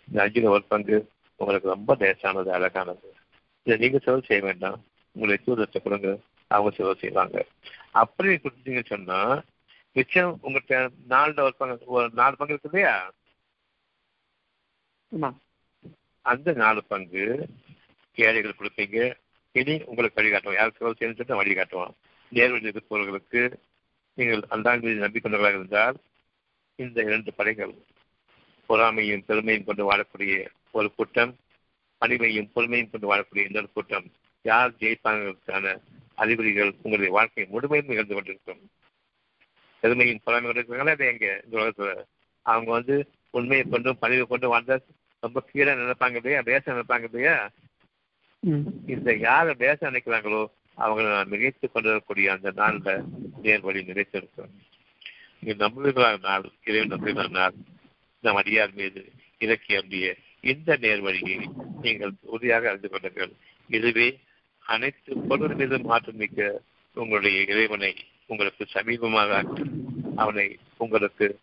[0.08, 3.14] இந்த அஞ்சுல ஒரு பங்கு உங்களுக்கு ரொம்ப லேசானது அழகானது.
[3.62, 4.84] இதை நீங்க செலவு செய்ய வேண்டாம்.
[5.12, 6.18] உங்களுடைய தூதத்தை கொடுங்க.
[6.46, 7.46] அவங்க செலவு செய்வாங்க.
[7.90, 9.42] அப்படி கொடுத்தீங்கன்னு சொன்னா
[9.92, 13.12] மிச்சம் உங்கள்கிட்ட நாலுல ஒரு பங்கு ஒரு நாலு பங்கு இருக்கு இல்லையா?
[16.20, 17.46] அந்த நாலு பங்கு
[18.14, 19.14] ஏழைகள் கொடுப்பீங்க.
[19.52, 20.52] இனி உங்களுக்கு வழிகாட்டுவோம்.
[20.52, 21.94] யாருக்கு செலவு செய்யணும்னு சொல்லிட்டு வழிகாட்டுவோம்.
[22.32, 23.60] நேர்வழி இருப்பவர்களுக்கு
[24.14, 25.96] நீங்கள் அந்த மீது நம்பிக்கொண்டவர்களாக இருந்தால்
[26.74, 27.74] இந்த இரண்டு படைகள்
[28.68, 31.36] பொறாமையும் பெருமையும் கொண்டு வாழக்கூடிய ஒரு கூட்டம்
[32.00, 34.06] பணிவையும் பொறுமையும் கொண்டு வாழக்கூடிய இன்னொரு கூட்டம்.
[34.42, 35.80] யார் ஜெயிப்பாங்கிறதுக்கான
[36.14, 38.70] அறிகுறிகள் உங்களுடைய வாழ்க்கை முழுமையும் நிகழ்ந்து கொண்டிருக்கும்.
[39.80, 41.42] பெருமையும் பொறாமை கொண்டு இருக்காங்களா அது எங்க?
[41.44, 42.04] இந்த உலகத்துல.
[42.42, 44.78] அவங்க வந்து உண்மையை கொண்டும் பணிவை கொண்டு வாழ்ந்தா
[45.20, 46.42] ரொம்ப கீழே நினைப்பாங்க இல்லையா?
[46.42, 47.50] பேச நினைப்பாங்க இல்லையா.
[48.86, 53.04] இந்த யாரை பேச நினைக்கிறாங்களோ அவங்களை நான் மிகைத்து கொண்டிருக்கக்கூடிய அந்த நாள்ல
[53.42, 54.54] நேர் வழி நினைத்திருக்கிறோம்.
[55.40, 57.54] நீங்க நம்புகிறார் நாள் இறைவன் நம்புகிறார் நாள்.
[58.20, 61.48] நம் அடியார் மீது இலக்கிய இந்த நேர் வழியை
[61.82, 63.32] நீங்கள் உறுதியாக அறிந்து கொள்ளுங்கள்
[63.68, 64.18] இதுவே
[64.60, 66.60] அனைத்து பொருள் மீது மாற்றம் மிக்க
[66.94, 67.94] உங்களுடைய இறைவனை
[68.26, 69.44] உங்களுக்கு சமீபமாக
[70.16, 71.38] அவனை உங்களுக்கு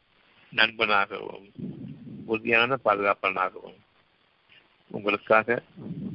[0.56, 1.52] நண்பனாகவும்
[2.26, 3.78] உறுதியான பாதுகாப்பனாகவும்
[4.88, 5.62] உங்களுக்காக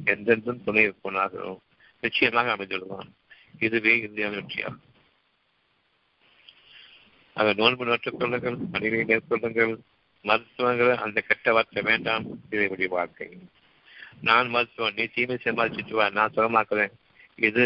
[0.05, 1.61] எந்தெந்தும் துணை இருப்பனாகவும்
[2.05, 3.11] நிச்சயமாக அமைந்துவிடுவான்
[3.65, 4.83] இதுவே இந்தியாவின் வெற்றியாகும்.
[7.39, 9.73] அதை நோன்பு நோற்றுக் கொள்ளுங்கள் பணிகளை மேற்கொள்ளுங்கள்
[10.25, 13.27] மருத்துவங்கள் அந்த கெட்ட வார்த்தை வேண்டாம் இதைபடி வாழ்க்கை.
[14.27, 16.93] நான் மருத்துவம் நீ தீமை சம்பாதிச்சுட்டு வா நான் சுகமாக்குறேன்.
[17.47, 17.63] இது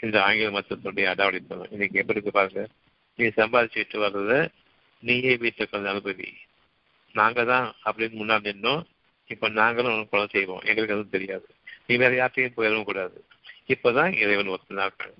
[0.00, 1.72] இந்த ஆங்கில மருத்துவத்துடைய அடாவடித்தனம்.
[1.74, 2.62] இன்னைக்கு எப்படி இருக்கு பாருங்க.
[3.18, 4.34] நீ சம்பாதிச்சுட்டு வர்றத
[5.02, 6.28] நீயே வீட்டுக்கு வந்து அனுபவி.
[7.18, 8.82] நாங்கள் தான் அப்படின்னு முன்னாடி நின்னோம்
[9.32, 10.64] இப்போ நாங்களும் உனக்கு கொலை செய்வோம்.
[10.68, 11.48] எங்களுக்கு எதுவும் தெரியாது.
[11.88, 13.18] நீ வேற யார்ட்டையும் போயிடவும் கூடாது.
[13.72, 15.14] இப்பதான் இறைவன் ஒத்துனாக்கள்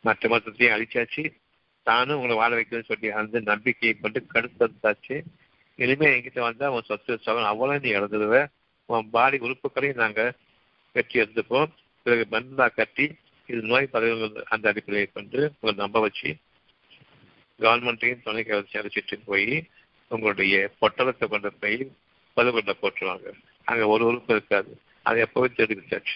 [0.00, 1.24] மற்ற மற்றத்தையும் அழிச்சாச்சு.
[1.86, 5.16] தானும் உங்களை வாழ வைக்கணும்னு சொல்லி அந்த நம்பிக்கையை கொண்டு கடுத்தாச்சு
[5.78, 8.36] இனிமே எங்கிட்ட வந்தா உன் சொத்து சவன் அவ்வளவு நீ இழந்துடுவ
[8.88, 10.22] உன் பாடி உறுப்புகளையும் நாங்க
[10.92, 11.70] வெற்றி எடுத்துப்போம்.
[12.02, 13.06] பிறகு பந்தா கட்டி
[13.46, 16.30] இது நோய் பதவிகள் அந்த அடிப்படையை கொண்டு உங்களை நம்ப வச்சு
[17.60, 19.50] கவர்மெண்ட்டையும் துணைக்கு வச்சு அழைச்சிட்டு போய்
[20.10, 21.78] உங்களுடைய பொட்டலத்தை கொண்டு போய்
[22.36, 23.28] பதுகொண்ட போட்டுருவாங்க.
[23.64, 24.72] அங்க ஒரு உறுப்பு இருக்காது.
[25.08, 26.14] அதை எப்பவே தேடி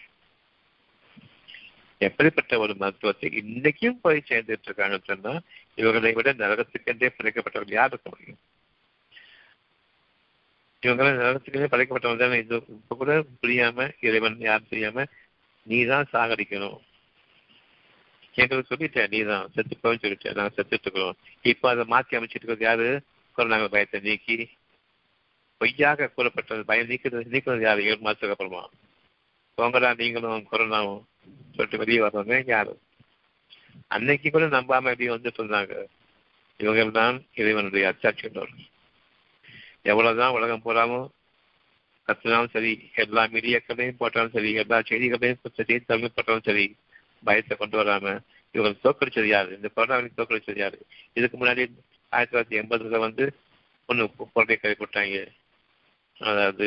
[2.01, 5.33] எப்படிப்பட்ட ஒரு மருத்துவத்தை இன்னைக்கும் போய் சேர்ந்துட்டு இருக்காங்கன்னு சொன்னா
[5.81, 8.39] இவர்களை விட நரகத்துக்கென்றே பிழைக்கப்பட்டவர்கள் யார் இருக்க முடியும்?
[10.83, 12.39] இவங்களை நரகத்துக்கென்றே படைக்கப்பட்டவங்க தானே?
[12.45, 15.05] இது இப்ப கூட புரியாம இறைவன் யார் தெரியாம
[15.67, 16.79] நீ தான் சாகடிக்கணும்.
[18.35, 21.17] எங்களுக்கு சொல்லிட்டேன் நீ தான் செத்து போய் சொல்லிட்டேன் நாங்க செத்துட்டு இருக்கிறோம்.
[21.53, 22.89] இப்ப அதை மாற்றி அமைச்சிட்டு இருக்கிறது யாரு?
[23.37, 24.37] கொரோனா பயத்தை நீக்கி
[25.61, 27.81] பொய்யாக கூறப்பட்டது பயம் நீக்கிறது நீக்கிறது யாரு?
[27.91, 28.63] ஏழு மாசத்துக்கு அப்புறமா
[29.61, 31.03] போங்கடா நீங்களும் கொரோனாவும்
[31.55, 32.75] சொல்லிட்டு வெளியே வர்றவங்க யாரு
[33.95, 35.75] அன்னைக்கு கூட நம்பாம எப்படி வந்துட்டு இருந்தாங்க.
[36.61, 38.53] இவங்க தான் இறைவனுடைய அச்சாட்சியினர்.
[39.91, 41.01] எவ்வளவுதான் உலகம் போறாமோ
[42.09, 46.67] கத்தினாலும் சரி எல்லா மீடியாக்களையும் போட்டாலும் சரி எல்லா செய்திகளையும் செய்தித்தாளும் போட்டாலும் சரி
[47.29, 48.15] பயத்தை கொண்டு வராம
[48.55, 49.51] இவங்க தோக்கடிச்சது யாரு?
[49.59, 50.79] இந்த கொரோனாவின் தோக்கடிச்சது யாரு?
[51.19, 51.63] இதுக்கு முன்னாடி
[52.13, 53.25] ஆயிரத்தி தொள்ளாயிரத்தி எண்பதுல வந்து
[53.89, 54.05] ஒன்று
[54.37, 55.19] கொள்கை கை போட்டாங்க
[56.21, 56.67] அதாவது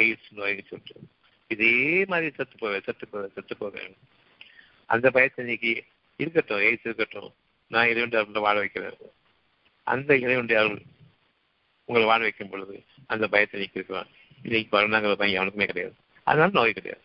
[0.00, 1.06] எய்ட்ஸ் நோய்னு சொல்லிட்டு.
[1.54, 1.74] இதே
[2.12, 3.92] மாதிரி செத்து போவேன் செத்து போவேன் செத்து போவேன்
[4.94, 5.72] அந்த பயத்தை நீக்கி
[6.20, 7.30] இருக்கட்டும் எய்ஸ் இருக்கட்டும்
[7.74, 8.98] நான் இறைவனுடைய வாழ வைக்கிறேன்.
[9.86, 10.58] அந்த இறைவனுடைய
[11.88, 12.76] உங்களை வாழ வைக்கும் பொழுது
[13.12, 14.10] அந்த பயத்தை நீக்கி இருக்கலாம்
[14.46, 15.94] இன்னைக்கு கொரோனாங்கிற பையன் அவனுக்குமே கிடையாது.
[16.26, 17.04] அதனால நோய் கிடையாது.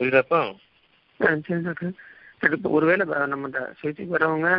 [0.00, 0.40] புரியுதாப்போ
[1.20, 2.72] சரி டாக்டர்.
[2.76, 4.50] ஒருவேளை நம்ம இந்த சிகிச்சைக்கு வரவங்க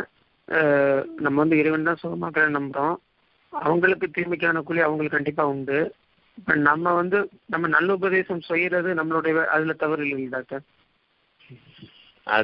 [1.24, 2.96] நம்ம வந்து இறைவன் தான் சுகமாக்கிற நம்புறோம்.
[3.52, 5.78] அவங்களுக்கு தீமைக்கான கூலி அவங்களுக்கு கண்டிப்பா உண்டு.
[6.68, 10.64] நம்ம வந்து நம்ம நல்ல உபதேசம் செய்யறது நம்மளுடைய அதுல தவறு இல்லை டாக்டர்.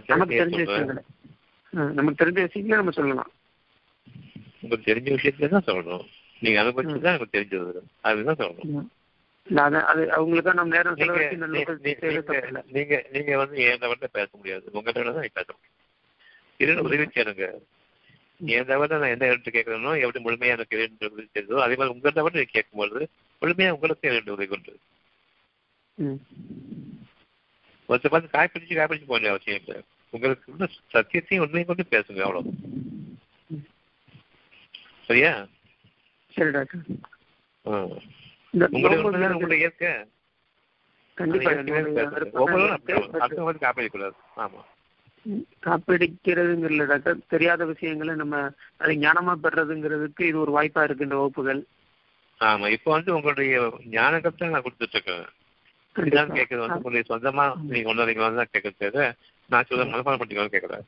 [0.06, 1.02] நமக்கு தெரிஞ்ச விஷயங்களை.
[1.98, 3.30] நமக்கு தெரிஞ்ச விஷயங்களே நம்ம சொல்லலாம்.
[4.62, 6.04] உங்களுக்கு தெரிஞ்ச விஷயத்துல தான் சொல்லணும்.
[6.40, 7.82] நீங்க அனுபவிச்சு தான் எனக்கு தெரிஞ்சது.
[8.00, 8.88] அதுதான் சொல்லணும்.
[9.90, 10.02] அது
[12.76, 14.64] நீங்க நீங்க வந்து தவிர பேச முடியாது.
[14.72, 16.86] உங்ககிட்ட தான் பேச முடியும்.
[16.88, 17.46] உதவி செய்யணுங்க.
[18.40, 20.76] என் தவிர நான் எந்த இடத்து கேட்கறனோ எப்படி முழுமையா எனக்கு
[21.34, 23.00] செய்தோ அதே மாதிரி உங்க தவிர கேட்கும்போது
[23.42, 24.72] முழுமையா உங்களுக்கு இரண்டு உதவி கொண்டு
[27.88, 29.76] ஒருத்தர் பார்த்து காய் பிடிச்சு காய் பிடிச்சு போக அவசியம் இல்லை.
[30.14, 32.50] உங்களுக்கு சத்தியத்தையும் உண்மையை கொண்டு பேசுங்க அவ்வளவு.
[35.08, 35.32] சரியா?
[36.34, 36.84] சரி டாக்டர்.
[38.76, 39.90] உங்களுடைய இயற்கை.
[43.64, 44.62] காப்பிடக்கூடாது ஆமா.
[45.66, 47.18] காப்பிடிக்கிறதுங்கிறத டாக்டர்.
[47.34, 48.36] தெரியாத விஷயங்களை நம்ம
[48.82, 51.62] அதை ஞானமா பெறதுங்கிறதுக்கு இது ஒரு வாய்ப்பா இருக்கு இந்த வகுப்புகள்.
[52.46, 53.54] ஆமா இப்போ வந்து உங்களுடைய
[53.94, 55.24] ஞானகத்தை நான் கொடுத்துட்டு இருக்கேன்
[56.36, 59.04] கேட்கறது வந்து உங்களுடைய சொந்தமா நீங்க ஒன்றரைங்களா தான் கேட்கறது
[59.50, 60.84] நான் சொல்ல மனப்பாடம் பண்ணிக்கலாம் கேட்கறேன்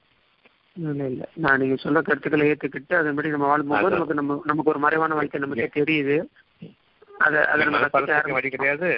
[0.76, 5.14] இல்ல இல்ல நான் நீங்க சொல்ல கருத்துக்களை ஏத்துக்கிட்டு அதன்படி நம்ம வாழும்போது நமக்கு நம்ம நமக்கு ஒரு மறைவான
[5.14, 6.16] வாழ்க்கை நமக்கே தெரியுது.
[7.20, 8.88] அத அத மனப்பாடத்துக்கு வழி கிடையாது.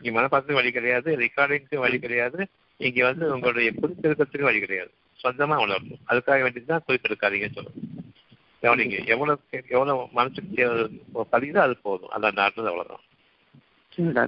[0.00, 1.10] இங்க மனப்பாடத்துக்கு வழி கிடையாது.
[1.22, 2.40] ரெக்கார்டிங்க்கு வழி கிடையாது.
[2.80, 4.92] இங்க வந்து உங்களுடைய குறிப்பெடுக்கிறதுக்கு வழி கிடையாது.
[5.20, 6.02] சொந்தமா உணரணும்.
[6.10, 7.88] அதுக்காக வேண்டியதுதான் குறிப்பெடுக்காதீங்கன்னு சொல்லணும்
[8.62, 8.98] கவனிங்க.
[9.06, 10.64] எவ்வளவு எவ்வளவு மனசுக்கு
[11.32, 12.12] பதியுதோ அது போதும்.
[12.14, 13.04] அதான் நாட்டுறது அவ்வளவுதான்.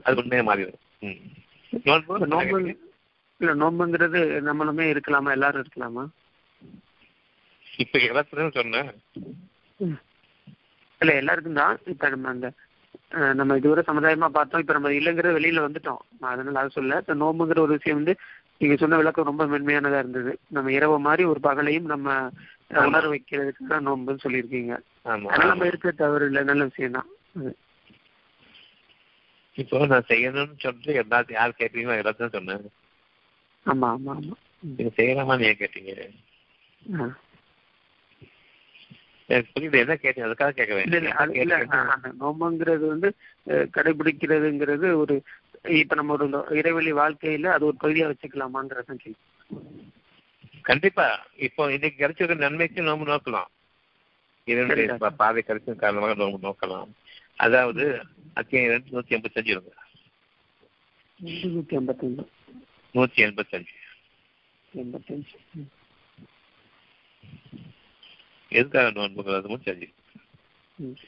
[0.08, 0.80] அது உண்மையை மாறிடும்.
[2.32, 2.58] நோன்பு
[3.40, 5.30] இல்ல நோன்புங்கிறது நம்மளுமே இருக்கலாமா?
[5.30, 6.02] எல்லாரும் இருக்கலாமா?
[7.78, 8.90] இப்ப எல்லாத்துலயும் சொன்னேன்.
[11.00, 11.78] இல்ல எல்லாருக்கும் தான்.
[11.84, 12.48] இப்ப நம்ம அந்த
[13.34, 14.60] நம்ம இதுவரை சமுதாயமா பார்த்தோம்.
[14.60, 16.00] இப்ப நம்ம இல்லைங்கிறது வெளியில வந்துட்டோம்.
[16.32, 18.14] அதனால அது சொல்ல இப்ப நோம்புங்கிற ஒரு விஷயம் வந்து
[18.58, 20.32] நீங்க சொன்ன விளக்கம் ரொம்ப மென்மையானதா இருந்தது.
[20.48, 22.08] நம்ம இரவு மாதிரி ஒரு பகலையும் நம்ம
[22.82, 24.74] உணர வைக்கிறதுக்கு தான் நோம்புன்னு சொல்லியிருக்கீங்க.
[25.06, 27.10] நம்ம இருக்க தவறு இல்லை நல்ல விஷயம் தான்
[29.58, 32.64] இப்போ நான் செய்யணும்னு சொல்லிட்டு எல்லாத்தையும் யார் கேட்பீங்களோ எல்லாத்தையும் சொன்னேன்.
[33.66, 34.34] ஆமா ஆமா ஆமா.
[34.70, 35.92] நீங்க செய்யலாமான்னு ஏன் கேட்டீங்க?
[39.28, 40.26] எனக்கு புரியல என்ன கேட்டீங்க?
[40.28, 41.60] அதுக்காக கேட்க வேண்டிய
[42.22, 43.08] நோம்புங்கிறது வந்து
[43.76, 45.14] கடைபிடிக்கிறதுங்கிறது ஒரு
[45.76, 46.26] இப்ப நம்ம ஒரு
[46.58, 49.20] இறைவெளி வாழ்க்கையில அது ஒரு பகுதியா வச்சுக்கலாமாங்கிறதான் கேள்வி.
[50.64, 51.06] கண்டிப்பா.
[51.36, 53.50] இப்போ இன்னைக்கு கிடைச்சிருக்க நன்மைக்கு நோம்பு நோக்கலாம்.
[54.44, 56.90] இதனுடைய பாதை கிடைச்சது காரணமாக நோம்பு நோக்கலாம்.
[57.36, 57.84] அதாவது
[58.34, 59.72] அத்தியாயம் ரெண்டு நூத்தி எண்பத்தஞ்சு இருங்க
[61.24, 62.24] நூத்தி ஐம்பத்தஞ்சு
[62.94, 63.74] நூத்தி எண்பத்தஞ்சு.
[64.74, 65.34] எண்பத்தஞ்சு.
[68.48, 69.92] எதுக்காக நோன்புகள் அதுவும் தெரிஞ்சு
[70.76, 70.98] ம்.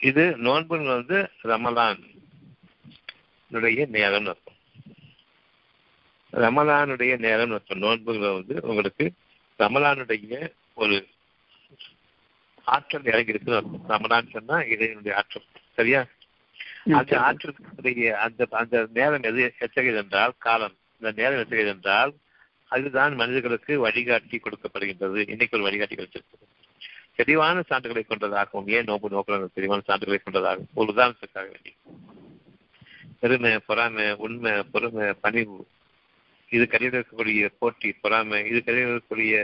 [0.00, 2.02] இது நோன்புகள் வந்து ரமலான்.
[3.50, 4.55] உடைய நேரம் அர்த்தம்.
[6.36, 9.12] ரமலானுடைய நேரம் நோன்புகள் வந்து உங்களுக்கு
[9.58, 11.06] ரமலானுடைய ஒரு
[12.64, 15.42] ஆற்றல் இறங்கி இருக்குன்னு அர்த்தம் ரமலான் சொன்னா இதனுடைய ஆற்றல்.
[15.74, 16.06] சரியா?
[16.90, 20.76] அந்த ஆற்றலுடைய அந்த அந்த நேரம் எது எத்தகையது என்றால் காலம்.
[21.00, 22.14] இந்த நேரம் எத்தகையது என்றால்
[22.68, 25.16] அதுதான் மனிதர்களுக்கு வழிகாட்டி கொடுக்கப்படுகின்றது.
[25.16, 26.44] இன்னைக்கு ஒரு வழிகாட்டி கிடைச்சிருக்கு
[27.14, 31.72] தெளிவான சான்றுகளை கொண்டதாகவும் ஏன் நோம்பு நோக்கலாம் தெளிவான சான்றுகளை கொண்டதாகும் ஒரு உதாரணத்துக்காக வேண்டி.
[33.20, 35.66] பெருமை பொறாமை உண்மை பொறுமை பணிவு
[36.50, 39.36] இது கடையில் இருக்கக்கூடிய போட்டி பொறாமை இது கடையில் இருக்கக்கூடிய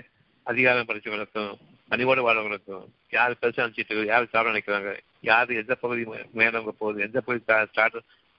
[0.47, 1.53] அதிகாரம் படிச்சவங்களுக்கும்
[1.91, 4.93] பணிவோடு வாழ்றவங்களுக்கும் யார் பெருசா அனுப்பிச்சிட்டு யார் சாப்பிட நினைக்கிறாங்க
[5.23, 6.03] யார் எந்த பகுதி
[6.35, 7.43] மேலவங்க போகுது எந்த பகுதி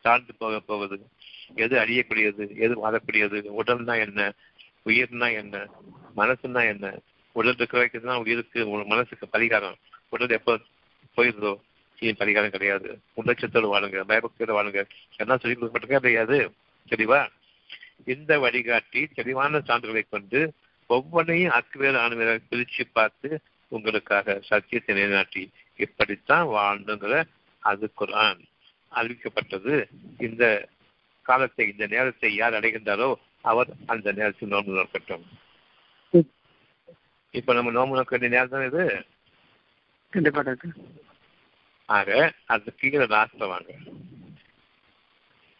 [0.06, 0.96] தாழ்ந்து போக போகுது
[1.56, 4.22] எது அழியக்கூடியது எது வாழக்கூடியது உடல்னா என்ன
[4.86, 5.56] உயிர்னா என்ன
[6.18, 6.86] மனசுனா என்ன
[7.36, 9.78] உடல் இருக்க வரைக்கும் தான் உயிருக்கு மனசுக்கு பரிகாரம்
[10.10, 10.54] உடல் எப்போ
[11.18, 11.54] போயிருந்தோ
[12.00, 12.90] இனி பரிகாரம் கிடையாது.
[13.18, 14.82] உள்ளட்சத்தோடு வாழுங்க பயபக்தியோடு வாழுங்க.
[15.18, 16.38] எல்லாம் சொல்லி கொடுக்கப்பட்டிருக்கா கிடையாது
[16.92, 17.20] தெளிவா
[18.06, 20.54] இந்த வழிகாட்டி தெளிவான சான்றுகளை கொண்டு
[20.90, 23.30] ஒவ்வொன்றையும் அக்குவேர் ஆணுவேர பிரிச்சு பார்த்து
[23.72, 25.44] உங்களுக்காக சத்தியத்தை நிலைநாட்டி
[25.80, 27.24] இப்படித்தான் வாழணுங்கிற
[27.64, 28.42] அது குரான்
[28.92, 29.74] அறிவிக்கப்பட்டது.
[30.18, 30.44] இந்த
[31.22, 33.10] காலத்தை இந்த நேரத்தை யார் அடைகின்றாரோ
[33.42, 35.26] அவர் அந்த நேரத்தில் நோன்பு நோக்கட்டும்.
[37.32, 38.84] இப்ப நம்ம நோம்பு நோக்க வேண்டிய நேரம் தான் இது?
[40.10, 40.42] கண்டிப்பா
[41.90, 43.72] ஆக அது கீழே லாஸ்ட்ல வாங்க.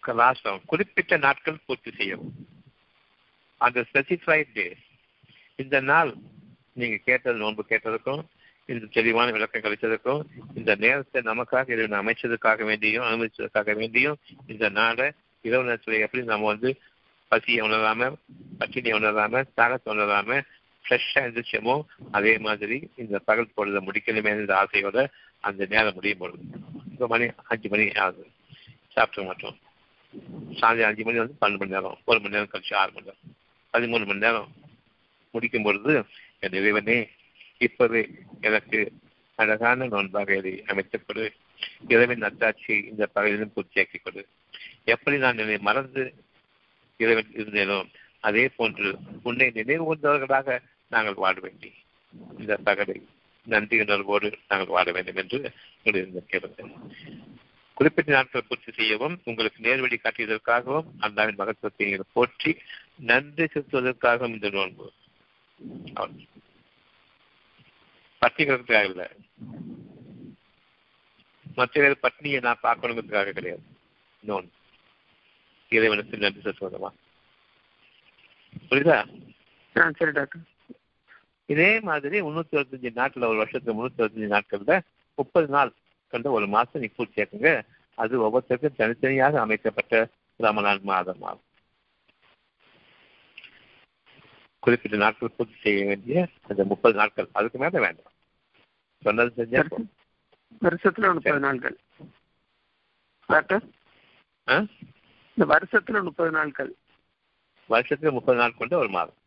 [0.06, 2.34] கலாசம் குறிப்பிட்ட நாட்கள் பூர்த்தி செய்யவும்.
[3.58, 4.78] அந்த ஸ்பெசிஃபைட் டே
[5.56, 6.14] இந்த நாள்
[6.74, 8.24] நீங்க கேட்டது நோன்பு கேட்டதுக்கும்
[8.66, 10.22] இந்த தெளிவான விளக்கம் கிடைச்சதுக்கும்
[10.56, 14.16] இந்த நேரத்தை நமக்காக இதை அமைச்சதுக்காக வேண்டியும் அனுமதிச்சதுக்காக வேண்டியும்
[14.48, 15.12] இந்த நாளை
[15.42, 16.82] இரவு நேரத்தில் எப்படி நம்ம வந்து
[17.28, 18.16] பசியை உணராம
[18.60, 20.42] பட்டினியை உணராம தாகத்தை உணராம
[20.86, 21.76] ஃப்ரெஷ்ஷாக இருந்துச்சோமோ
[22.12, 25.08] அதே மாதிரி இந்த பகல் பொழுதை முடிக்கணுமே இந்த ஆசையோட
[25.40, 26.44] அந்த நேரம் முடியும் பொழுது.
[26.92, 28.28] இப்போ மணி அஞ்சு மணி ஆகுது.
[28.90, 29.58] சாப்பிட மாட்டோம்.
[30.60, 33.24] சாயந்தரம் அஞ்சு மணி வந்து பன்னெண்டு மணி நேரம் ஒரு மணி நேரம் கழிச்சு ஆறு மணி நேரம்.
[33.74, 34.52] பதிமூணு மணி நேரம்
[35.32, 36.04] முடிக்கும் பொழுது
[36.40, 37.10] என் இறைவனே
[37.58, 38.10] இப்போது
[38.42, 38.92] எனக்கு
[39.36, 41.32] அழகான நோன்பாக இதை அமைத்துக் கொடு.
[41.88, 44.28] இறைவன் அத்தாட்சி இந்த பகையிலும் பூர்த்தியாக்கிக் கொடு.
[44.84, 46.14] எப்படி நான் என்னை மறந்து
[46.98, 47.86] இறைவன் இருந்தேனோ
[48.20, 51.74] அதே போன்று உன்னை நினைவு கொண்டவர்களாக நாங்கள் வாழ வேண்டி.
[52.40, 53.04] இந்த பகலை
[53.46, 55.54] நன்றி உணர்வோடு நாங்கள் வாழ வேண்டும் என்று
[56.28, 56.74] கேட்டேன்
[57.74, 62.52] குறிப்பிட்ட நாட்கள் பூர்த்தி செய்யவும் உங்களுக்கு நேர்வழி காட்டியதற்காகவும் அல்லாவின் மகத்துவத்தை நீங்கள் போற்றி
[62.96, 64.86] நன்றி செலுத்துவதற்காகவும் இந்த நோன்பு.
[68.22, 69.08] பட்டிகளுக்காக இல்லை.
[71.56, 73.64] மற்ற பட்னியை நான் பார்க்கணுங்கிறதுக்காக கிடையாது.
[74.28, 74.48] நோன்
[75.70, 76.90] இறைவனுக்கு நன்றி செலுத்துவதமா?
[78.70, 78.98] புரியுதா?
[79.98, 80.42] சரி டாக்டர்.
[81.54, 84.74] இதே மாதிரி முன்னூத்தி அறுபத்தஞ்சு நாட்கள் ஒரு வருஷத்துக்கு முன்னூத்தி அறுபத்தஞ்சு நாட்கள்ல
[85.16, 85.72] முப்பது நாள்
[86.14, 87.52] கண்ட ஒரு மாசம் நீ பூர்த்தியாக்குங்க
[87.98, 89.96] அது ஒவ்வொருத்தருக்கும் தனித்தனியாக அமைக்கப்பட்ட
[90.40, 91.50] ரமலான் மாதம் ஆகும்
[94.64, 96.18] குறிப்பிட்ட நாட்கள் பூர்த்தி செய்ய வேண்டிய
[96.48, 97.28] அந்த முப்பது நாட்கள்.
[97.34, 98.14] அதுக்கு மேல வேண்டாம்.
[99.04, 99.64] சொன்னது செஞ்சா.
[100.62, 101.76] வருஷத்துல முப்பது நாட்கள்?
[105.38, 106.72] இந்த வருஷத்துல முப்பது நாட்கள்.
[107.70, 109.20] வருஷத்துக்கு முப்பது நாள் கொண்ட ஒரு மாதம்.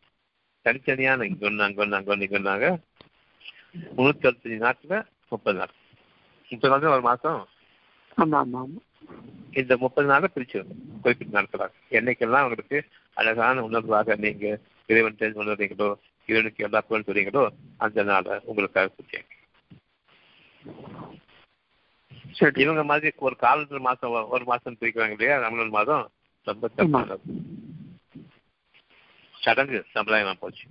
[0.65, 2.71] தனித்தனியான இங்க ஒண்ணு அங்க ஒண்ணு அங்க ஒண்ணு இங்க ஒண்ணாக
[3.97, 5.73] முன்னூத்தி அறுபத்தஞ்சு நாட்கள் முப்பது நாள்
[6.51, 7.39] முப்பது நாள் ஒரு மாசம்?
[8.17, 8.79] ஆமா ஆமா ஆமா.
[9.51, 11.71] இந்த முப்பது நாளை பிரிச்சிருங்க குறிப்பிட்ட நாட்களாக.
[11.89, 12.77] என்னைக்கெல்லாம் உங்களுக்கு
[13.17, 14.45] அழகான உணர்வாக நீங்க
[14.89, 15.89] இறைவன் தெரிந்து உணர்றீங்களோ
[16.29, 17.43] இறைவனுக்கு எல்லா புகழும் சொல்றீங்களோ
[17.77, 19.33] அந்த நாளை உங்களுக்காக பூர்த்தியாங்க
[22.35, 22.61] சரி.
[22.61, 25.37] இவங்க மாதிரி ஒரு காலண்டர் மாசம் ஒரு மாசம் பிரிக்கிறாங்க இல்லையா?
[25.39, 26.03] ரமணன் மாதம்
[26.47, 27.33] ரொம்ப தப்பானது.
[29.35, 30.65] சடங்கு சம்பிரதாயமா போச்சு.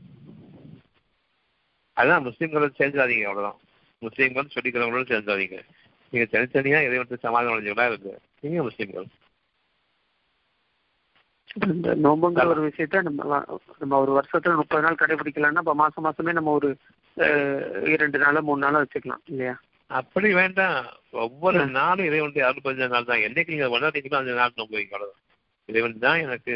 [1.97, 3.61] அதான் முஸ்லீம்களோட சேர்ந்துடாதீங்க அவ்வளவுதான்.
[4.03, 5.59] முஸ்லீம்கள் சொல்லிக்கிறவங்களோட சேர்ந்துடாதீங்க
[6.13, 8.13] நீங்க தனித்தனியா இறைவனுக்கு சமாதானம் அடைஞ்சவங்களா இருக்கு
[8.45, 9.07] நீங்க முஸ்லீம்கள்.
[11.75, 13.39] இந்த நோம்புங்கிற ஒரு விஷயத்த நம்ம
[13.83, 16.69] நம்ம ஒரு வருஷத்துல முப்பது நாள் கடைபிடிக்கலாம்னா இப்ப மாசம் மாசமே நம்ம ஒரு
[17.95, 19.55] இரண்டு நாளோ மூணு நாளோ வச்சுக்கலாம் இல்லையா?
[19.91, 20.79] அப்படி வேண்டாம்.
[21.25, 23.25] ஒவ்வொரு நாளும் இறைவனுடைய அருள் பதினஞ்சு நாள் தான்.
[23.27, 25.23] என்னைக்கு நீங்க உணர்றீங்களோ அந்த நாள் நோம்புவீங்க அவ்வளவுதான்.
[25.69, 26.55] இறைவன் தான் எனக்கு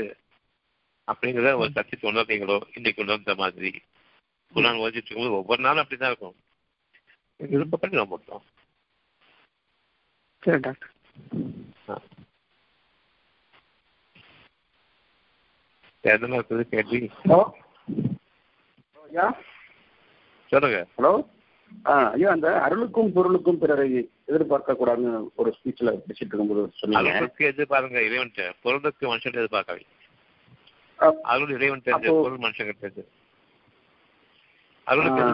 [1.09, 3.71] அப்படிங்கிற ஒரு சத்தியத்தை உணர்றீங்களோ இன்னைக்கு உணர்ந்த மாதிரி.
[4.55, 6.37] குரான் ஓதிட்டு இருக்கும்போது ஒவ்வொரு நாளும் அப்படிதான் இருக்கும்.
[7.41, 8.45] விருப்பப்பட்டு நோம்பு விட்டோம்
[10.43, 12.07] சரி டாக்டர்
[16.05, 17.01] எதனா இருக்குது கேள்வி?
[17.23, 17.41] ஹலோ?
[19.11, 19.27] யா
[20.53, 20.79] சொல்லுங்க.
[20.97, 21.11] ஹலோ?
[21.87, 23.85] ஆ ஐயா அந்த அருளுக்கும் பொருளுக்கும் பிறரை
[24.29, 27.11] எதிர்பார்க்க கூடாதுன்னு ஒரு ஸ்பீச்ல பேசிட்டு இருக்கும்போது சொன்னீங்க.
[27.13, 28.01] அருளுக்கு எதிர்பாருங்க
[28.65, 29.85] பொருளுக்கு மனுஷன் எதிர்பார்க்காது
[31.25, 33.05] அருள் இறைவன் தெரிஞ்சு பொருள் மனுஷங்க தெரிஞ்சு.
[34.87, 35.29] அருளுக்கு ஆ.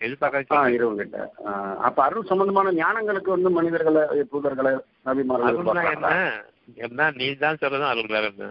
[0.00, 1.52] எதிர்பார்க்கணும் ஆ எதிர்பார்க்காது இறைவன் கிட்ட ஆ,
[1.86, 4.02] அப்ப அருள் சம்பந்தமான ஞானங்களுக்கு வந்து மனிதர்களை
[4.32, 4.72] தூதர்களை
[5.08, 6.10] அருள்னா என்ன?
[6.82, 7.10] என்ன?
[7.18, 8.48] நீ தான் சொல்றதும் அருள் வேற என்ன?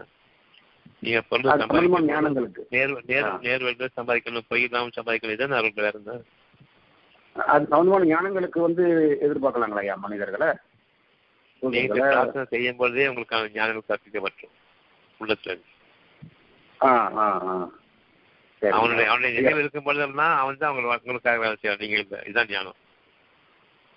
[1.02, 2.62] நீங்க அது சம்பந்தமான ஞானங்களுக்கு.
[2.72, 2.92] நேர்
[3.44, 6.16] நேர் சம்பாதிக்கணும் பொய் இல்லாம சம்பாதிக்கணும் இதுதான் அருள் வேற என்ன?
[7.36, 8.84] அது சம்பந்தமான ஞானங்களுக்கு வந்து
[9.26, 10.50] எதிர்பார்க்கலாங்களா ஐயா மனிதர்களை?
[11.62, 11.94] நீங்க?
[12.04, 14.54] பிரார்த்தனை செய்யும் பொழுதே உங்களுக்கான ஞானங்கள் கற்பிக்கப்பட்டோம்
[15.20, 15.54] உள்ளத்துல.
[16.80, 17.54] ஆ ஆ ஆ.
[18.62, 22.78] அவனுடைய அவனுடைய நினைவு இருக்கும் பொழுதெல்லாம் அவன் தான் அவங்க உங்களுக்காக வேலை செய்யறான் நீங்க இல்ல இதுதான் ஞானம்.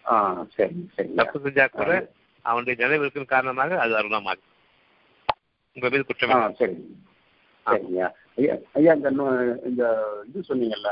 [0.05, 0.15] ஆ
[0.55, 1.91] சரி சரி தப்பு செஞ்சா கூட
[2.45, 4.41] அவனுடைய நினைவு இருக்கும் காரணமாக அது அருளா மாறி
[5.77, 6.55] உங்க மீது குற்றம்
[7.67, 8.05] சரிங்க.
[8.75, 9.09] ஐயா இந்த
[9.69, 9.83] இந்த
[10.27, 10.91] இது சொன்னீங்கல்ல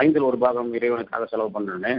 [0.00, 1.92] ஐந்தில் ஒரு பாகம் இறைவனுக்காக செலவு பண்ணேன்னு.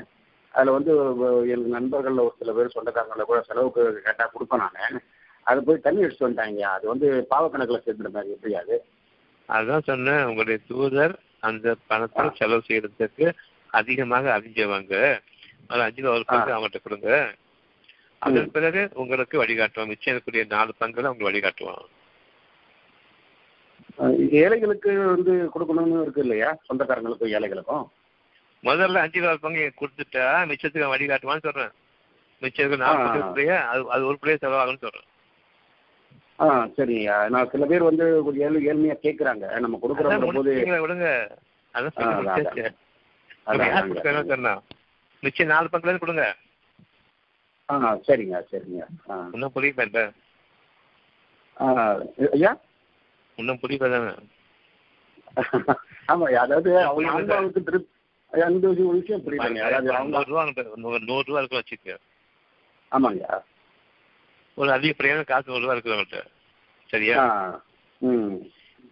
[0.53, 4.99] அதில் வந்து வ- என் நண்பர்களில் ஒரு சில பேர் சொந்தக்காரங்கள கூட செலவுக்கு கேட்டால் கொடுப்பேன் நான்.
[5.47, 8.75] அது போய் தண்ணி அடிச்சுட்டு வந்துட்டாங்க அது வந்து பாவக்கணக்கில் சேர்ந்துட மாதிரி எப்படி அது
[9.49, 13.25] அதுதான் சொன்னேன் உங்களுடைய தூதர் அந்த பணத்தை செலவு செய்யறதுக்கு
[13.71, 14.95] அதிகமாக அறிஞ்சவங்க.
[15.67, 17.11] அது அஞ்சுல ஒரு பங்கு அவங்ககிட்ட கொடுங்க.
[18.21, 21.85] அதன் பிறகு உங்களுக்கு வழிகாட்டுவோம் மிச்சம் இருக்கக்கூடிய நாலு பங்குல அவங்க வழிகாட்டுவோம்
[24.41, 26.49] ஏழைகளுக்கு வந்து கொடுக்கணும்னு இருக்கு இல்லையா?
[26.67, 27.85] சொந்தக்காரங்களுக்கும் ஏழைகளுக்கும்?
[28.63, 31.73] முதல்ல அஞ்சு ஒரு பங்கு கொடுத்துட்டா மிச்சத்துக்கு வழிகாட்டுவான்னு சொல்றேன்.
[32.41, 32.99] மிச்சத்துக்கு நாலு.
[33.05, 35.08] பங்கு அது அது ஒரு பிள்ளைய செலவாகும்னு சொல்றேன்.
[36.39, 36.45] ஆ
[36.75, 37.13] சரிங்க.
[37.33, 40.51] நான் சில பேர் வந்து கொஞ்சம் ஏழு ஏழ்மையாக கேட்குறாங்க நம்ம அதான் கொடுக்குறோம் போது
[40.83, 41.07] விடுங்க
[41.75, 41.95] அதான்
[45.23, 46.25] மிச்சம் நாலு இருந்து கொடுங்க.
[47.69, 47.75] ஆ
[48.05, 48.83] சரிங்க சரிங்க.
[49.09, 49.15] ஆ.
[49.35, 50.03] இன்னும் புரியல
[51.57, 51.65] ஆ,
[52.33, 52.51] ஐயா?
[53.37, 54.11] இன்னும் புரியல தானே.
[56.07, 57.97] ஆமா அதாவது அவங்க ஆன்மாவுக்கு திருப்தி
[58.43, 60.43] அந்த விஷயம் புரியுதுங்க அதாவது நூறு ரூபா
[61.05, 61.97] நூறு ரூபா இருக்கு வச்சுக்க
[62.91, 63.23] ஆமாங்க.
[64.59, 66.21] ஒரு அதிகப்படியான காசு நூறு ரூபா இருக்கு
[66.89, 67.17] சரியா?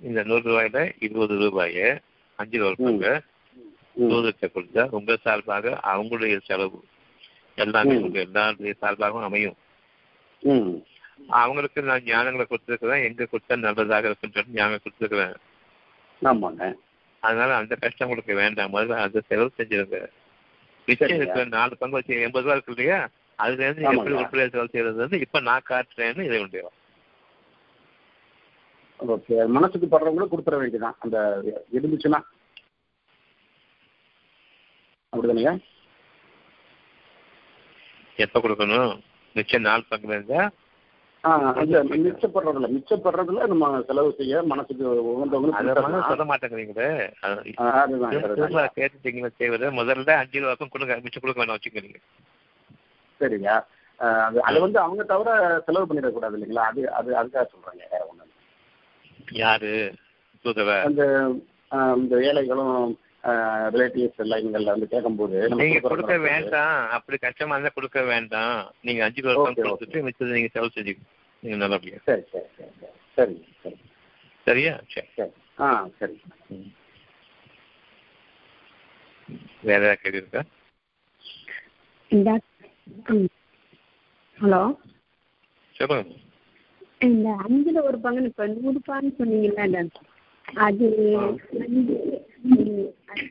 [0.02, 1.86] இந்த நூறு ரூபாயில இருபது ரூபாய
[2.40, 3.12] அஞ்சு ரூபாய் பங்கு
[3.98, 4.10] ம்.
[4.10, 6.80] தூதத்தை கொடுத்தா உங்க சார்பாக அவங்களுடைய செலவு
[7.58, 7.96] எல்லாமே.
[7.98, 9.58] உங்க எல்லாருடைய சார்பாகவும் அமையும்.
[11.38, 13.06] அவங்களுக்கு நான் ஞானங்களை கொடுத்துருக்கிறேன்.
[13.08, 15.34] எங்க கொடுத்தா நல்லதாக இருக்குன்னு ஞானம் கொடுத்துருக்கிறேன்.
[16.22, 16.66] ஆமாங்க.
[17.24, 18.74] அதனால அந்த கஷ்டம் உங்களுக்கு வேண்டாம்.
[18.74, 20.00] முதல்ல அந்த செலவு செஞ்சிருங்க.
[20.88, 23.00] மிச்சம் நாலு பங்கு வச்சு எண்பது ரூபா இருக்கு இல்லையா?
[23.40, 24.16] அதுல இருந்து நீங்க எப்படி.
[24.18, 26.62] உருப்படியா செலவு செய்யறது வந்து இப்ப நான் காட்டுறேன்னு இதை உண்டு
[29.00, 29.36] ஓகே.
[29.56, 31.18] மனசுக்கு படுறவங்களும் கொடுத்துட வேண்டியதான் அந்த
[31.76, 32.20] இருந்துச்சுன்னா
[35.14, 35.54] அப்படிதானேயா
[38.18, 38.94] எப்ப கொடுக்கணும்?
[39.36, 40.42] மிச்சம் நாலு பங்குல இருந்தா
[42.00, 46.08] மிச்சப்படுறதுல மிச்சப்படுறதுல நம்ம செலவு செய்ய மனசுக்கு கொடுத்துடலாம்.
[46.10, 46.90] சொல்ல மாட்டேங்கிறீங்களே.
[48.78, 52.00] கேட்டுட்டீங்களா செய்வது முதல்ல அஞ்சு ரூபாய்க்கும் கொடுங்க மிச்சம் கொடுக்க வேணாம் வச்சுக்கிறீங்க
[53.22, 53.50] சரிங்க.
[54.22, 55.30] அது அதை வந்து அவங்க தவிர
[55.68, 56.66] செலவு பண்ணிடக்கூடாது இல்லைங்களா?
[56.70, 58.26] அது அது அதுக்காக சொல்றேங்க வேற ஒண்ணு
[59.40, 59.72] யாரு?
[60.86, 61.04] அந்த
[61.72, 62.76] ஆ, இந்த ஏழைகளும்
[63.74, 66.78] ரிலேட்டிவ்ஸ் லைன்கள்ல வந்து கேட்கும்போது நீங்க கொடுக்க வேண்டாம்.
[66.98, 68.54] அப்படி கஷ்டமா இருந்தா கொடுக்க வேண்டாம்.
[68.82, 71.14] நீங்க அஞ்சு Okay, கொடுத்துட்டு மிச்சத்தை நீங்க செலவு செஞ்சுக்கணும்
[71.44, 71.98] நீங்க நல்லபடியா.
[72.06, 72.94] சரி சரி சரி சரி.
[73.18, 73.78] சரிங்க சரி
[74.48, 74.74] சரியா?
[74.94, 75.10] சரி.
[75.18, 75.34] சரி.
[75.58, 75.68] ஆ
[76.00, 76.16] சரி.
[79.64, 80.44] வேற ஏதாவது கேள்வி இருக்கா
[84.40, 84.62] ஹலோ?
[85.76, 86.04] சொல்லுங்க.
[87.02, 89.82] இந்த அஞ்சுல ஒரு பங்கு இப்ப நூறு ரூபான்னு சொன்னீங்கல்ல
[90.62, 90.88] அது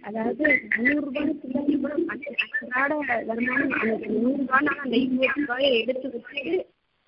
[0.03, 0.45] அதாவது
[0.77, 2.27] நூறு ரூபான்னு பிள்ளைங்க கூட அந்த
[2.57, 2.93] அன்றாட
[3.27, 6.55] வருமானம் அந்த நூறு ரூபான்னு அந்த இருபது ரூபாயை எடுத்து வச்சுட்டு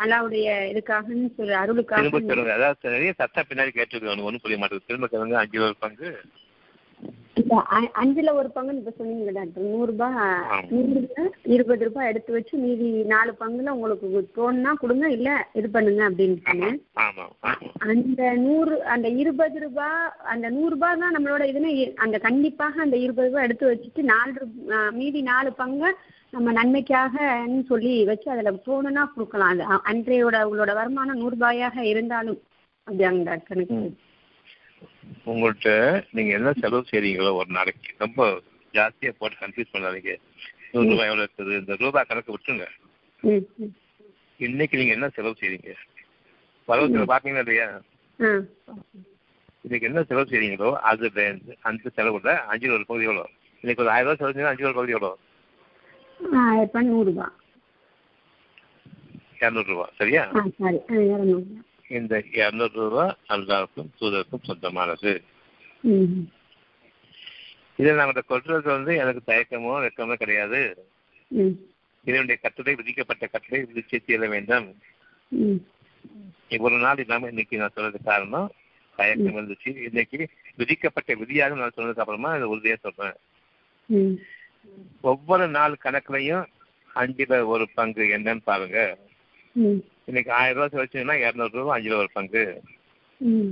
[0.00, 2.52] அல்லாவுடைய இதுக்காகன்னு சொல்லி திரும்ப அருளுக்காக சொல்லுங்க.
[2.52, 4.88] அதாவது நிறைய சத்தம் பின்னாடி கேட்டுருக்கு ஒன்றும் புரிய மாட்டேங்குது.
[4.90, 5.38] திரும்ப சொல்லுங்க.
[5.38, 6.10] அஞ்சு ரூபாய் பங்கு.
[7.72, 10.16] அ- அஞ்சுல ஒரு பங்குன்னு இப்ப சொன்னீங்க டாக்டர் நூறு ரூபாய்
[10.46, 10.56] ஆமா.
[10.70, 14.06] நூறு ரூபாய் இருபது ரூபாய் எடுத்து வச்சு மீதி நாலு பங்குல உங்களுக்கு
[14.36, 16.72] தோணுனா கொடுங்க இல்ல இது பண்ணுங்க அப்படின்னு
[17.86, 20.00] அந்த நூறு அந்த இருபது ரூபாய்
[20.32, 24.48] அந்த நூறு ரூபாய் தான் நம்மளோட இதுன்னு அந்த கண்டிப்பாக அந்த இருபது ரூபாய் எடுத்து வச்சுட்டு நாலு
[24.94, 25.92] மீதி நாலு பங்கை
[26.32, 29.52] நம்ம நன்மைக்காகன்னு சொல்லி வச்சு அதுல போகணும்னா கொடுக்கலாம்.
[29.54, 32.40] அது அன்றையோட உங்களோட வருமானம் நூறு ரூபாயாக இருந்தாலும்.
[32.86, 33.78] அப்படியாங்க டாக்டர் எனக்கு
[35.28, 35.70] உங்கள்கிட்ட
[36.16, 38.22] நீங்க என்ன செலவு செய்றீங்களோ ஒரு நாளைக்கு ரொம்ப
[38.74, 40.12] ஜாஸ்தியா போட்டு கன்ஃபியூஸ் பண்ணாதீங்க.
[40.72, 41.52] நூறு ரூபாய் எவ்வளவு இருக்குது?
[41.60, 42.66] இந்த ரூபாய் கணக்கு விட்டுருங்க.
[44.40, 45.70] இன்னைக்கு நீங்க என்ன செலவு செய்றீங்க?
[46.68, 47.68] பருவத்தில் பாத்தீங்களா இல்லையா?
[49.64, 50.70] இன்னைக்கு என்ன செலவு செய்றீங்களோ
[51.24, 51.24] இருந்து
[51.68, 53.24] அந்த செலவுல அஞ்சு ஒரு பகுதி எவ்வளோ
[53.64, 55.12] இன்னைக்கு ஒரு ஆயிரம் ரூபாய் செலவு செஞ்சா அஞ்சு ஒரு பகுதி எவ்வளோ
[56.20, 57.26] ஆ இப்போ நூறுரூபா
[59.40, 60.22] இரநூறு ரூபா சரியா?
[61.96, 65.12] இந்த இரநூறு ரூபா அல்லாவுக்கும் தூதருக்கும் சொந்தமானது.
[67.76, 70.60] இதை நாங்க கொள்றது வந்து எனக்கு தயக்கமோ வெக்கமோ கிடையாது.
[72.04, 74.68] இதனுடைய கட்டளை விதிக்கப்பட்ட கட்டளை விதிச்சு தீர வேண்டும்.
[76.66, 78.52] ஒரு நாள் இல்லாம இன்னைக்கு நான் சொல்றது காரணம்
[78.96, 79.70] தயக்கம் இருந்துச்சு.
[79.88, 80.20] இன்னைக்கு
[80.56, 83.16] விதிக்கப்பட்ட விதியாக நான் சொன்னதுக்கு அப்புறமா அதை உறுதியா சொல்றேன்.
[85.00, 86.46] ஒவ்வொரு நாள் கணக்குலையும்
[86.94, 88.78] அஞ்சுல ஒரு பங்கு என்னன்னு பாருங்க.
[90.08, 92.42] இன்னைக்கு ஆயிரம் ரூபாய் செலவச்சுன்னா இரநூறு ரூபா அஞ்சுல ஒரு பங்கு.
[93.20, 93.50] ம்.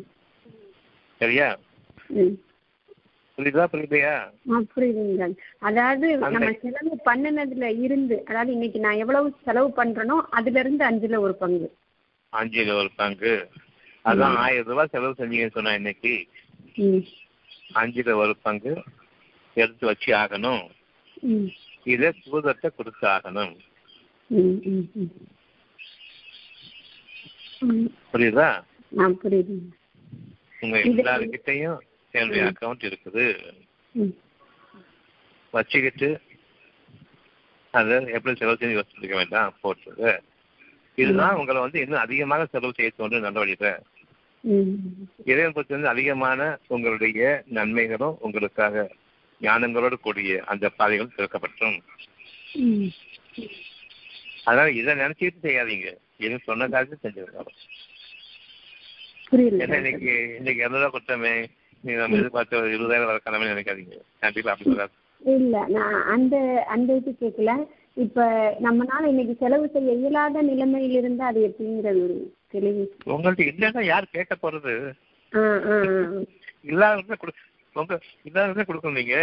[1.20, 1.48] சரியா?
[2.16, 2.34] ம்.
[3.38, 4.12] புரியுதா புரியுதையா?
[4.70, 5.26] புரியுதுங்க
[5.60, 11.34] அதாவது நம்ம செலவு பண்ணுனதுல இருந்து அதாவது இன்னைக்கு நான் எவ்வளவு செலவு பண்றேனோ அதுல இருந்து அஞ்சுல ஒரு
[11.34, 11.68] பங்கு.
[12.32, 13.34] அஞ்சுல ஒரு பங்கு.
[14.04, 16.14] அதான் ஆயிரம் ரூபாய் செலவு செஞ்சீங்கன்னு சொன்னா இன்னைக்கு.
[17.74, 18.72] அஞ்சுல ஒரு பங்கு
[19.56, 20.64] எடுத்து வச்சு ஆகணும்.
[21.28, 21.46] ம்.
[21.86, 23.54] இதை சூதத்தை கொடுத்து ஆகணும்
[24.30, 25.35] ம் ம் ம் ம்.
[28.12, 28.48] புரியுதா?
[30.60, 31.78] உங்க எல்லாருக்கிட்டையும்
[32.14, 33.24] என்னுடைய அக்கவுண்ட் இருக்குது.
[35.54, 36.08] வச்சுக்கிட்டு
[37.70, 40.10] அதை எப்படி செலவு செஞ்சு யோசிச்சிருக்க வேண்டாம் போட்டுருங்க.
[40.98, 43.72] இதுதான் உங்களை வந்து இன்னும் அதிகமாக செலவு செய்ய தோன்று நடவடிக்கை
[44.44, 44.76] ம்.
[45.24, 48.90] இறைவன் பொறுத்து வந்து அதிகமான உங்களுடைய நன்மைகளும் உங்களுக்காக
[49.40, 51.76] ஞானங்களோடு கூடிய அந்த பாதைகளும் திறக்கப்பட்டும்.
[54.44, 55.88] அதனால இதை நினைச்சிட்டு செய்யாதீங்க.
[56.20, 57.52] இது சொன்ன காலத்து செஞ்சிருக்காங்க
[59.28, 61.32] புரியல ஏன்னா இன்னைக்கு இன்னைக்கு இரநூறுவா கொடுத்தோமே
[61.84, 63.96] நீங்க நம்ம எதிர்பார்த்த ஒரு இருபதாயிரம் வர கடமை நினைக்காதீங்க.
[64.22, 64.94] கண்டிப்பா அப்படி வராது.
[65.22, 66.36] இல்ல நான் அந்த
[66.74, 67.52] அந்த இது கேட்கல
[67.96, 68.24] இப்ப
[68.60, 72.16] நம்மனால இன்னைக்கு செலவு செய்ய இயலாத நிலைமையில இருந்து அது எப்படிங்கிறது ஒரு
[72.54, 72.82] தெளிவு
[73.12, 74.74] உங்கள்ட்ட இல்லைன்னா யார் கேட்க போறது.
[76.66, 77.16] இல்லாதவங்க
[77.76, 77.94] உங்க
[78.26, 79.16] இல்லாதவங்க கொடுக்கணும் நீங்க.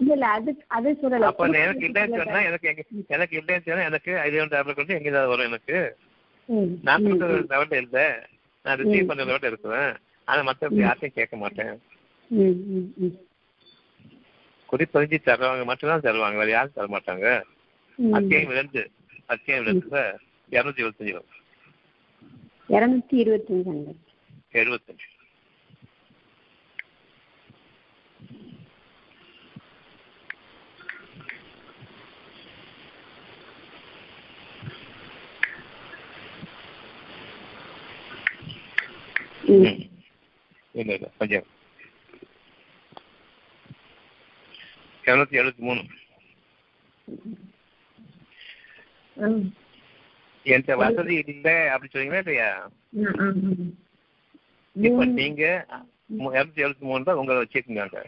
[0.00, 1.28] இல்ல இல்ல அது அது சொல்லல.
[1.30, 2.82] அப்ப எனக்கு இல்லைன்னு சொன்னா எனக்கு எங்க
[3.16, 5.78] எனக்கு இல்லைன்னு சொன்னா எனக்கு ஐடியா டேப்லெட் வந்து எங்க வரும் எனக்கு?
[6.48, 8.04] நான் ம், கொடுக்குற லெவலில் இல்லை.
[8.64, 9.90] நான் ரிசீவ் பண்ண லெவலில் இருக்கிறேன்
[10.28, 11.74] ஆனா மற்றவங்க யார்ட்டையும் கேட்க மாட்டேன்.
[14.68, 16.38] குறிப்பறிஞ்சு தருவாங்க மட்டும்தான் தருவாங்க.
[16.40, 17.26] வேற யாரும் தர மாட்டாங்க.
[18.14, 18.80] அத்தியாயம் ரெண்டு
[19.28, 20.00] அத்தியாயம் ரெண்டுல
[20.52, 21.14] இருநூத்தி இருபத்தஞ்சு
[22.68, 23.92] இருநூத்தி இருபத்தஞ்சாங்க
[24.54, 25.06] எழுபத்தஞ்சு
[28.30, 28.54] ம்
[39.16, 39.32] ம்.
[39.48, 39.68] இல்ல
[40.94, 41.46] இல்ல கொஞ்சம்
[45.04, 45.82] இருநூத்தி எழுபத்தி மூணு.
[50.46, 52.50] என்கிட்ட வசதி இல்லை அப்படி சொன்னீங்களா இல்லையா.
[54.76, 55.04] இப்ப.
[55.18, 55.42] நீங்க
[56.30, 58.02] இருநூத்தி எழுபத்தி மூணு தான் உங்களை வச்சுக்கோங்க.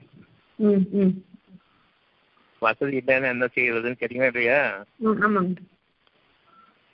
[2.62, 4.58] வசதி இல்லைன்னா என்ன செய்யறதுன்னு கேட்டீங்களா இல்லையா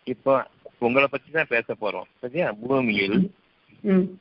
[0.06, 0.32] இப்போ
[0.80, 3.16] உங்களை பத்தி தான் பேச போறோம் சரியா பூமியில்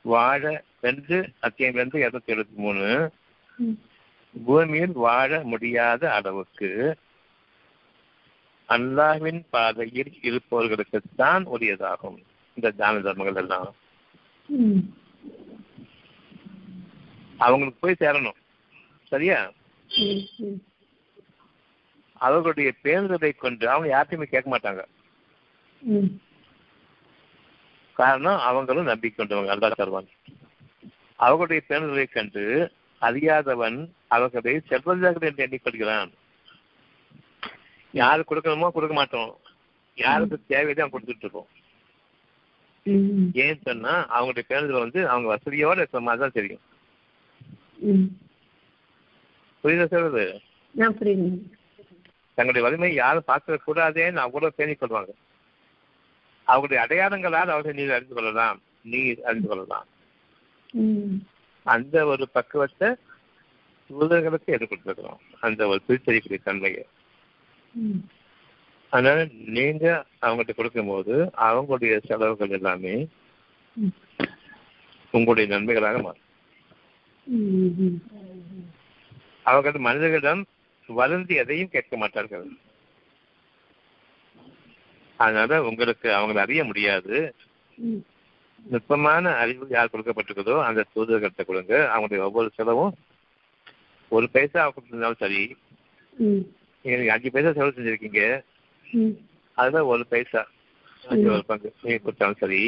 [0.04, 3.12] வாழ ரெண்டு அத்தியாயம் ரெண்டு இருநூத்தி எழுபத்தி மூணு.
[4.46, 6.98] பூமியில் வாழ முடியாத அளவுக்கு
[8.70, 12.18] அல்லாஹ்வின் பாதையில் இருப்பவர்களுக்குத்தான் உரியதாகும்.
[12.56, 13.76] இந்த தான தர்மங்கள் எல்லாம்.
[17.38, 18.38] அவங்களுக்கு போய் சேரணும்.
[19.04, 19.52] சரியா?
[22.14, 24.84] அவர்களுடைய பேருந்தலை கொண்டு அவங்க யார்ட்டையுமே கேட்க மாட்டாங்க.
[27.99, 30.11] காரணம் அவங்களும் நம்பிக்கை கொண்டவங்க அல்லா தருவாங்க.
[31.19, 32.43] அவர்களுடைய பேருந்தலை கண்டு
[33.01, 33.77] அறியாதவன்
[34.15, 36.11] அவர்களை செல்வந்தர்கள் என்று எண்ணிக்கொள்கிறான்.
[37.93, 39.31] யாரு கொடுக்கணுமோ கொடுக்க மாட்டோம்.
[39.97, 41.49] யாருக்கு தேவையோ அவன் கொடுத்துட்டு இருக்கோம்.
[43.43, 46.63] ஏன்னு சொன்னா அவங்களுடைய பேருந்துல வந்து அவங்க வசதியோட இருக்கிற மாதிரி தான் தெரியும்.
[49.63, 50.26] புரியுதா சொல்றது?
[52.38, 55.13] தங்களுடைய வலிமை யாரும் பார்க்க கூடாதேன்னு அவ்வளவு பேணிக் கொள்வாங்க
[56.47, 58.61] அவங்களுடைய அடையாளங்களால் அவர்கள் நீர் அறிந்து கொள்ளலாம்.
[58.93, 59.88] நீர் அறிந்து கொள்ளலாம்.
[61.63, 62.89] அந்த ஒரு பக்குவத்தை
[63.89, 66.85] தூதர்களுக்கு எடுத்துக்கொண்டிருக்கிறோம் அந்த ஒரு பிரித்தறிக்கூடிய தன்மையை.
[68.89, 69.27] அதனால
[69.57, 69.85] நீங்க
[70.22, 71.15] அவங்ககிட்ட கொடுக்கும்போது
[71.47, 72.95] அவங்களுடைய செலவுகள் எல்லாமே
[75.11, 76.23] உங்களுடைய நன்மைகளாக மாறும்.
[79.43, 80.41] அவர்கள் மனிதர்களிடம்
[80.88, 82.47] வளர்ந்து எதையும் கேட்க மாட்டார்கள்.
[85.24, 87.18] அதனால உங்களுக்கு அவங்களை அறிய முடியாது.
[88.72, 91.74] நுட்பமான அறிவு யார் கொடுக்கப்பட்டிருக்குதோ அந்த தூதர்கிட்ட கொடுங்க.
[91.94, 92.96] அவங்களுடைய ஒவ்வொரு செலவும்
[94.12, 95.44] ஒரு பைசா கொடுத்திருந்தாலும் சரி
[96.86, 98.22] நீங்க அஞ்சு பைசா செலவு செஞ்சிருக்கீங்க.
[99.58, 100.42] அதுல ஒரு பைசா
[101.34, 102.62] ஒரு பங்கு நீங்க கொடுத்தாலும் சரி.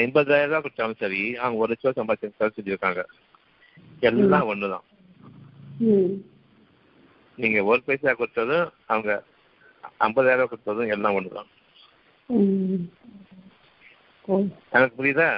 [0.00, 3.02] ஐம்பதாயிரம் ரூபாய் கொடுத்தாலும் சரி அவங்க ஒரு லட்சம் சம்பாதிச்சு செலவு செஞ்சிருக்காங்க.
[4.08, 4.84] எல்லாம் ஒண்ணுதான்.
[7.38, 9.10] நீங்க ஒரு பைசா கொடுத்ததும் அவங்க
[10.00, 11.16] ஐம்பதாயிரம் ரூபாய் கொடுத்ததும் எல்லாம்
[14.28, 14.38] ஓ.
[14.70, 15.28] எனக்கு புரியுதா?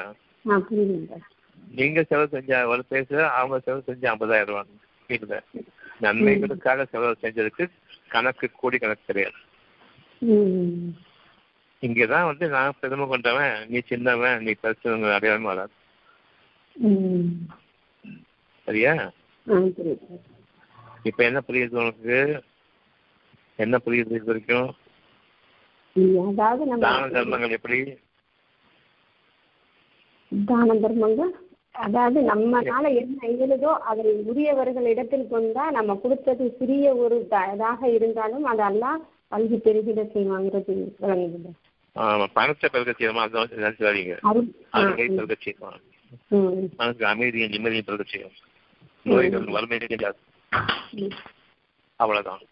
[1.70, 4.66] நீங்க செலவு செஞ்ச ஒரு பேச அவங்க செலவு செஞ்சு ஐம்பதாயிரம் ரூபாய்
[5.08, 5.36] இல்ல
[6.00, 7.64] நன்மைகளுக்காக செலவு செஞ்சதுக்கு
[8.08, 9.38] கணக்கு கோடி கணக்கு கிடையாது.
[11.82, 15.72] இங்கதான் வந்து நான் பெருமை கொண்டவன் நீ சின்னவன் நீ பெருசவங்க அடையாளமே வராது.
[18.68, 18.94] சரியா.
[21.02, 22.16] இப்ப என்ன புரியுது உனக்கு?
[23.60, 24.68] என்ன புரியுது இது வரைக்கும்?
[26.84, 27.78] தான தர்மங்கள் எப்படி?
[30.32, 31.32] தான தர்மங்கள்?
[31.80, 39.00] அதாவது நம்மனால என்ன இயலுதோ அதை உரியவர்களிடத்தில் கொண்டா நம்ம கொடுத்தது சிறிய ஒரு இதாக இருந்தாலும் அதெல்லாம்
[39.32, 41.50] பல்கி பெருகிட செய்வாங்கிறது விளங்குது
[41.96, 42.26] ஆமா.
[42.34, 43.22] பணத்தை பெருக்க செய்யணுமா?
[43.26, 45.86] அதை நினைச்சாதீங்க அருள் ஆ, அருளை ம், பெருக்க செய்யணும்?
[46.78, 48.36] மனசுக்கு அமைதியும் நிம்மதியும் பெருக்க செய்யும்
[49.06, 50.18] நோய்கள் வறுமை தீண்டாது
[50.98, 51.14] ம்,
[52.00, 52.42] அவ்வளவுதான்.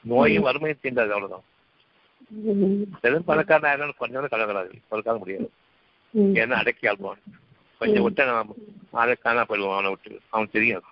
[0.00, 1.46] நோயும் வறுமை தீண்டாது அவ்வளவுதான்.
[3.00, 5.50] பெரும் பணக்காரன் ஆகணும் கொஞ்சம் கலக்கலாது ஒரு காலம் முடியாது.
[6.14, 7.22] ஏன்னா அடக்கி ஆள்வான்
[7.78, 8.54] கொஞ்சம் விட்டு நான்
[8.90, 10.20] ஆளை காணா போயிடுவான் அவனை விட்டு.
[10.28, 10.82] அவன் தெரியும்.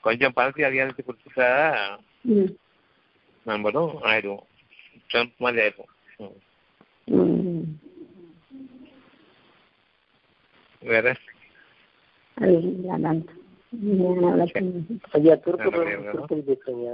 [0.00, 1.48] கொஞ்சம் பணத்தை அதிகாரத்தை கொடுத்துட்டா
[3.44, 4.44] நம்மளும் ஆயிடுவோம்.
[5.12, 5.92] ட்ரம்ப் மாதிரி ஆயிடுவோம்.
[10.80, 11.16] வேற?
[15.16, 15.80] ஐயா திருப்பதி.
[16.10, 16.86] திருப்பதி பேசுறீங்க.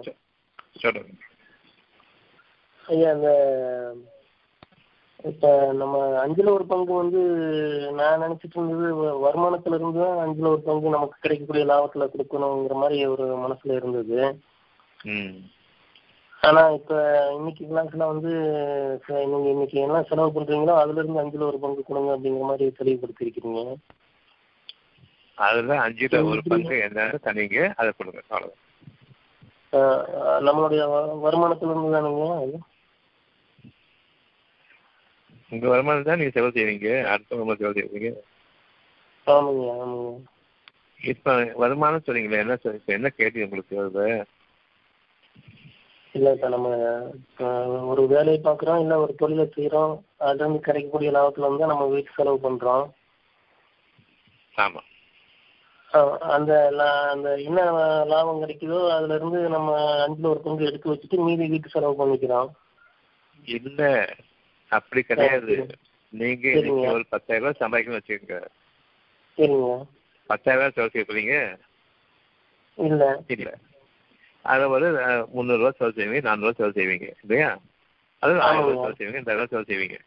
[2.84, 3.28] ஐயா அந்த
[5.24, 7.20] இப்ப நம்ம அஞ்சுல ஒரு பங்கு வந்து
[7.92, 8.88] நான் நினைச்சிட்டு இருந்தது
[9.24, 14.18] வருமானத்துல இருந்து தான் அஞ்சுல ஒரு பங்கு நமக்கு கிடைக்கக்கூடிய லாபத்துல கொடுக்கணுங்கிற மாதிரி ஒரு மனசுல இருந்தது.
[16.42, 16.92] ஆனா இப்ப
[17.38, 18.32] இன்னைக்கு கிளாஸ்ல வந்து
[19.30, 23.62] நீங்க இன்னைக்கு என்ன செலவு பண்றீங்களோ அதுல இருந்து அஞ்சுல ஒரு பங்கு கொடுங்க அப்படிங்கிற மாதிரி தெளிவுபடுத்திருக்கிறீங்க.
[25.42, 28.58] அதுல அஞ்சுல ஒரு பங்கு என்னன்னு தனிங்க அதை கொடுங்க அவ்வளவுதான்.
[30.46, 30.82] நம்மளுடைய
[31.24, 32.56] வருமானத்துல இருந்து தானுங்க அது?
[35.52, 38.10] உங்க வருமானம் தான் நீங்க செலவு செய்வீங்க அடுத்த வருமானம் செலவு செய்வீங்க.
[39.26, 40.12] ஆமாங்க ஆமாங்க.
[41.00, 44.06] இப்ப வருமானம் சொன்னீங்களே என்ன இப்ப என்ன கேள்வி உங்களுக்கு வருது?
[46.14, 46.70] இல்ல இப்ப நம்ம
[47.86, 52.38] ஒரு வேலையை பாக்குறோம் இல்ல ஒரு தொழிலை செய்யறோம் அதுல இருந்து கிடைக்கக்கூடிய லாபத்துல வந்து நம்ம வீட்டு செலவு
[52.38, 52.84] பண்றோம்.
[54.54, 54.82] ஆமா.
[56.20, 56.70] அந்த
[57.10, 57.60] அந்த என்ன
[58.04, 59.70] லாபம் கிடைக்குதோ அதுல இருந்து நம்ம
[60.06, 62.50] அஞ்சுல ஒரு பங்கு எடுத்து வச்சுட்டு மீதி வீட்டு செலவு பண்ணிக்கிறோம்.
[63.44, 63.80] இல்ல
[64.70, 65.54] அப்படி கிடையாது.
[66.12, 66.48] நீங்க
[66.92, 68.38] ஒரு பத்தாயிரம் ரூபாய் சம்பாதிக்கணும்னு வச்சுக்கோங்க.
[69.38, 69.86] சரிங்க.
[70.26, 71.56] பத்தாயிரம் ரூபாய் செலவு செய்ய போறீங்க?
[72.78, 73.22] இல்ல.
[73.26, 73.50] இல்ல.
[74.44, 77.12] அதை அஹ், முந்நூறு ரூபாய் செலவு செய்வீங்க நானூறு ரூபாய் செலவு செய்வீங்க.
[77.22, 77.58] இல்லையா?
[78.22, 79.98] அது ஆயிரம் ரூபாய் செலவு செய்வீங்க ரெண்டாயிரம் ரூபாய் செலவு செய்வீங்க.